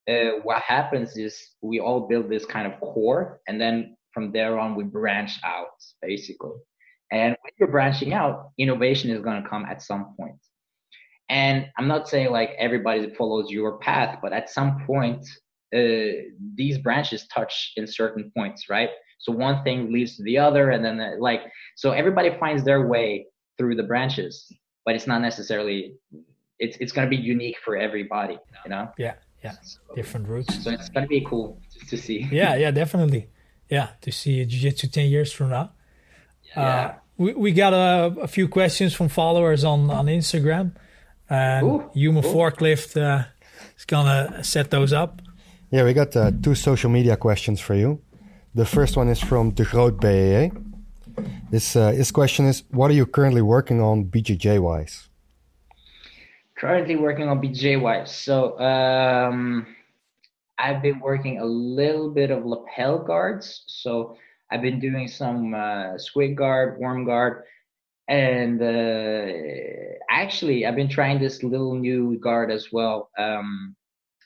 uh, 0.10 0.40
what 0.44 0.62
happens 0.62 1.18
is 1.18 1.40
we 1.62 1.80
all 1.80 2.08
build 2.08 2.30
this 2.30 2.46
kind 2.46 2.66
of 2.72 2.80
core 2.80 3.42
and 3.48 3.60
then 3.60 3.96
from 4.14 4.32
there 4.32 4.58
on 4.58 4.76
we 4.76 4.84
branch 4.84 5.40
out 5.44 5.78
basically. 6.02 6.58
And 7.12 7.36
when 7.42 7.54
you're 7.60 7.72
branching 7.72 8.14
out, 8.14 8.52
innovation 8.58 9.10
is 9.10 9.22
going 9.22 9.42
to 9.42 9.50
come 9.50 9.66
at 9.66 9.82
some 9.82 10.16
point. 10.18 10.38
And 11.30 11.68
I'm 11.78 11.88
not 11.88 12.08
saying 12.08 12.32
like 12.32 12.52
everybody 12.58 13.14
follows 13.16 13.52
your 13.52 13.78
path, 13.80 14.20
but 14.22 14.34
at 14.34 14.50
some 14.50 14.84
point, 14.86 15.26
uh, 15.76 16.26
these 16.56 16.80
branches 16.80 17.28
touch 17.28 17.74
in 17.76 17.86
certain 17.86 18.32
points, 18.36 18.70
right? 18.70 18.90
So 19.20 19.32
one 19.32 19.64
thing 19.64 19.92
leads 19.92 20.18
to 20.18 20.24
the 20.24 20.38
other, 20.38 20.72
and 20.72 20.84
then 20.84 21.00
uh, 21.00 21.12
like 21.20 21.42
so 21.76 21.92
everybody 21.92 22.32
finds 22.40 22.64
their 22.64 22.88
way 22.88 23.28
through 23.58 23.76
the 23.76 23.84
branches, 23.84 24.52
but 24.86 24.96
it's 24.96 25.08
not 25.08 25.22
necessarily 25.22 25.94
it's 26.60 26.78
it's 26.80 26.92
going 26.92 27.10
to 27.10 27.10
be 27.10 27.22
unique 27.22 27.58
for 27.64 27.78
everybody, 27.78 28.38
you 28.66 28.70
know? 28.70 28.92
Yeah, 28.98 29.16
yeah, 29.44 29.56
so, 29.62 29.80
different 29.96 30.28
routes. 30.28 30.64
So 30.64 30.72
it's 30.72 30.90
going 30.90 31.06
to 31.06 31.10
be 31.10 31.22
cool 31.22 31.60
to 31.90 31.98
see. 31.98 32.28
Yeah, 32.32 32.56
yeah, 32.56 32.72
definitely. 32.84 33.30
Yeah, 33.70 33.90
to 34.02 34.12
see 34.12 34.44
jiu-jitsu 34.46 34.88
ten 34.88 35.10
years 35.10 35.32
from 35.32 35.50
now. 35.50 35.72
Yeah. 36.56 36.62
Uh, 36.62 36.94
we, 37.18 37.34
we 37.34 37.52
got 37.52 37.74
a, 37.74 38.22
a, 38.22 38.28
few 38.28 38.48
questions 38.48 38.94
from 38.94 39.10
followers 39.10 39.64
on 39.64 39.90
on 39.92 40.08
Instagram, 40.08 40.74
and 41.30 41.66
Ooh, 41.66 41.90
Human 41.94 42.24
cool. 42.24 42.34
Forklift 42.34 43.00
uh, 43.00 43.26
is 43.78 43.86
gonna 43.86 44.44
set 44.44 44.72
those 44.72 44.94
up. 44.94 45.22
Yeah, 45.72 45.84
we 45.84 45.94
got 45.94 46.16
uh, 46.16 46.32
two 46.42 46.56
social 46.56 46.90
media 46.90 47.16
questions 47.16 47.60
for 47.60 47.76
you. 47.76 48.02
The 48.56 48.66
first 48.66 48.98
one 48.98 49.10
is 49.10 49.22
from 49.22 49.52
De 49.52 49.64
Groot 49.64 50.00
BAA. 50.02 50.50
This, 51.52 51.76
uh, 51.76 51.92
this 51.92 52.10
question 52.10 52.46
is 52.46 52.64
What 52.72 52.90
are 52.90 52.96
you 52.96 53.06
currently 53.06 53.44
working 53.44 53.80
on 53.80 54.06
BJJ 54.06 54.60
wise? 54.60 55.08
Currently 56.58 56.96
working 56.96 57.30
on 57.30 57.40
BJJ 57.42 57.80
wise. 57.80 58.12
So, 58.12 58.60
um, 58.60 59.68
I've 60.58 60.82
been 60.82 61.00
working 61.00 61.40
a 61.40 61.46
little 61.46 62.10
bit 62.10 62.32
of 62.32 62.44
lapel 62.44 62.98
guards. 62.98 63.64
So, 63.68 64.18
I've 64.52 64.64
been 64.64 64.80
doing 64.80 65.08
some 65.08 65.54
uh, 65.54 66.00
squid 66.00 66.36
guard, 66.36 66.80
worm 66.80 67.06
guard, 67.06 67.44
and 68.08 68.60
uh, 68.60 69.32
actually, 70.10 70.66
I've 70.66 70.76
been 70.76 70.90
trying 70.90 71.20
this 71.20 71.44
little 71.44 71.76
new 71.76 72.18
guard 72.18 72.52
as 72.52 72.72
well. 72.72 73.12
Um, 73.20 73.76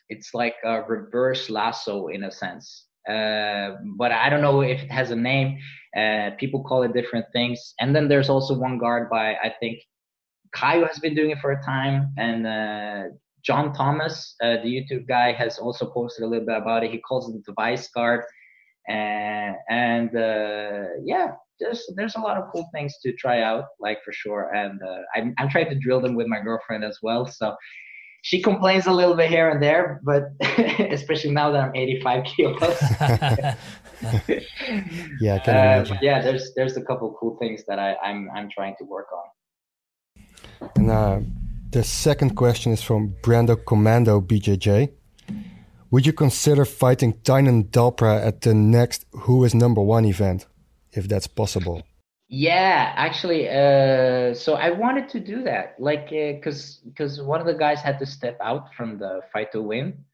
it's 0.08 0.32
like 0.32 0.54
a 0.64 0.80
reverse 0.82 1.50
lasso 1.50 2.08
in 2.08 2.24
a 2.24 2.32
sense. 2.32 2.86
Uh, 3.08 3.76
but 3.96 4.12
I 4.12 4.28
don't 4.30 4.42
know 4.42 4.62
if 4.62 4.82
it 4.82 4.90
has 4.90 5.10
a 5.10 5.16
name. 5.16 5.58
Uh, 5.96 6.30
people 6.38 6.64
call 6.64 6.82
it 6.82 6.92
different 6.92 7.26
things. 7.32 7.74
And 7.80 7.94
then 7.94 8.08
there's 8.08 8.28
also 8.28 8.58
one 8.58 8.78
guard 8.78 9.08
by 9.10 9.34
I 9.34 9.54
think 9.60 9.78
Caio 10.54 10.86
has 10.86 10.98
been 10.98 11.14
doing 11.14 11.30
it 11.30 11.38
for 11.38 11.52
a 11.52 11.62
time, 11.62 12.12
and 12.16 12.46
uh, 12.46 13.02
John 13.44 13.74
Thomas, 13.74 14.36
uh, 14.42 14.56
the 14.62 14.68
YouTube 14.68 15.06
guy, 15.06 15.32
has 15.32 15.58
also 15.58 15.90
posted 15.90 16.24
a 16.24 16.28
little 16.28 16.46
bit 16.46 16.56
about 16.56 16.84
it. 16.84 16.92
He 16.92 16.98
calls 16.98 17.28
it 17.28 17.32
the 17.32 17.42
device 17.52 17.88
guard, 17.88 18.24
and 18.88 19.56
and 19.68 20.16
uh, 20.16 20.84
yeah, 21.04 21.32
there's 21.60 21.84
there's 21.96 22.14
a 22.16 22.20
lot 22.20 22.36
of 22.36 22.50
cool 22.52 22.68
things 22.72 22.94
to 23.02 23.12
try 23.14 23.42
out, 23.42 23.66
like 23.80 23.98
for 24.04 24.12
sure. 24.12 24.54
And 24.54 24.80
uh, 24.82 25.00
I'm 25.14 25.34
I'm 25.38 25.48
trying 25.48 25.70
to 25.70 25.78
drill 25.78 26.00
them 26.00 26.14
with 26.14 26.28
my 26.28 26.40
girlfriend 26.40 26.84
as 26.84 26.98
well. 27.02 27.26
So 27.26 27.54
she 28.24 28.40
complains 28.40 28.86
a 28.86 28.90
little 28.90 29.14
bit 29.14 29.28
here 29.28 29.50
and 29.50 29.62
there, 29.62 30.00
but 30.02 30.32
especially 30.98 31.32
now 31.32 31.50
that 31.50 31.62
I'm 31.62 31.76
85 31.76 32.24
kilos. 32.24 32.58
yeah, 35.20 35.34
uh, 35.46 35.84
yeah. 36.00 36.22
There's 36.22 36.54
there's 36.56 36.78
a 36.78 36.82
couple 36.82 37.14
cool 37.20 37.36
things 37.36 37.64
that 37.68 37.78
I, 37.78 37.96
I'm 38.02 38.30
I'm 38.34 38.48
trying 38.48 38.76
to 38.78 38.84
work 38.84 39.08
on. 39.12 39.26
And 40.76 40.90
uh, 40.90 41.20
the 41.70 41.84
second 41.84 42.34
question 42.34 42.72
is 42.72 42.82
from 42.82 43.14
Brando 43.22 43.62
Commando 43.62 44.22
BJJ. 44.22 44.90
Would 45.90 46.06
you 46.06 46.14
consider 46.14 46.64
fighting 46.64 47.12
Tainan 47.24 47.68
Dalpra 47.68 48.26
at 48.26 48.40
the 48.40 48.54
next 48.54 49.04
Who 49.24 49.44
is 49.44 49.54
Number 49.54 49.82
One 49.82 50.06
event, 50.06 50.46
if 50.92 51.08
that's 51.08 51.26
possible? 51.26 51.82
Yeah, 52.28 52.92
actually, 52.96 53.48
uh, 53.48 54.34
so 54.34 54.54
I 54.54 54.70
wanted 54.70 55.08
to 55.10 55.20
do 55.20 55.42
that, 55.44 55.76
like, 55.78 56.08
because 56.10 56.80
uh, 56.84 56.88
because 56.88 57.20
one 57.22 57.40
of 57.40 57.46
the 57.46 57.54
guys 57.54 57.82
had 57.82 57.98
to 57.98 58.06
step 58.06 58.38
out 58.42 58.74
from 58.74 58.98
the 58.98 59.20
fight 59.32 59.52
to 59.52 59.60
win, 59.62 60.04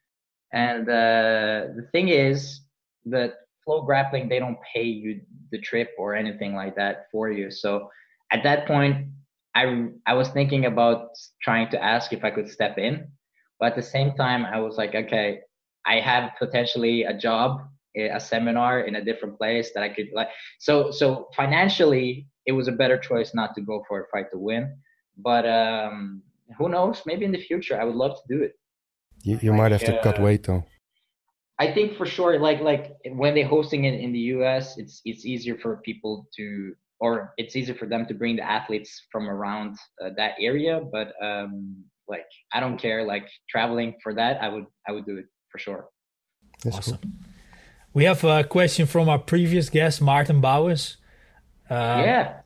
and 0.53 0.89
uh, 0.89 1.71
the 1.77 1.89
thing 1.93 2.09
is 2.09 2.63
that 3.07 3.35
FloGrappling 3.67 4.29
they 4.29 4.41
don't 4.41 4.59
pay 4.75 4.83
you 4.85 5.21
the 5.53 5.61
trip 5.61 5.91
or 5.99 6.15
anything 6.15 6.55
like 6.55 6.75
that 6.77 7.07
for 7.13 7.31
you. 7.31 7.51
So 7.51 7.91
at 8.33 8.43
that 8.45 8.67
point, 8.67 9.09
I 9.55 9.89
I 10.07 10.15
was 10.15 10.29
thinking 10.31 10.67
about 10.67 11.11
trying 11.43 11.71
to 11.71 11.83
ask 11.83 12.13
if 12.13 12.25
I 12.25 12.31
could 12.33 12.49
step 12.51 12.79
in, 12.79 13.09
but 13.61 13.71
at 13.73 13.77
the 13.77 13.83
same 13.83 14.15
time, 14.15 14.45
I 14.47 14.61
was 14.61 14.77
like, 14.77 14.95
okay, 14.97 15.41
I 15.87 16.01
have 16.01 16.33
potentially 16.39 17.05
a 17.05 17.15
job 17.17 17.63
a 17.97 18.21
seminar 18.21 18.81
in 18.81 18.97
a 18.97 19.05
different 19.05 19.37
place 19.39 19.73
that 19.75 19.83
I 19.83 19.89
could 19.89 20.09
like. 20.15 20.29
So 20.59 20.91
so 20.91 21.29
financially, 21.37 22.27
it 22.47 22.53
was 22.53 22.69
a 22.69 22.73
better 22.73 22.99
choice 22.99 23.35
not 23.35 23.55
to 23.55 23.61
go 23.61 23.85
for 23.89 24.03
a 24.03 24.07
fight 24.13 24.31
to 24.33 24.39
win. 24.39 24.77
But 25.17 25.47
um, 25.47 26.23
who 26.59 26.69
knows? 26.69 27.03
Maybe 27.07 27.25
in 27.25 27.33
the 27.33 27.43
future, 27.43 27.81
I 27.81 27.85
would 27.85 27.97
love 27.97 28.17
to 28.17 28.35
do 28.35 28.43
it. 28.43 28.53
You, 29.23 29.39
you 29.43 29.53
might 29.53 29.73
have 29.73 29.83
to 29.83 29.99
uh, 29.99 30.03
cut 30.03 30.21
weight 30.21 30.45
though. 30.45 30.65
I 31.59 31.73
think 31.73 31.97
for 31.99 32.07
sure, 32.07 32.39
like 32.39 32.61
like 32.61 32.97
when 33.13 33.35
they're 33.35 33.47
hosting 33.47 33.85
it 33.85 34.01
in 34.01 34.13
the 34.13 34.25
U.S., 34.37 34.79
it's 34.79 35.03
it's 35.05 35.27
easier 35.27 35.59
for 35.59 35.77
people 35.79 36.27
to, 36.37 36.75
or 37.01 37.35
it's 37.37 37.55
easier 37.55 37.75
for 37.75 37.87
them 37.87 38.07
to 38.07 38.15
bring 38.15 38.37
the 38.37 38.51
athletes 38.51 39.07
from 39.13 39.29
around 39.29 39.77
uh, 40.03 40.11
that 40.17 40.33
area. 40.41 40.81
But 40.91 41.13
um, 41.23 41.85
like, 42.09 42.25
I 42.55 42.61
don't 42.61 42.79
care. 42.79 43.05
Like 43.05 43.29
traveling 43.49 43.97
for 44.03 44.15
that, 44.15 44.43
I 44.43 44.49
would 44.49 44.65
I 44.89 44.93
would 44.93 45.05
do 45.05 45.19
it 45.19 45.27
for 45.53 45.59
sure. 45.59 45.89
That's 46.65 46.79
awesome. 46.79 46.99
Cool. 47.03 47.11
We 47.93 48.05
have 48.05 48.23
a 48.25 48.45
question 48.45 48.87
from 48.87 49.09
our 49.09 49.19
previous 49.19 49.69
guest, 49.69 50.01
Martin 50.01 50.41
Bowers. 50.41 50.97
Uh, 51.69 52.03
yeah. 52.05 52.37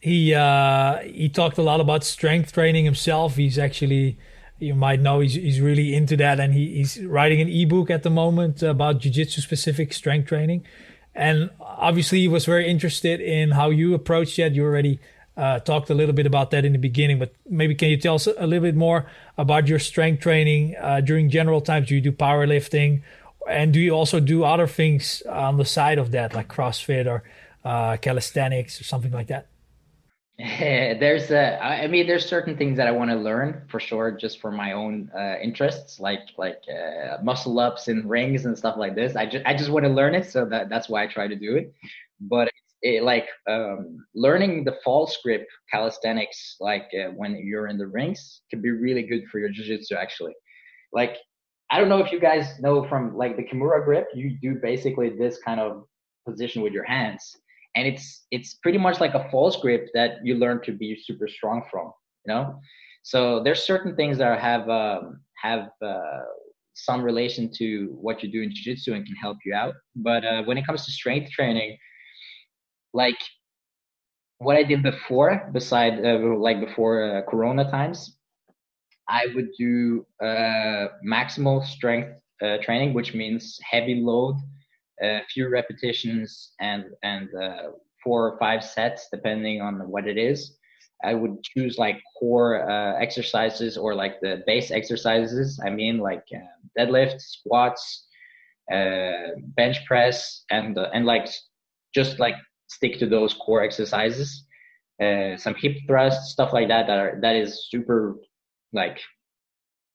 He 0.00 0.34
uh, 0.34 0.98
he 0.98 1.28
talked 1.28 1.58
a 1.58 1.62
lot 1.62 1.80
about 1.80 2.04
strength 2.04 2.52
training 2.52 2.84
himself. 2.84 3.36
He's 3.36 3.58
actually 3.58 4.18
you 4.58 4.74
might 4.74 5.00
know 5.00 5.20
he's, 5.20 5.34
he's 5.34 5.60
really 5.60 5.94
into 5.94 6.16
that 6.16 6.40
and 6.40 6.54
he, 6.54 6.74
he's 6.76 7.02
writing 7.04 7.40
an 7.40 7.48
ebook 7.48 7.90
at 7.90 8.02
the 8.02 8.10
moment 8.10 8.62
about 8.62 8.98
jiu-jitsu 8.98 9.40
specific 9.40 9.92
strength 9.92 10.28
training 10.28 10.64
and 11.14 11.50
obviously 11.60 12.20
he 12.20 12.28
was 12.28 12.44
very 12.44 12.68
interested 12.68 13.20
in 13.20 13.52
how 13.52 13.70
you 13.70 13.94
approached 13.94 14.36
that 14.36 14.52
you 14.52 14.64
already 14.64 14.98
uh, 15.36 15.58
talked 15.60 15.90
a 15.90 15.94
little 15.94 16.14
bit 16.14 16.26
about 16.26 16.50
that 16.52 16.64
in 16.64 16.72
the 16.72 16.78
beginning 16.78 17.18
but 17.18 17.34
maybe 17.48 17.74
can 17.74 17.88
you 17.88 17.96
tell 17.96 18.14
us 18.14 18.26
a 18.26 18.46
little 18.46 18.62
bit 18.62 18.76
more 18.76 19.06
about 19.36 19.66
your 19.66 19.78
strength 19.78 20.22
training 20.22 20.76
uh, 20.80 21.00
during 21.00 21.28
general 21.28 21.60
times 21.60 21.88
do 21.88 21.94
you 21.94 22.00
do 22.00 22.12
powerlifting 22.12 23.02
and 23.48 23.72
do 23.72 23.80
you 23.80 23.92
also 23.92 24.20
do 24.20 24.44
other 24.44 24.66
things 24.66 25.22
on 25.28 25.56
the 25.56 25.64
side 25.64 25.98
of 25.98 26.10
that 26.12 26.34
like 26.34 26.48
crossfit 26.48 27.06
or 27.06 27.22
uh, 27.64 27.96
calisthenics 27.96 28.80
or 28.80 28.84
something 28.84 29.12
like 29.12 29.28
that 29.28 29.48
there's 30.38 31.30
a, 31.30 31.62
I 31.62 31.86
mean, 31.86 32.08
there's 32.08 32.26
certain 32.26 32.56
things 32.56 32.76
that 32.78 32.88
I 32.88 32.90
want 32.90 33.10
to 33.12 33.16
learn 33.16 33.62
for 33.68 33.78
sure, 33.78 34.10
just 34.10 34.40
for 34.40 34.50
my 34.50 34.72
own 34.72 35.08
uh, 35.16 35.36
interests, 35.40 36.00
like 36.00 36.22
like 36.36 36.60
uh, 36.68 37.18
muscle 37.22 37.60
ups 37.60 37.86
and 37.86 38.10
rings 38.10 38.44
and 38.44 38.58
stuff 38.58 38.76
like 38.76 38.96
this. 38.96 39.14
I 39.14 39.26
just 39.26 39.46
I 39.46 39.54
just 39.54 39.70
want 39.70 39.84
to 39.84 39.92
learn 39.92 40.12
it, 40.16 40.28
so 40.28 40.44
that 40.46 40.68
that's 40.68 40.88
why 40.88 41.04
I 41.04 41.06
try 41.06 41.28
to 41.28 41.36
do 41.36 41.54
it. 41.54 41.72
But 42.20 42.50
it, 42.82 43.04
like 43.04 43.28
um, 43.48 44.04
learning 44.16 44.64
the 44.64 44.76
false 44.84 45.16
grip 45.22 45.46
calisthenics, 45.70 46.56
like 46.58 46.88
uh, 46.92 47.10
when 47.12 47.36
you're 47.36 47.68
in 47.68 47.78
the 47.78 47.86
rings, 47.86 48.40
can 48.50 48.60
be 48.60 48.72
really 48.72 49.04
good 49.04 49.28
for 49.30 49.38
your 49.38 49.50
jiu-jitsu 49.50 49.94
actually. 49.94 50.34
Like 50.92 51.16
I 51.74 51.78
don't 51.78 51.88
know 51.88 51.98
if 51.98 52.12
you 52.12 52.20
guys 52.20 52.60
know 52.60 52.86
from 52.88 53.16
like 53.16 53.36
the 53.36 53.42
Kimura 53.42 53.84
grip, 53.84 54.06
you 54.14 54.38
do 54.40 54.54
basically 54.62 55.10
this 55.10 55.38
kind 55.44 55.58
of 55.58 55.84
position 56.24 56.62
with 56.62 56.72
your 56.72 56.84
hands. 56.84 57.22
And 57.74 57.84
it's 57.88 58.26
it's 58.30 58.54
pretty 58.62 58.78
much 58.78 59.00
like 59.00 59.14
a 59.14 59.28
false 59.28 59.56
grip 59.56 59.88
that 59.92 60.18
you 60.22 60.36
learn 60.36 60.62
to 60.66 60.72
be 60.72 60.96
super 60.96 61.26
strong 61.26 61.64
from 61.68 61.92
you 62.24 62.32
know? 62.32 62.60
So 63.02 63.42
there's 63.42 63.64
certain 63.64 63.96
things 63.96 64.18
that 64.18 64.40
have 64.40 64.68
um, 64.70 65.20
have 65.42 65.70
uh, 65.82 66.22
some 66.74 67.02
relation 67.02 67.50
to 67.58 67.88
what 68.00 68.22
you 68.22 68.30
do 68.30 68.42
in 68.42 68.50
jiu-jitsu 68.54 68.94
and 68.94 69.04
can 69.04 69.16
help 69.16 69.38
you 69.44 69.52
out. 69.54 69.74
But 69.96 70.24
uh, 70.24 70.44
when 70.44 70.56
it 70.56 70.66
comes 70.66 70.84
to 70.84 70.92
strength 70.92 71.32
training 71.32 71.76
like 72.94 73.18
what 74.38 74.56
i 74.56 74.62
did 74.62 74.82
before 74.82 75.50
beside 75.52 76.04
uh, 76.04 76.18
like 76.38 76.60
before 76.60 76.96
uh, 77.04 77.22
corona 77.30 77.68
times 77.70 78.16
i 79.08 79.26
would 79.34 79.48
do 79.58 80.04
uh, 80.22 80.86
maximal 81.06 81.64
strength 81.64 82.10
uh, 82.42 82.56
training 82.62 82.92
which 82.94 83.14
means 83.14 83.58
heavy 83.62 83.96
load 83.96 84.36
a 85.02 85.20
few 85.32 85.48
repetitions 85.48 86.52
and 86.60 86.84
and 87.02 87.28
uh, 87.34 87.70
four 88.02 88.28
or 88.28 88.38
five 88.38 88.62
sets 88.62 89.08
depending 89.12 89.60
on 89.60 89.88
what 89.90 90.06
it 90.06 90.18
is. 90.18 90.56
I 91.02 91.14
would 91.14 91.42
choose 91.42 91.78
like 91.78 92.00
core 92.18 92.68
uh, 92.70 92.98
exercises 93.00 93.76
or 93.76 93.94
like 93.94 94.20
the 94.20 94.42
base 94.46 94.70
exercises. 94.70 95.60
I 95.64 95.70
mean 95.70 95.98
like 95.98 96.24
uh, 96.34 96.38
deadlift 96.78 97.20
squats 97.20 98.06
uh, 98.72 99.34
bench 99.56 99.84
press 99.86 100.44
and 100.50 100.78
uh, 100.78 100.90
and 100.94 101.04
like 101.04 101.28
just 101.94 102.18
like 102.20 102.36
stick 102.68 102.98
to 102.98 103.06
those 103.06 103.34
core 103.34 103.62
exercises. 103.62 104.44
Uh, 105.02 105.36
some 105.36 105.54
hip 105.56 105.76
thrusts 105.88 106.30
stuff 106.30 106.52
like 106.52 106.68
that 106.68 106.86
that 106.86 106.98
are 106.98 107.18
that 107.20 107.34
is 107.34 107.68
super 107.68 108.16
like 108.74 108.98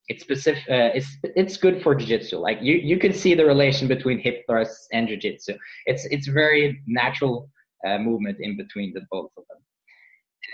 it's 0.07 0.23
specific 0.23 0.63
uh, 0.69 0.89
it's 0.95 1.17
it's 1.23 1.57
good 1.57 1.81
for 1.83 1.93
jiu-jitsu. 1.95 2.37
Like 2.37 2.57
you 2.61 2.75
you 2.75 2.97
can 2.97 3.13
see 3.13 3.35
the 3.35 3.45
relation 3.45 3.87
between 3.87 4.19
hip 4.19 4.43
thrusts 4.47 4.87
and 4.91 5.07
jiu-jitsu. 5.07 5.53
It's 5.85 6.05
it's 6.05 6.27
very 6.27 6.81
natural 6.87 7.49
uh, 7.85 7.99
movement 7.99 8.37
in 8.39 8.57
between 8.57 8.93
the 8.93 9.01
both 9.11 9.31
of 9.37 9.43
them. 9.49 9.61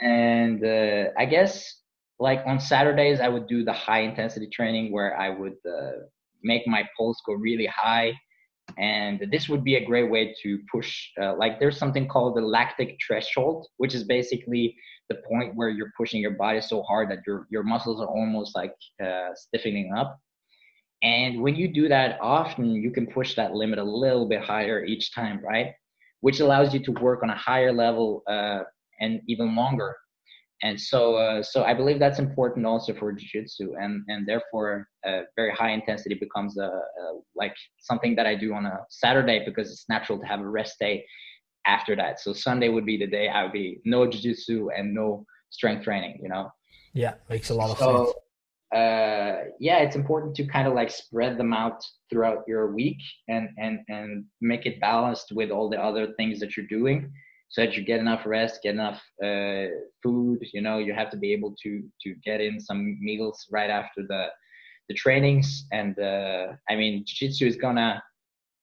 And 0.01 0.65
uh, 0.65 1.11
i 1.17 1.25
guess 1.25 1.81
like 2.19 2.41
on 2.45 2.59
saturdays 2.59 3.19
i 3.19 3.29
would 3.29 3.47
do 3.47 3.63
the 3.63 3.73
high 3.73 4.01
intensity 4.01 4.47
training 4.47 4.91
where 4.91 5.17
i 5.17 5.29
would 5.29 5.59
uh, 5.77 5.97
make 6.43 6.67
my 6.67 6.83
pulse 6.97 7.21
go 7.25 7.33
really 7.33 7.67
high. 7.67 8.13
And 8.77 9.27
this 9.31 9.47
would 9.47 9.63
be 9.63 9.75
a 9.75 9.85
great 9.85 10.09
way 10.09 10.35
to 10.41 10.59
push 10.71 10.91
uh, 11.21 11.35
like 11.37 11.59
there's 11.59 11.77
something 11.77 12.07
called 12.07 12.35
the 12.35 12.41
lactic 12.41 12.97
threshold 13.05 13.67
which 13.77 13.93
is 13.93 14.03
basically 14.03 14.75
the 15.09 15.15
point 15.29 15.55
where 15.55 15.69
you're 15.69 15.91
pushing 15.97 16.21
your 16.21 16.31
body 16.31 16.61
so 16.61 16.81
hard 16.83 17.09
that 17.11 17.19
your 17.27 17.47
your 17.49 17.63
muscles 17.63 18.01
are 18.01 18.07
almost 18.07 18.55
like 18.55 18.73
uh, 19.03 19.29
stiffening 19.35 19.93
up. 19.95 20.19
And 21.03 21.41
when 21.41 21.55
you 21.55 21.67
do 21.67 21.87
that 21.89 22.17
often, 22.21 22.71
you 22.71 22.91
can 22.91 23.05
push 23.05 23.35
that 23.35 23.53
limit 23.53 23.79
a 23.79 23.83
little 23.83 24.27
bit 24.27 24.41
higher 24.41 24.83
each 24.83 25.13
time, 25.13 25.39
right? 25.43 25.73
Which 26.21 26.39
allows 26.39 26.73
you 26.73 26.79
to 26.85 26.91
work 26.93 27.21
on 27.21 27.29
a 27.29 27.35
higher 27.35 27.71
level 27.71 28.23
uh, 28.27 28.61
and 28.99 29.21
even 29.27 29.55
longer. 29.55 29.95
And 30.63 30.79
so, 30.79 31.15
uh, 31.15 31.43
so 31.43 31.63
I 31.63 31.73
believe 31.73 31.99
that's 31.99 32.17
important 32.17 32.65
also 32.65 32.93
for 32.93 33.11
jiu-jitsu, 33.11 33.75
and 33.79 34.03
and 34.07 34.25
therefore, 34.25 34.87
uh, 35.05 35.21
very 35.35 35.51
high 35.51 35.71
intensity 35.71 36.15
becomes 36.15 36.57
a, 36.57 36.63
a 36.63 37.19
like 37.35 37.53
something 37.79 38.15
that 38.15 38.25
I 38.25 38.35
do 38.35 38.53
on 38.53 38.65
a 38.65 38.79
Saturday 38.89 39.43
because 39.45 39.69
it's 39.69 39.85
natural 39.89 40.17
to 40.19 40.25
have 40.25 40.39
a 40.39 40.47
rest 40.47 40.77
day 40.79 41.05
after 41.65 41.95
that. 41.95 42.19
So 42.19 42.33
Sunday 42.33 42.69
would 42.69 42.85
be 42.85 42.97
the 42.97 43.07
day 43.07 43.27
I 43.29 43.43
would 43.43 43.53
be 43.53 43.79
no 43.85 44.05
jiu-jitsu 44.05 44.69
and 44.75 44.93
no 44.93 45.25
strength 45.49 45.83
training, 45.83 46.19
you 46.21 46.29
know? 46.29 46.49
Yeah, 46.93 47.15
makes 47.29 47.49
a 47.49 47.53
lot 47.53 47.71
of 47.71 47.77
so, 47.77 48.05
sense. 48.05 48.17
Uh, 48.73 49.45
yeah, 49.59 49.79
it's 49.79 49.95
important 49.95 50.35
to 50.35 50.45
kind 50.45 50.67
of 50.67 50.73
like 50.73 50.89
spread 50.89 51.37
them 51.37 51.53
out 51.53 51.83
throughout 52.09 52.43
your 52.47 52.73
week 52.73 52.97
and, 53.29 53.49
and, 53.57 53.79
and 53.87 54.25
make 54.41 54.65
it 54.65 54.81
balanced 54.81 55.31
with 55.33 55.49
all 55.51 55.69
the 55.69 55.81
other 55.81 56.13
things 56.17 56.39
that 56.39 56.57
you're 56.57 56.67
doing 56.67 57.11
so 57.49 57.61
that 57.61 57.75
you 57.75 57.83
get 57.83 57.99
enough 57.99 58.25
rest, 58.25 58.61
get 58.63 58.73
enough 58.73 59.01
uh, 59.23 59.67
food, 60.03 60.39
you 60.53 60.61
know, 60.61 60.79
you 60.79 60.93
have 60.93 61.09
to 61.11 61.17
be 61.17 61.31
able 61.31 61.55
to, 61.63 61.83
to 62.01 62.15
get 62.23 62.41
in 62.41 62.59
some 62.59 62.97
meals 62.99 63.45
right 63.51 63.69
after 63.69 64.01
the, 64.07 64.25
the 64.89 64.95
trainings. 64.95 65.65
And, 65.71 65.97
uh, 65.99 66.47
I 66.69 66.75
mean, 66.75 67.03
jiu-jitsu 67.05 67.45
is 67.45 67.55
gonna, 67.55 68.01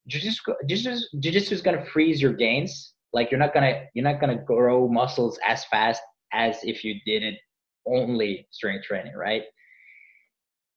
jiu-jitsu, 0.07 0.55
jiu-jitsu, 0.67 1.55
is 1.55 1.63
gonna 1.63 1.85
freeze 1.85 2.21
your 2.21 2.33
gains. 2.33 2.95
Like 3.13 3.31
you're 3.31 3.41
not 3.41 3.55
gonna 3.55 3.85
you're 3.95 4.05
not 4.05 4.21
gonna 4.21 4.43
grow 4.43 4.89
muscles 4.89 5.39
as 5.47 5.65
fast 5.67 6.03
as 6.33 6.59
if 6.63 6.83
you 6.85 6.95
did 7.05 7.23
it 7.23 7.39
only 7.87 8.47
strength 8.51 8.85
training 8.85 9.15
right? 9.15 9.43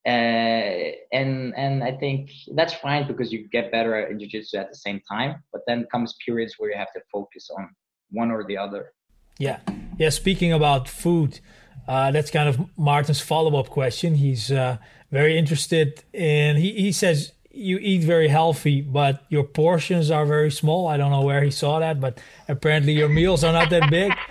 Uh, 0.07 0.91
and 1.13 1.53
and 1.55 1.83
I 1.83 1.93
think 1.97 2.29
that's 2.53 2.73
fine 2.73 3.07
because 3.07 3.31
you 3.33 3.47
get 3.49 3.71
better 3.71 3.95
at 3.95 4.17
jiu-jitsu 4.19 4.57
at 4.57 4.69
the 4.69 4.75
same 4.75 5.01
time 5.09 5.43
but 5.51 5.61
then 5.65 5.87
comes 5.91 6.15
periods 6.23 6.55
where 6.57 6.69
you 6.69 6.77
have 6.77 6.93
to 6.93 7.01
focus 7.11 7.49
on 7.57 7.69
one 8.11 8.31
or 8.31 8.45
the 8.45 8.57
other. 8.57 8.91
Yeah. 9.39 9.59
Yeah 9.97 10.09
speaking 10.09 10.53
about 10.53 10.87
food 10.87 11.39
uh, 11.87 12.11
that's 12.11 12.31
kind 12.31 12.49
of 12.49 12.59
Martin's 12.77 13.21
follow-up 13.21 13.69
question. 13.69 14.15
He's 14.15 14.51
uh, 14.51 14.77
very 15.11 15.37
interested 15.37 16.03
in 16.13 16.57
he, 16.57 16.71
he 16.73 16.91
says 16.91 17.31
you 17.55 17.77
eat 17.77 18.03
very 18.03 18.27
healthy, 18.27 18.81
but 18.81 19.23
your 19.29 19.43
portions 19.43 20.11
are 20.11 20.25
very 20.25 20.51
small. 20.51 20.87
I 20.87 20.97
don't 20.97 21.11
know 21.11 21.21
where 21.21 21.41
he 21.41 21.51
saw 21.51 21.79
that, 21.79 21.99
but 21.99 22.19
apparently 22.47 22.93
your 22.93 23.09
meals 23.09 23.43
are 23.43 23.53
not 23.53 23.69
that 23.69 23.89
big. 23.89 24.11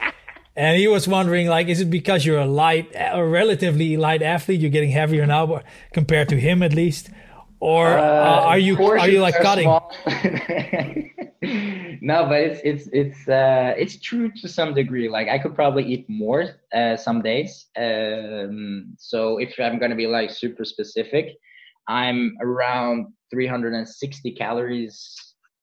And 0.57 0.79
he 0.79 0.87
was 0.87 1.09
wondering, 1.09 1.49
like, 1.49 1.67
is 1.67 1.81
it 1.81 1.91
because 1.91 2.25
you're 2.25 2.39
a 2.39 2.47
light, 2.47 2.93
a 2.95 3.25
relatively 3.25 3.97
light 3.97 4.23
athlete? 4.23 4.61
You're 4.61 4.71
getting 4.71 4.91
heavier 4.91 5.27
now, 5.27 5.63
compared 5.93 6.29
to 6.29 6.39
him 6.39 6.63
at 6.63 6.73
least, 6.73 7.11
or 7.59 7.89
uh, 7.89 8.01
uh, 8.01 8.43
are 8.45 8.59
you 8.59 8.81
are 8.81 9.09
you 9.09 9.21
like 9.21 9.35
cutting? 9.41 9.67
no, 12.01 12.27
but 12.27 12.39
it's 12.39 12.61
it's 12.63 12.89
it's 12.93 13.27
uh, 13.27 13.75
it's 13.77 13.97
true 13.97 14.31
to 14.31 14.47
some 14.47 14.75
degree. 14.75 15.09
Like 15.09 15.29
I 15.29 15.41
could 15.41 15.57
probably 15.57 15.85
eat 15.85 16.09
more 16.09 16.61
uh, 16.73 16.97
some 16.97 17.21
days. 17.21 17.67
Um, 17.77 18.95
so 18.97 19.39
if 19.39 19.59
I'm 19.59 19.81
gonna 19.81 19.97
be 19.97 20.07
like 20.07 20.31
super 20.31 20.65
specific, 20.65 21.37
I'm 21.89 22.37
around 22.41 23.07
360 23.31 24.33
calories, 24.33 25.15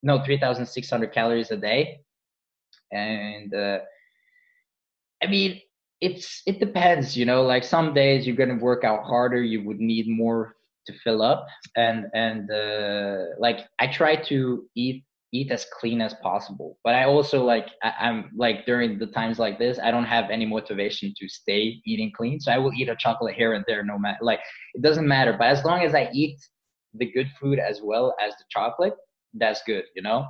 no, 0.02 0.22
3,600 0.24 1.12
calories 1.12 1.50
a 1.50 1.56
day. 1.56 2.00
And 2.92 3.54
uh, 3.54 3.78
I 5.22 5.26
mean, 5.26 5.60
it's 6.00 6.42
it 6.46 6.58
depends, 6.58 7.16
you 7.16 7.24
know. 7.24 7.42
Like 7.44 7.64
some 7.64 7.94
days 7.94 8.26
you're 8.26 8.36
gonna 8.36 8.56
work 8.56 8.84
out 8.84 9.04
harder, 9.04 9.42
you 9.42 9.64
would 9.64 9.78
need 9.78 10.08
more 10.08 10.56
to 10.86 10.92
fill 11.04 11.22
up, 11.22 11.46
and 11.76 12.06
and 12.12 12.50
uh, 12.50 13.18
like 13.38 13.60
I 13.78 13.86
try 13.86 14.16
to 14.16 14.64
eat 14.74 15.04
eat 15.32 15.50
as 15.50 15.66
clean 15.80 16.00
as 16.00 16.14
possible. 16.14 16.78
But 16.84 16.94
I 16.94 17.04
also 17.04 17.44
like 17.44 17.68
I, 17.82 17.92
am 18.00 18.30
like 18.36 18.66
during 18.66 18.98
the 18.98 19.06
times 19.06 19.38
like 19.38 19.58
this, 19.58 19.78
I 19.82 19.90
don't 19.90 20.04
have 20.04 20.30
any 20.30 20.46
motivation 20.46 21.14
to 21.18 21.28
stay 21.28 21.80
eating 21.86 22.12
clean. 22.14 22.38
So 22.40 22.52
I 22.52 22.58
will 22.58 22.72
eat 22.74 22.88
a 22.88 22.96
chocolate 22.96 23.34
here 23.34 23.54
and 23.54 23.64
there, 23.66 23.82
no 23.82 23.98
matter 23.98 24.18
like 24.20 24.40
it 24.74 24.82
doesn't 24.82 25.08
matter. 25.08 25.34
But 25.38 25.48
as 25.48 25.64
long 25.64 25.82
as 25.82 25.94
I 25.94 26.10
eat 26.12 26.38
the 26.94 27.10
good 27.10 27.30
food 27.40 27.58
as 27.58 27.80
well 27.82 28.14
as 28.20 28.32
the 28.34 28.44
chocolate, 28.50 28.94
that's 29.34 29.62
good, 29.66 29.84
you 29.96 30.02
know. 30.02 30.26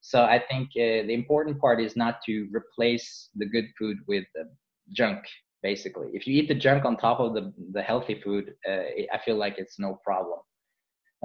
So 0.00 0.22
I 0.22 0.42
think 0.48 0.68
uh, 0.70 1.04
the 1.06 1.14
important 1.14 1.60
part 1.60 1.80
is 1.80 1.96
not 1.96 2.20
to 2.26 2.48
replace 2.52 3.28
the 3.34 3.46
good 3.46 3.66
food 3.78 3.98
with 4.06 4.24
the 4.34 4.48
junk. 4.92 5.18
Basically, 5.62 6.08
if 6.12 6.26
you 6.26 6.40
eat 6.40 6.48
the 6.48 6.54
junk 6.54 6.84
on 6.84 6.96
top 6.96 7.18
of 7.18 7.34
the 7.34 7.52
the 7.72 7.82
healthy 7.82 8.20
food, 8.22 8.54
uh, 8.68 8.84
I 9.12 9.18
feel 9.24 9.36
like 9.36 9.56
it's 9.58 9.78
no 9.78 9.98
problem. 10.04 10.38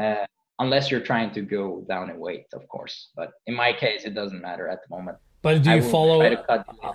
Uh, 0.02 0.26
unless 0.62 0.90
you're 0.90 1.06
trying 1.12 1.32
to 1.32 1.42
go 1.42 1.84
down 1.90 2.10
in 2.10 2.18
weight, 2.20 2.46
of 2.54 2.68
course. 2.68 3.10
But 3.16 3.30
in 3.48 3.56
my 3.56 3.74
case, 3.74 4.04
it 4.06 4.14
doesn't 4.14 4.42
matter 4.42 4.68
at 4.70 4.80
the 4.84 4.96
moment. 4.96 5.18
But 5.42 5.64
do 5.64 5.72
you 5.72 5.82
follow 5.82 6.20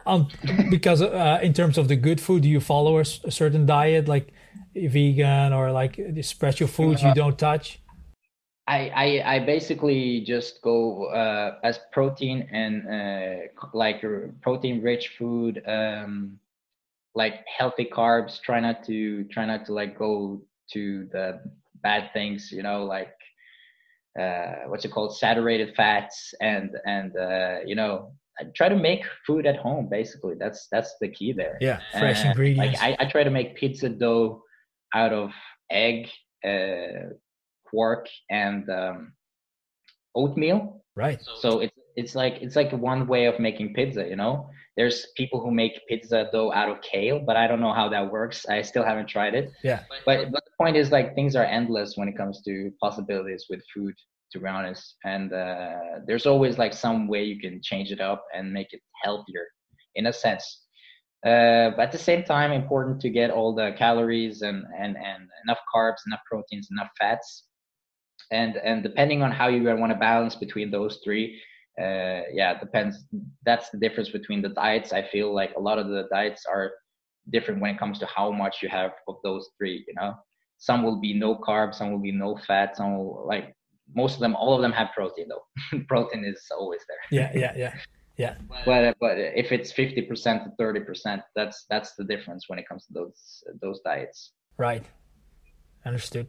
um, 0.06 0.28
because 0.70 1.02
uh, 1.02 1.40
in 1.42 1.52
terms 1.52 1.76
of 1.78 1.88
the 1.88 1.96
good 1.96 2.20
food, 2.20 2.42
do 2.42 2.48
you 2.48 2.60
follow 2.60 2.98
a, 2.98 3.06
a 3.24 3.30
certain 3.30 3.66
diet 3.66 4.06
like 4.06 4.32
vegan 4.74 5.52
or 5.52 5.72
like 5.72 6.00
special 6.22 6.68
foods 6.68 7.02
you 7.02 7.08
uh, 7.08 7.14
don't 7.14 7.38
touch? 7.38 7.80
I, 8.68 8.80
I, 9.04 9.34
I 9.34 9.38
basically 9.40 10.20
just 10.20 10.62
go 10.62 11.06
uh, 11.06 11.58
as 11.64 11.80
protein 11.92 12.48
and 12.52 12.74
uh, 12.88 13.66
like 13.74 14.04
protein 14.42 14.80
rich 14.80 15.14
food, 15.18 15.62
um, 15.66 16.38
like 17.16 17.44
healthy 17.58 17.88
carbs. 17.92 18.40
Try 18.40 18.60
not 18.60 18.84
to 18.84 19.24
try 19.24 19.44
not 19.44 19.66
to 19.66 19.72
like 19.72 19.98
go 19.98 20.40
to 20.72 21.08
the 21.10 21.40
bad 21.82 22.12
things, 22.12 22.50
you 22.50 22.62
know, 22.62 22.84
like 22.84 23.15
uh, 24.18 24.68
what's 24.68 24.84
it 24.84 24.92
called, 24.92 25.16
saturated 25.16 25.74
fats, 25.76 26.34
and 26.40 26.70
and 26.86 27.16
uh, 27.16 27.58
you 27.64 27.74
know, 27.74 28.12
I 28.38 28.44
try 28.54 28.68
to 28.68 28.76
make 28.76 29.04
food 29.26 29.46
at 29.46 29.56
home. 29.56 29.88
Basically, 29.90 30.34
that's 30.38 30.68
that's 30.70 30.94
the 31.00 31.08
key 31.08 31.32
there. 31.32 31.58
Yeah, 31.60 31.80
fresh 31.92 32.24
uh, 32.24 32.28
ingredients. 32.28 32.80
Like 32.80 32.98
I, 33.00 33.04
I 33.04 33.08
try 33.08 33.24
to 33.24 33.30
make 33.30 33.56
pizza 33.56 33.88
dough 33.88 34.42
out 34.94 35.12
of 35.12 35.30
egg, 35.70 36.08
uh, 36.46 37.10
quark, 37.68 38.08
and 38.30 38.68
um, 38.70 39.12
oatmeal. 40.14 40.84
Right. 40.94 41.20
So 41.40 41.60
it's 41.60 41.76
it's 41.96 42.14
like 42.14 42.38
it's 42.40 42.56
like 42.56 42.72
one 42.72 43.06
way 43.06 43.26
of 43.26 43.38
making 43.38 43.74
pizza. 43.74 44.06
You 44.08 44.16
know, 44.16 44.50
there's 44.76 45.06
people 45.16 45.40
who 45.40 45.50
make 45.50 45.80
pizza 45.88 46.28
dough 46.32 46.52
out 46.52 46.68
of 46.68 46.82
kale, 46.82 47.18
but 47.24 47.36
I 47.36 47.46
don't 47.46 47.60
know 47.60 47.72
how 47.72 47.88
that 47.88 48.12
works. 48.12 48.46
I 48.46 48.62
still 48.62 48.84
haven't 48.84 49.08
tried 49.08 49.34
it. 49.34 49.50
Yeah. 49.64 49.82
But 50.04 50.30
but 50.30 50.44
the 50.44 50.50
point 50.60 50.76
is 50.76 50.90
like 50.92 51.14
things 51.14 51.34
are 51.34 51.44
endless 51.44 51.96
when 51.96 52.08
it 52.08 52.16
comes 52.16 52.42
to 52.42 52.70
possibilities 52.82 53.46
with 53.48 53.62
food, 53.74 53.94
to 54.32 54.38
be 54.38 54.46
honest. 54.46 54.96
And 55.04 55.32
uh, 55.32 56.00
there's 56.06 56.26
always 56.26 56.58
like 56.58 56.74
some 56.74 57.08
way 57.08 57.24
you 57.24 57.40
can 57.40 57.60
change 57.62 57.90
it 57.90 58.00
up 58.00 58.24
and 58.34 58.52
make 58.52 58.72
it 58.72 58.80
healthier, 59.02 59.46
in 59.94 60.06
a 60.06 60.12
sense. 60.12 60.44
Uh, 61.24 61.70
but 61.70 61.80
at 61.80 61.92
the 61.92 61.98
same 61.98 62.22
time, 62.22 62.52
important 62.52 63.00
to 63.00 63.10
get 63.10 63.30
all 63.30 63.54
the 63.54 63.74
calories 63.78 64.42
and 64.42 64.62
and 64.78 64.96
and 64.96 65.28
enough 65.44 65.58
carbs, 65.74 66.04
enough 66.06 66.20
proteins, 66.30 66.68
enough 66.70 66.90
fats. 67.00 67.44
And 68.30 68.56
and 68.58 68.82
depending 68.82 69.22
on 69.22 69.30
how 69.30 69.48
you 69.48 69.62
want 69.64 69.92
to 69.92 69.98
balance 69.98 70.36
between 70.36 70.70
those 70.70 71.00
three, 71.02 71.40
uh, 71.80 72.22
yeah, 72.32 72.52
it 72.52 72.60
depends. 72.60 73.04
That's 73.44 73.70
the 73.70 73.78
difference 73.78 74.10
between 74.10 74.40
the 74.40 74.48
diets. 74.48 74.92
I 74.92 75.02
feel 75.02 75.34
like 75.34 75.54
a 75.56 75.60
lot 75.60 75.78
of 75.78 75.88
the 75.88 76.08
diets 76.10 76.46
are 76.46 76.72
different 77.30 77.60
when 77.60 77.74
it 77.74 77.78
comes 77.78 77.98
to 77.98 78.06
how 78.06 78.30
much 78.30 78.62
you 78.62 78.68
have 78.68 78.92
of 79.08 79.16
those 79.22 79.50
three. 79.58 79.84
You 79.86 79.94
know, 79.94 80.14
some 80.58 80.82
will 80.82 81.00
be 81.00 81.12
no 81.12 81.36
carbs, 81.36 81.76
some 81.76 81.92
will 81.92 81.98
be 82.00 82.12
no 82.12 82.38
fat, 82.46 82.76
some 82.76 82.96
will 82.96 83.26
like 83.26 83.54
most 83.94 84.14
of 84.14 84.20
them, 84.20 84.34
all 84.34 84.54
of 84.54 84.62
them 84.62 84.72
have 84.72 84.88
protein 84.94 85.28
though. 85.28 85.78
protein 85.88 86.24
is 86.24 86.42
always 86.50 86.80
there. 86.88 87.20
Yeah, 87.20 87.30
yeah, 87.34 87.52
yeah, 87.56 87.74
yeah. 88.16 88.34
But 88.64 88.96
but 88.98 89.18
if 89.18 89.52
it's 89.52 89.70
fifty 89.70 90.02
percent 90.02 90.44
to 90.44 90.50
thirty 90.58 90.80
percent, 90.80 91.22
that's 91.34 91.66
that's 91.68 91.94
the 91.94 92.04
difference 92.04 92.48
when 92.48 92.58
it 92.58 92.66
comes 92.66 92.86
to 92.86 92.92
those 92.94 93.44
those 93.60 93.80
diets. 93.84 94.32
Right. 94.56 94.84
Understood 95.84 96.26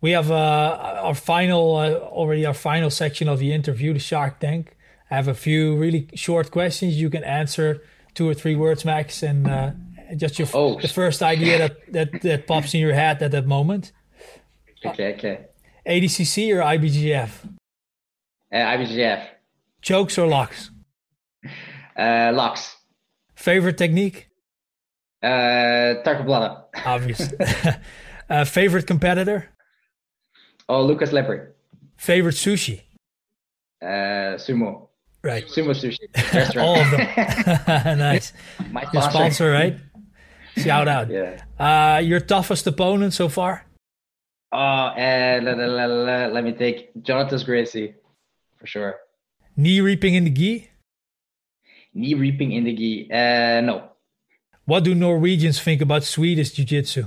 we 0.00 0.12
have 0.12 0.30
uh, 0.30 1.00
our 1.02 1.14
final 1.14 1.76
uh, 1.76 1.92
already 1.94 2.46
our 2.46 2.54
final 2.54 2.90
section 2.90 3.28
of 3.28 3.38
the 3.38 3.52
interview, 3.52 3.92
the 3.92 3.98
Shark 3.98 4.40
Tank. 4.40 4.76
I 5.10 5.16
have 5.16 5.28
a 5.28 5.34
few 5.34 5.76
really 5.76 6.08
short 6.14 6.50
questions 6.50 7.00
you 7.00 7.10
can 7.10 7.24
answer, 7.24 7.82
two 8.14 8.28
or 8.28 8.34
three 8.34 8.54
words 8.54 8.84
max, 8.84 9.22
and 9.22 9.48
uh, 9.48 9.70
just 10.16 10.38
your 10.38 10.48
oh. 10.54 10.78
the 10.80 10.88
first 10.88 11.22
idea 11.22 11.58
that, 11.58 11.92
that 11.92 12.22
that 12.22 12.46
pops 12.46 12.74
in 12.74 12.80
your 12.80 12.94
head 12.94 13.22
at 13.22 13.30
that 13.32 13.46
moment. 13.46 13.92
Okay, 14.84 15.14
okay. 15.14 15.46
ADCC 15.86 16.54
or 16.54 16.60
IBJJF 16.60 17.30
Uh, 18.52 18.56
IBJJF. 18.56 19.26
Chokes 19.82 20.18
or 20.18 20.26
locks? 20.26 20.70
Uh, 21.96 22.30
locks. 22.34 22.76
Favorite 23.34 23.78
technique? 23.78 24.28
Uh, 25.22 26.02
Tarka 26.04 26.64
Obvious. 26.84 27.32
uh, 28.30 28.44
favorite 28.44 28.86
competitor? 28.86 29.48
Oh, 30.68 30.82
Lucas 30.84 31.10
Lepri. 31.10 31.46
Favorite 31.96 32.34
sushi? 32.34 32.82
Uh, 33.80 34.36
sumo. 34.36 34.88
Right. 35.22 35.46
Sumo 35.46 35.72
sushi. 35.74 36.06
All 36.58 36.78
of 36.78 36.90
them. 36.90 37.98
nice. 37.98 38.32
My 38.70 38.82
sponsor. 38.82 38.98
Your 38.98 39.10
sponsor, 39.10 39.50
right? 39.50 39.76
Shout 40.56 40.88
out. 40.88 41.08
Yeah. 41.10 41.42
Uh, 41.58 42.00
your 42.00 42.20
toughest 42.20 42.66
opponent 42.66 43.14
so 43.14 43.28
far? 43.28 43.64
Oh, 44.52 44.58
uh, 44.58 45.40
let, 45.42 45.58
let, 45.58 45.86
let, 45.86 46.32
let 46.32 46.44
me 46.44 46.52
take 46.52 46.90
Jonathan 47.02 47.40
Gracie 47.44 47.94
for 48.56 48.66
sure. 48.66 48.96
Knee 49.56 49.80
reaping 49.80 50.14
in 50.14 50.24
the 50.24 50.30
gi? 50.30 50.68
Knee 51.94 52.14
reaping 52.14 52.52
in 52.52 52.64
the 52.64 52.74
gi? 52.74 53.10
Uh, 53.10 53.60
no. 53.60 53.90
What 54.64 54.84
do 54.84 54.94
Norwegians 54.94 55.60
think 55.60 55.80
about 55.80 56.04
Swedish 56.04 56.52
jiu 56.52 56.64
jitsu? 56.64 57.06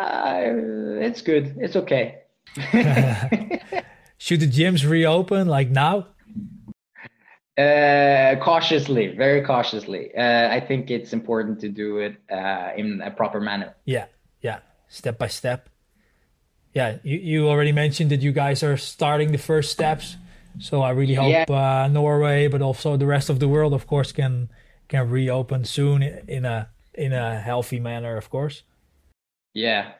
Uh, 0.00 1.02
it's 1.04 1.22
good. 1.22 1.56
It's 1.58 1.76
okay. 1.76 2.22
Should 4.18 4.40
the 4.40 4.48
gyms 4.48 4.88
reopen 4.88 5.46
like 5.46 5.70
now? 5.70 6.06
Uh, 7.58 8.36
cautiously, 8.42 9.08
very 9.08 9.42
cautiously. 9.42 10.14
Uh, 10.16 10.48
I 10.48 10.60
think 10.60 10.90
it's 10.90 11.12
important 11.12 11.60
to 11.60 11.68
do 11.68 11.98
it 11.98 12.16
uh, 12.30 12.70
in 12.76 13.02
a 13.02 13.10
proper 13.10 13.40
manner. 13.40 13.74
Yeah, 13.84 14.06
yeah, 14.40 14.60
step 14.88 15.18
by 15.18 15.28
step. 15.28 15.68
Yeah, 16.72 16.98
you, 17.02 17.18
you 17.18 17.48
already 17.48 17.72
mentioned 17.72 18.10
that 18.10 18.20
you 18.20 18.32
guys 18.32 18.62
are 18.62 18.76
starting 18.76 19.32
the 19.32 19.38
first 19.38 19.72
steps. 19.72 20.16
So 20.58 20.80
I 20.82 20.90
really 20.90 21.14
hope 21.14 21.30
yeah. 21.30 21.44
Uh, 21.48 21.88
Norway, 21.88 22.48
but 22.48 22.62
also 22.62 22.96
the 22.96 23.06
rest 23.06 23.28
of 23.28 23.38
the 23.38 23.48
world, 23.48 23.74
of 23.74 23.86
course, 23.86 24.12
can 24.12 24.48
can 24.88 25.10
reopen 25.10 25.64
soon 25.64 26.02
in 26.02 26.44
a 26.44 26.70
in 26.94 27.12
a 27.12 27.38
healthy 27.40 27.78
manner, 27.80 28.16
of 28.16 28.30
course. 28.30 28.62
Yeah, 29.54 29.92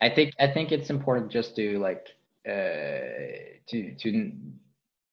I 0.00 0.10
think 0.10 0.32
I 0.40 0.48
think 0.48 0.72
it's 0.72 0.90
important 0.90 1.30
just 1.30 1.56
to 1.56 1.78
like 1.78 2.08
uh, 2.48 3.62
to 3.68 3.94
to 3.98 4.32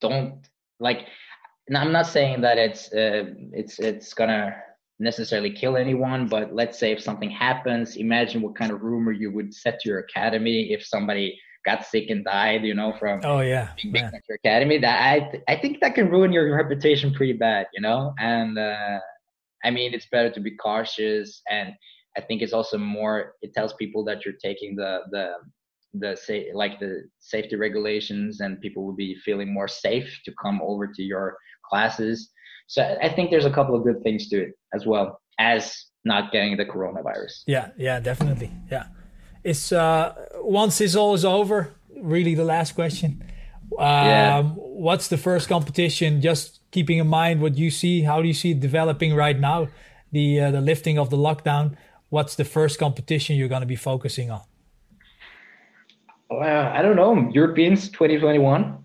don't 0.02 0.42
like. 0.80 1.08
I'm 1.74 1.92
not 1.92 2.08
saying 2.08 2.42
that 2.42 2.58
it's 2.58 2.92
uh, 2.92 3.26
it's 3.54 3.80
it's 3.80 4.14
gonna 4.14 4.56
necessarily 5.00 5.52
kill 5.52 5.78
anyone, 5.78 6.28
but 6.28 6.54
let's 6.54 6.80
say 6.80 6.92
if 6.92 7.02
something 7.02 7.30
happens, 7.30 7.96
imagine 7.96 8.42
what 8.42 8.56
kind 8.56 8.72
of 8.72 8.82
rumor 8.82 9.12
you 9.12 9.32
would 9.32 9.54
set 9.54 9.80
to 9.80 9.90
your 9.90 10.00
academy 10.00 10.74
if 10.74 10.84
somebody 10.86 11.40
got 11.66 11.86
sick 11.86 12.10
and 12.10 12.26
died, 12.26 12.64
you 12.64 12.74
know, 12.74 12.94
from 13.00 13.22
oh 13.24 13.42
yeah, 13.42 13.70
being 13.82 13.96
yeah. 13.96 14.12
at 14.14 14.24
your 14.28 14.38
academy. 14.44 14.80
That 14.80 15.02
I 15.02 15.42
I 15.48 15.56
think 15.56 15.80
that 15.82 15.96
can 15.96 16.10
ruin 16.10 16.34
your 16.34 16.56
reputation 16.56 17.14
pretty 17.14 17.34
bad, 17.34 17.68
you 17.74 17.82
know. 17.82 18.14
And 18.20 18.58
uh, 18.58 19.00
I 19.64 19.72
mean, 19.72 19.94
it's 19.94 20.08
better 20.08 20.32
to 20.32 20.40
be 20.40 20.52
cautious 20.52 21.42
and 21.50 21.74
I 22.20 22.22
think 22.28 22.42
it's 22.42 22.56
also 22.60 22.78
more 22.78 23.16
it 23.46 23.52
tells 23.58 23.72
people 23.84 24.02
that 24.08 24.18
you're 24.24 24.40
taking 24.48 24.76
the 24.82 24.92
the 25.16 25.26
the 26.02 26.12
say 26.26 26.38
like 26.54 26.76
the 26.80 26.94
safety 27.34 27.56
regulations 27.56 28.42
and 28.42 28.60
people 28.66 28.82
will 28.86 29.00
be 29.08 29.16
feeling 29.26 29.50
more 29.60 29.70
safe 29.88 30.10
to 30.26 30.32
come 30.44 30.58
over 30.62 30.86
to 30.98 31.02
your 31.02 31.26
classes. 31.70 32.18
So 32.68 32.80
I 33.08 33.10
think 33.16 33.32
there's 33.32 33.50
a 33.54 33.56
couple 33.58 33.74
of 33.78 33.84
good 33.88 34.00
things 34.06 34.22
to 34.30 34.36
it 34.46 34.52
as 34.76 34.86
well 34.86 35.06
as 35.40 35.62
not 36.06 36.32
getting 36.34 36.58
the 36.58 36.66
coronavirus. 36.74 37.34
Yeah, 37.48 37.68
yeah, 37.78 38.00
definitely. 38.00 38.52
Yeah. 38.70 38.86
It's 39.44 39.72
uh 39.72 40.14
once 40.62 40.74
this 40.80 40.96
all 40.96 41.14
is 41.20 41.26
over, 41.26 41.58
really 42.14 42.36
the 42.36 42.48
last 42.56 42.72
question. 42.76 43.12
Um 43.78 43.86
yeah. 44.12 44.42
what's 44.88 45.08
the 45.14 45.20
first 45.28 45.46
competition 45.56 46.22
just 46.30 46.60
keeping 46.76 46.98
in 47.04 47.08
mind 47.08 47.36
what 47.46 47.54
you 47.64 47.70
see 47.82 47.96
how 48.10 48.18
do 48.22 48.28
you 48.28 48.38
see 48.44 48.52
it 48.56 48.60
developing 48.70 49.12
right 49.26 49.40
now 49.52 49.60
the 50.12 50.26
uh, 50.44 50.52
the 50.58 50.64
lifting 50.72 50.98
of 51.04 51.10
the 51.10 51.18
lockdown 51.28 51.66
what's 52.10 52.36
the 52.36 52.46
first 52.46 52.80
competition 52.80 53.36
you're 53.36 53.48
going 53.48 53.62
to 53.62 53.68
be 53.68 53.76
focusing 53.76 54.32
on? 54.32 54.42
Well, 56.30 56.68
I 56.68 56.82
don't 56.82 56.96
know. 56.96 57.30
Europeans 57.32 57.90
2021. 57.90 58.78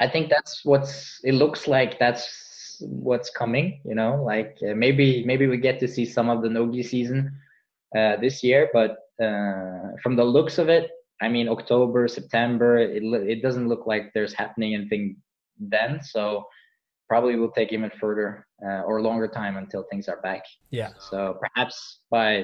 I 0.00 0.08
think 0.08 0.30
that's 0.30 0.64
what's 0.64 1.20
it 1.24 1.34
looks 1.34 1.66
like. 1.66 1.98
That's 1.98 2.80
what's 2.80 3.30
coming. 3.30 3.80
You 3.84 3.96
know, 3.96 4.22
like 4.22 4.56
uh, 4.62 4.74
maybe 4.74 5.24
maybe 5.24 5.46
we 5.48 5.56
get 5.56 5.80
to 5.80 5.88
see 5.88 6.04
some 6.04 6.28
of 6.30 6.42
the 6.42 6.48
Nogi 6.48 6.84
season 6.84 7.36
uh, 7.96 8.16
this 8.16 8.44
year, 8.44 8.70
but 8.72 8.98
uh, 9.20 9.96
from 10.02 10.14
the 10.14 10.24
looks 10.24 10.58
of 10.58 10.68
it, 10.68 10.90
I 11.20 11.28
mean, 11.28 11.48
October, 11.48 12.06
September, 12.06 12.78
it 12.78 13.02
it 13.02 13.42
doesn't 13.42 13.68
look 13.68 13.86
like 13.86 14.12
there's 14.14 14.32
happening 14.32 14.74
anything 14.74 15.16
then. 15.58 16.00
So 16.02 16.46
probably 17.08 17.34
we'll 17.34 17.50
take 17.50 17.72
even 17.72 17.90
further 17.98 18.46
uh, 18.64 18.82
or 18.82 19.00
longer 19.02 19.28
time 19.28 19.56
until 19.56 19.84
things 19.90 20.08
are 20.08 20.20
back. 20.20 20.42
Yeah. 20.70 20.90
So 21.10 21.38
perhaps 21.40 22.00
by 22.10 22.42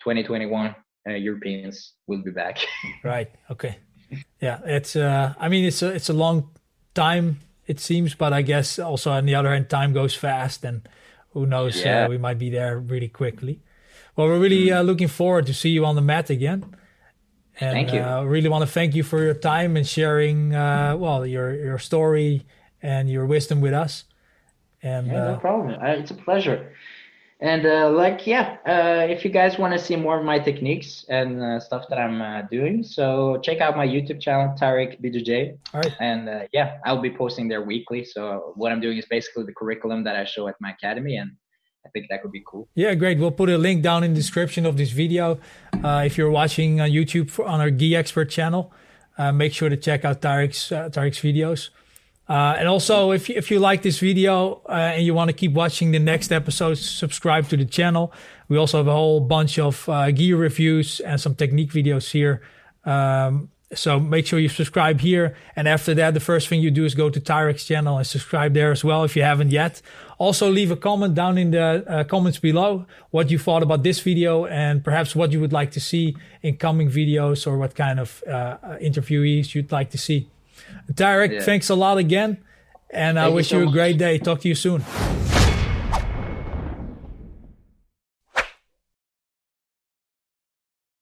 2021, 0.00 0.74
uh, 1.08 1.12
Europeans 1.14 1.94
will 2.06 2.22
be 2.22 2.30
back. 2.30 2.58
right. 3.04 3.30
Okay. 3.50 3.78
Yeah. 4.40 4.60
It's. 4.64 4.96
Uh. 4.96 5.34
I 5.38 5.48
mean, 5.48 5.64
it's 5.64 5.82
a 5.82 5.88
it's 5.88 6.08
a 6.08 6.12
long 6.14 6.50
time 6.94 7.40
it 7.66 7.80
seems, 7.80 8.14
but 8.14 8.32
I 8.32 8.42
guess 8.42 8.78
also 8.78 9.10
on 9.12 9.26
the 9.26 9.34
other 9.34 9.52
hand, 9.52 9.68
time 9.68 9.92
goes 9.92 10.14
fast, 10.14 10.64
and 10.64 10.88
who 11.30 11.46
knows? 11.46 11.76
Uh, 11.76 11.88
yeah. 11.88 12.08
We 12.08 12.18
might 12.18 12.38
be 12.38 12.50
there 12.50 12.78
really 12.78 13.08
quickly. 13.08 13.60
Well, 14.16 14.26
we're 14.26 14.38
really 14.38 14.66
mm. 14.66 14.76
uh, 14.76 14.82
looking 14.82 15.08
forward 15.08 15.46
to 15.46 15.54
see 15.54 15.70
you 15.70 15.84
on 15.86 15.94
the 15.94 16.02
mat 16.02 16.28
again. 16.28 16.76
And, 17.60 17.72
thank 17.72 17.92
you. 17.92 18.00
Uh, 18.00 18.22
really 18.24 18.48
want 18.48 18.62
to 18.62 18.70
thank 18.70 18.94
you 18.94 19.02
for 19.02 19.22
your 19.22 19.34
time 19.34 19.76
and 19.76 19.86
sharing, 19.86 20.54
uh, 20.54 20.96
well, 20.98 21.26
your 21.26 21.54
your 21.54 21.78
story 21.78 22.46
and 22.82 23.08
your 23.10 23.26
wisdom 23.26 23.60
with 23.60 23.74
us. 23.74 24.04
And 24.82 25.06
yeah, 25.06 25.12
no 25.12 25.34
uh, 25.34 25.38
problem. 25.38 25.70
it's 25.80 26.10
a 26.10 26.14
pleasure. 26.14 26.72
And 27.42 27.66
uh, 27.66 27.90
like, 27.90 28.24
yeah, 28.24 28.58
uh, 28.64 29.04
if 29.10 29.24
you 29.24 29.30
guys 29.30 29.58
want 29.58 29.72
to 29.72 29.78
see 29.78 29.96
more 29.96 30.16
of 30.16 30.24
my 30.24 30.38
techniques 30.38 31.04
and 31.08 31.42
uh, 31.42 31.58
stuff 31.58 31.86
that 31.90 31.98
I'm 31.98 32.22
uh, 32.22 32.42
doing, 32.42 32.84
so 32.84 33.40
check 33.42 33.60
out 33.60 33.76
my 33.76 33.84
YouTube 33.84 34.20
channel, 34.20 34.54
Tarik 34.56 35.02
BJJ. 35.02 35.58
All 35.74 35.80
right. 35.80 35.92
And 35.98 36.28
uh, 36.28 36.42
yeah, 36.52 36.78
I'll 36.84 37.02
be 37.02 37.10
posting 37.10 37.48
there 37.48 37.60
weekly. 37.60 38.04
So 38.04 38.52
what 38.54 38.70
I'm 38.70 38.80
doing 38.80 38.96
is 38.96 39.06
basically 39.06 39.42
the 39.42 39.52
curriculum 39.52 40.04
that 40.04 40.14
I 40.14 40.24
show 40.24 40.46
at 40.46 40.54
my 40.60 40.70
academy, 40.70 41.16
and 41.16 41.32
I 41.84 41.88
think 41.88 42.06
that 42.10 42.22
could 42.22 42.30
be 42.30 42.44
cool. 42.46 42.68
Yeah, 42.76 42.94
great. 42.94 43.18
We'll 43.18 43.32
put 43.32 43.50
a 43.50 43.58
link 43.58 43.82
down 43.82 44.04
in 44.04 44.12
the 44.12 44.20
description 44.20 44.64
of 44.64 44.76
this 44.76 44.92
video. 44.92 45.40
Uh, 45.82 46.04
if 46.06 46.16
you're 46.16 46.30
watching 46.30 46.80
on 46.80 46.90
YouTube 46.90 47.28
for, 47.28 47.44
on 47.44 47.60
our 47.60 47.72
Gi 47.72 47.96
Expert 47.96 48.30
channel, 48.30 48.72
make 49.34 49.52
sure 49.52 49.68
to 49.68 49.76
check 49.76 50.04
out 50.04 50.22
Tarik's 50.22 50.68
Tarik's 50.68 51.18
videos. 51.18 51.70
Uh, 52.28 52.54
and 52.58 52.68
also, 52.68 53.10
if 53.10 53.28
you, 53.28 53.34
if 53.36 53.50
you 53.50 53.58
like 53.58 53.82
this 53.82 53.98
video 53.98 54.62
uh, 54.68 54.94
and 54.94 55.04
you 55.04 55.12
want 55.12 55.28
to 55.28 55.32
keep 55.34 55.52
watching 55.52 55.90
the 55.90 55.98
next 55.98 56.32
episodes, 56.32 56.80
subscribe 56.80 57.48
to 57.48 57.56
the 57.56 57.64
channel. 57.64 58.12
We 58.48 58.56
also 58.56 58.78
have 58.78 58.88
a 58.88 58.92
whole 58.92 59.20
bunch 59.20 59.58
of 59.58 59.88
uh, 59.88 60.10
gear 60.10 60.36
reviews 60.36 61.00
and 61.00 61.20
some 61.20 61.34
technique 61.34 61.70
videos 61.70 62.10
here. 62.10 62.42
Um, 62.84 63.50
so 63.74 63.98
make 63.98 64.26
sure 64.26 64.38
you 64.38 64.48
subscribe 64.48 65.00
here. 65.00 65.34
And 65.56 65.66
after 65.66 65.94
that, 65.94 66.14
the 66.14 66.20
first 66.20 66.48
thing 66.48 66.60
you 66.60 66.70
do 66.70 66.84
is 66.84 66.94
go 66.94 67.08
to 67.10 67.20
Tarik's 67.20 67.64
channel 67.64 67.96
and 67.96 68.06
subscribe 68.06 68.54
there 68.54 68.70
as 68.70 68.84
well 68.84 69.04
if 69.04 69.16
you 69.16 69.22
haven't 69.22 69.50
yet. 69.50 69.80
Also, 70.18 70.50
leave 70.50 70.70
a 70.70 70.76
comment 70.76 71.14
down 71.14 71.38
in 71.38 71.50
the 71.50 71.84
uh, 71.88 72.04
comments 72.04 72.38
below 72.38 72.86
what 73.10 73.30
you 73.30 73.38
thought 73.38 73.62
about 73.62 73.82
this 73.82 73.98
video 74.00 74.46
and 74.46 74.84
perhaps 74.84 75.16
what 75.16 75.32
you 75.32 75.40
would 75.40 75.52
like 75.52 75.70
to 75.72 75.80
see 75.80 76.16
in 76.42 76.56
coming 76.56 76.90
videos 76.90 77.46
or 77.46 77.56
what 77.58 77.74
kind 77.74 77.98
of 77.98 78.22
uh, 78.28 78.56
interviewees 78.80 79.54
you'd 79.54 79.72
like 79.72 79.90
to 79.90 79.98
see. 79.98 80.31
Tarik, 80.94 81.32
yeah. 81.32 81.40
thanks 81.42 81.70
a 81.70 81.74
lot 81.74 81.98
again. 81.98 82.38
And 82.90 83.16
Thank 83.16 83.32
I 83.32 83.34
wish 83.34 83.50
you, 83.50 83.58
so 83.58 83.62
you 83.62 83.68
a 83.68 83.72
great 83.72 83.98
day. 83.98 84.18
Talk 84.18 84.40
to 84.40 84.48
you 84.48 84.54
soon. 84.54 84.84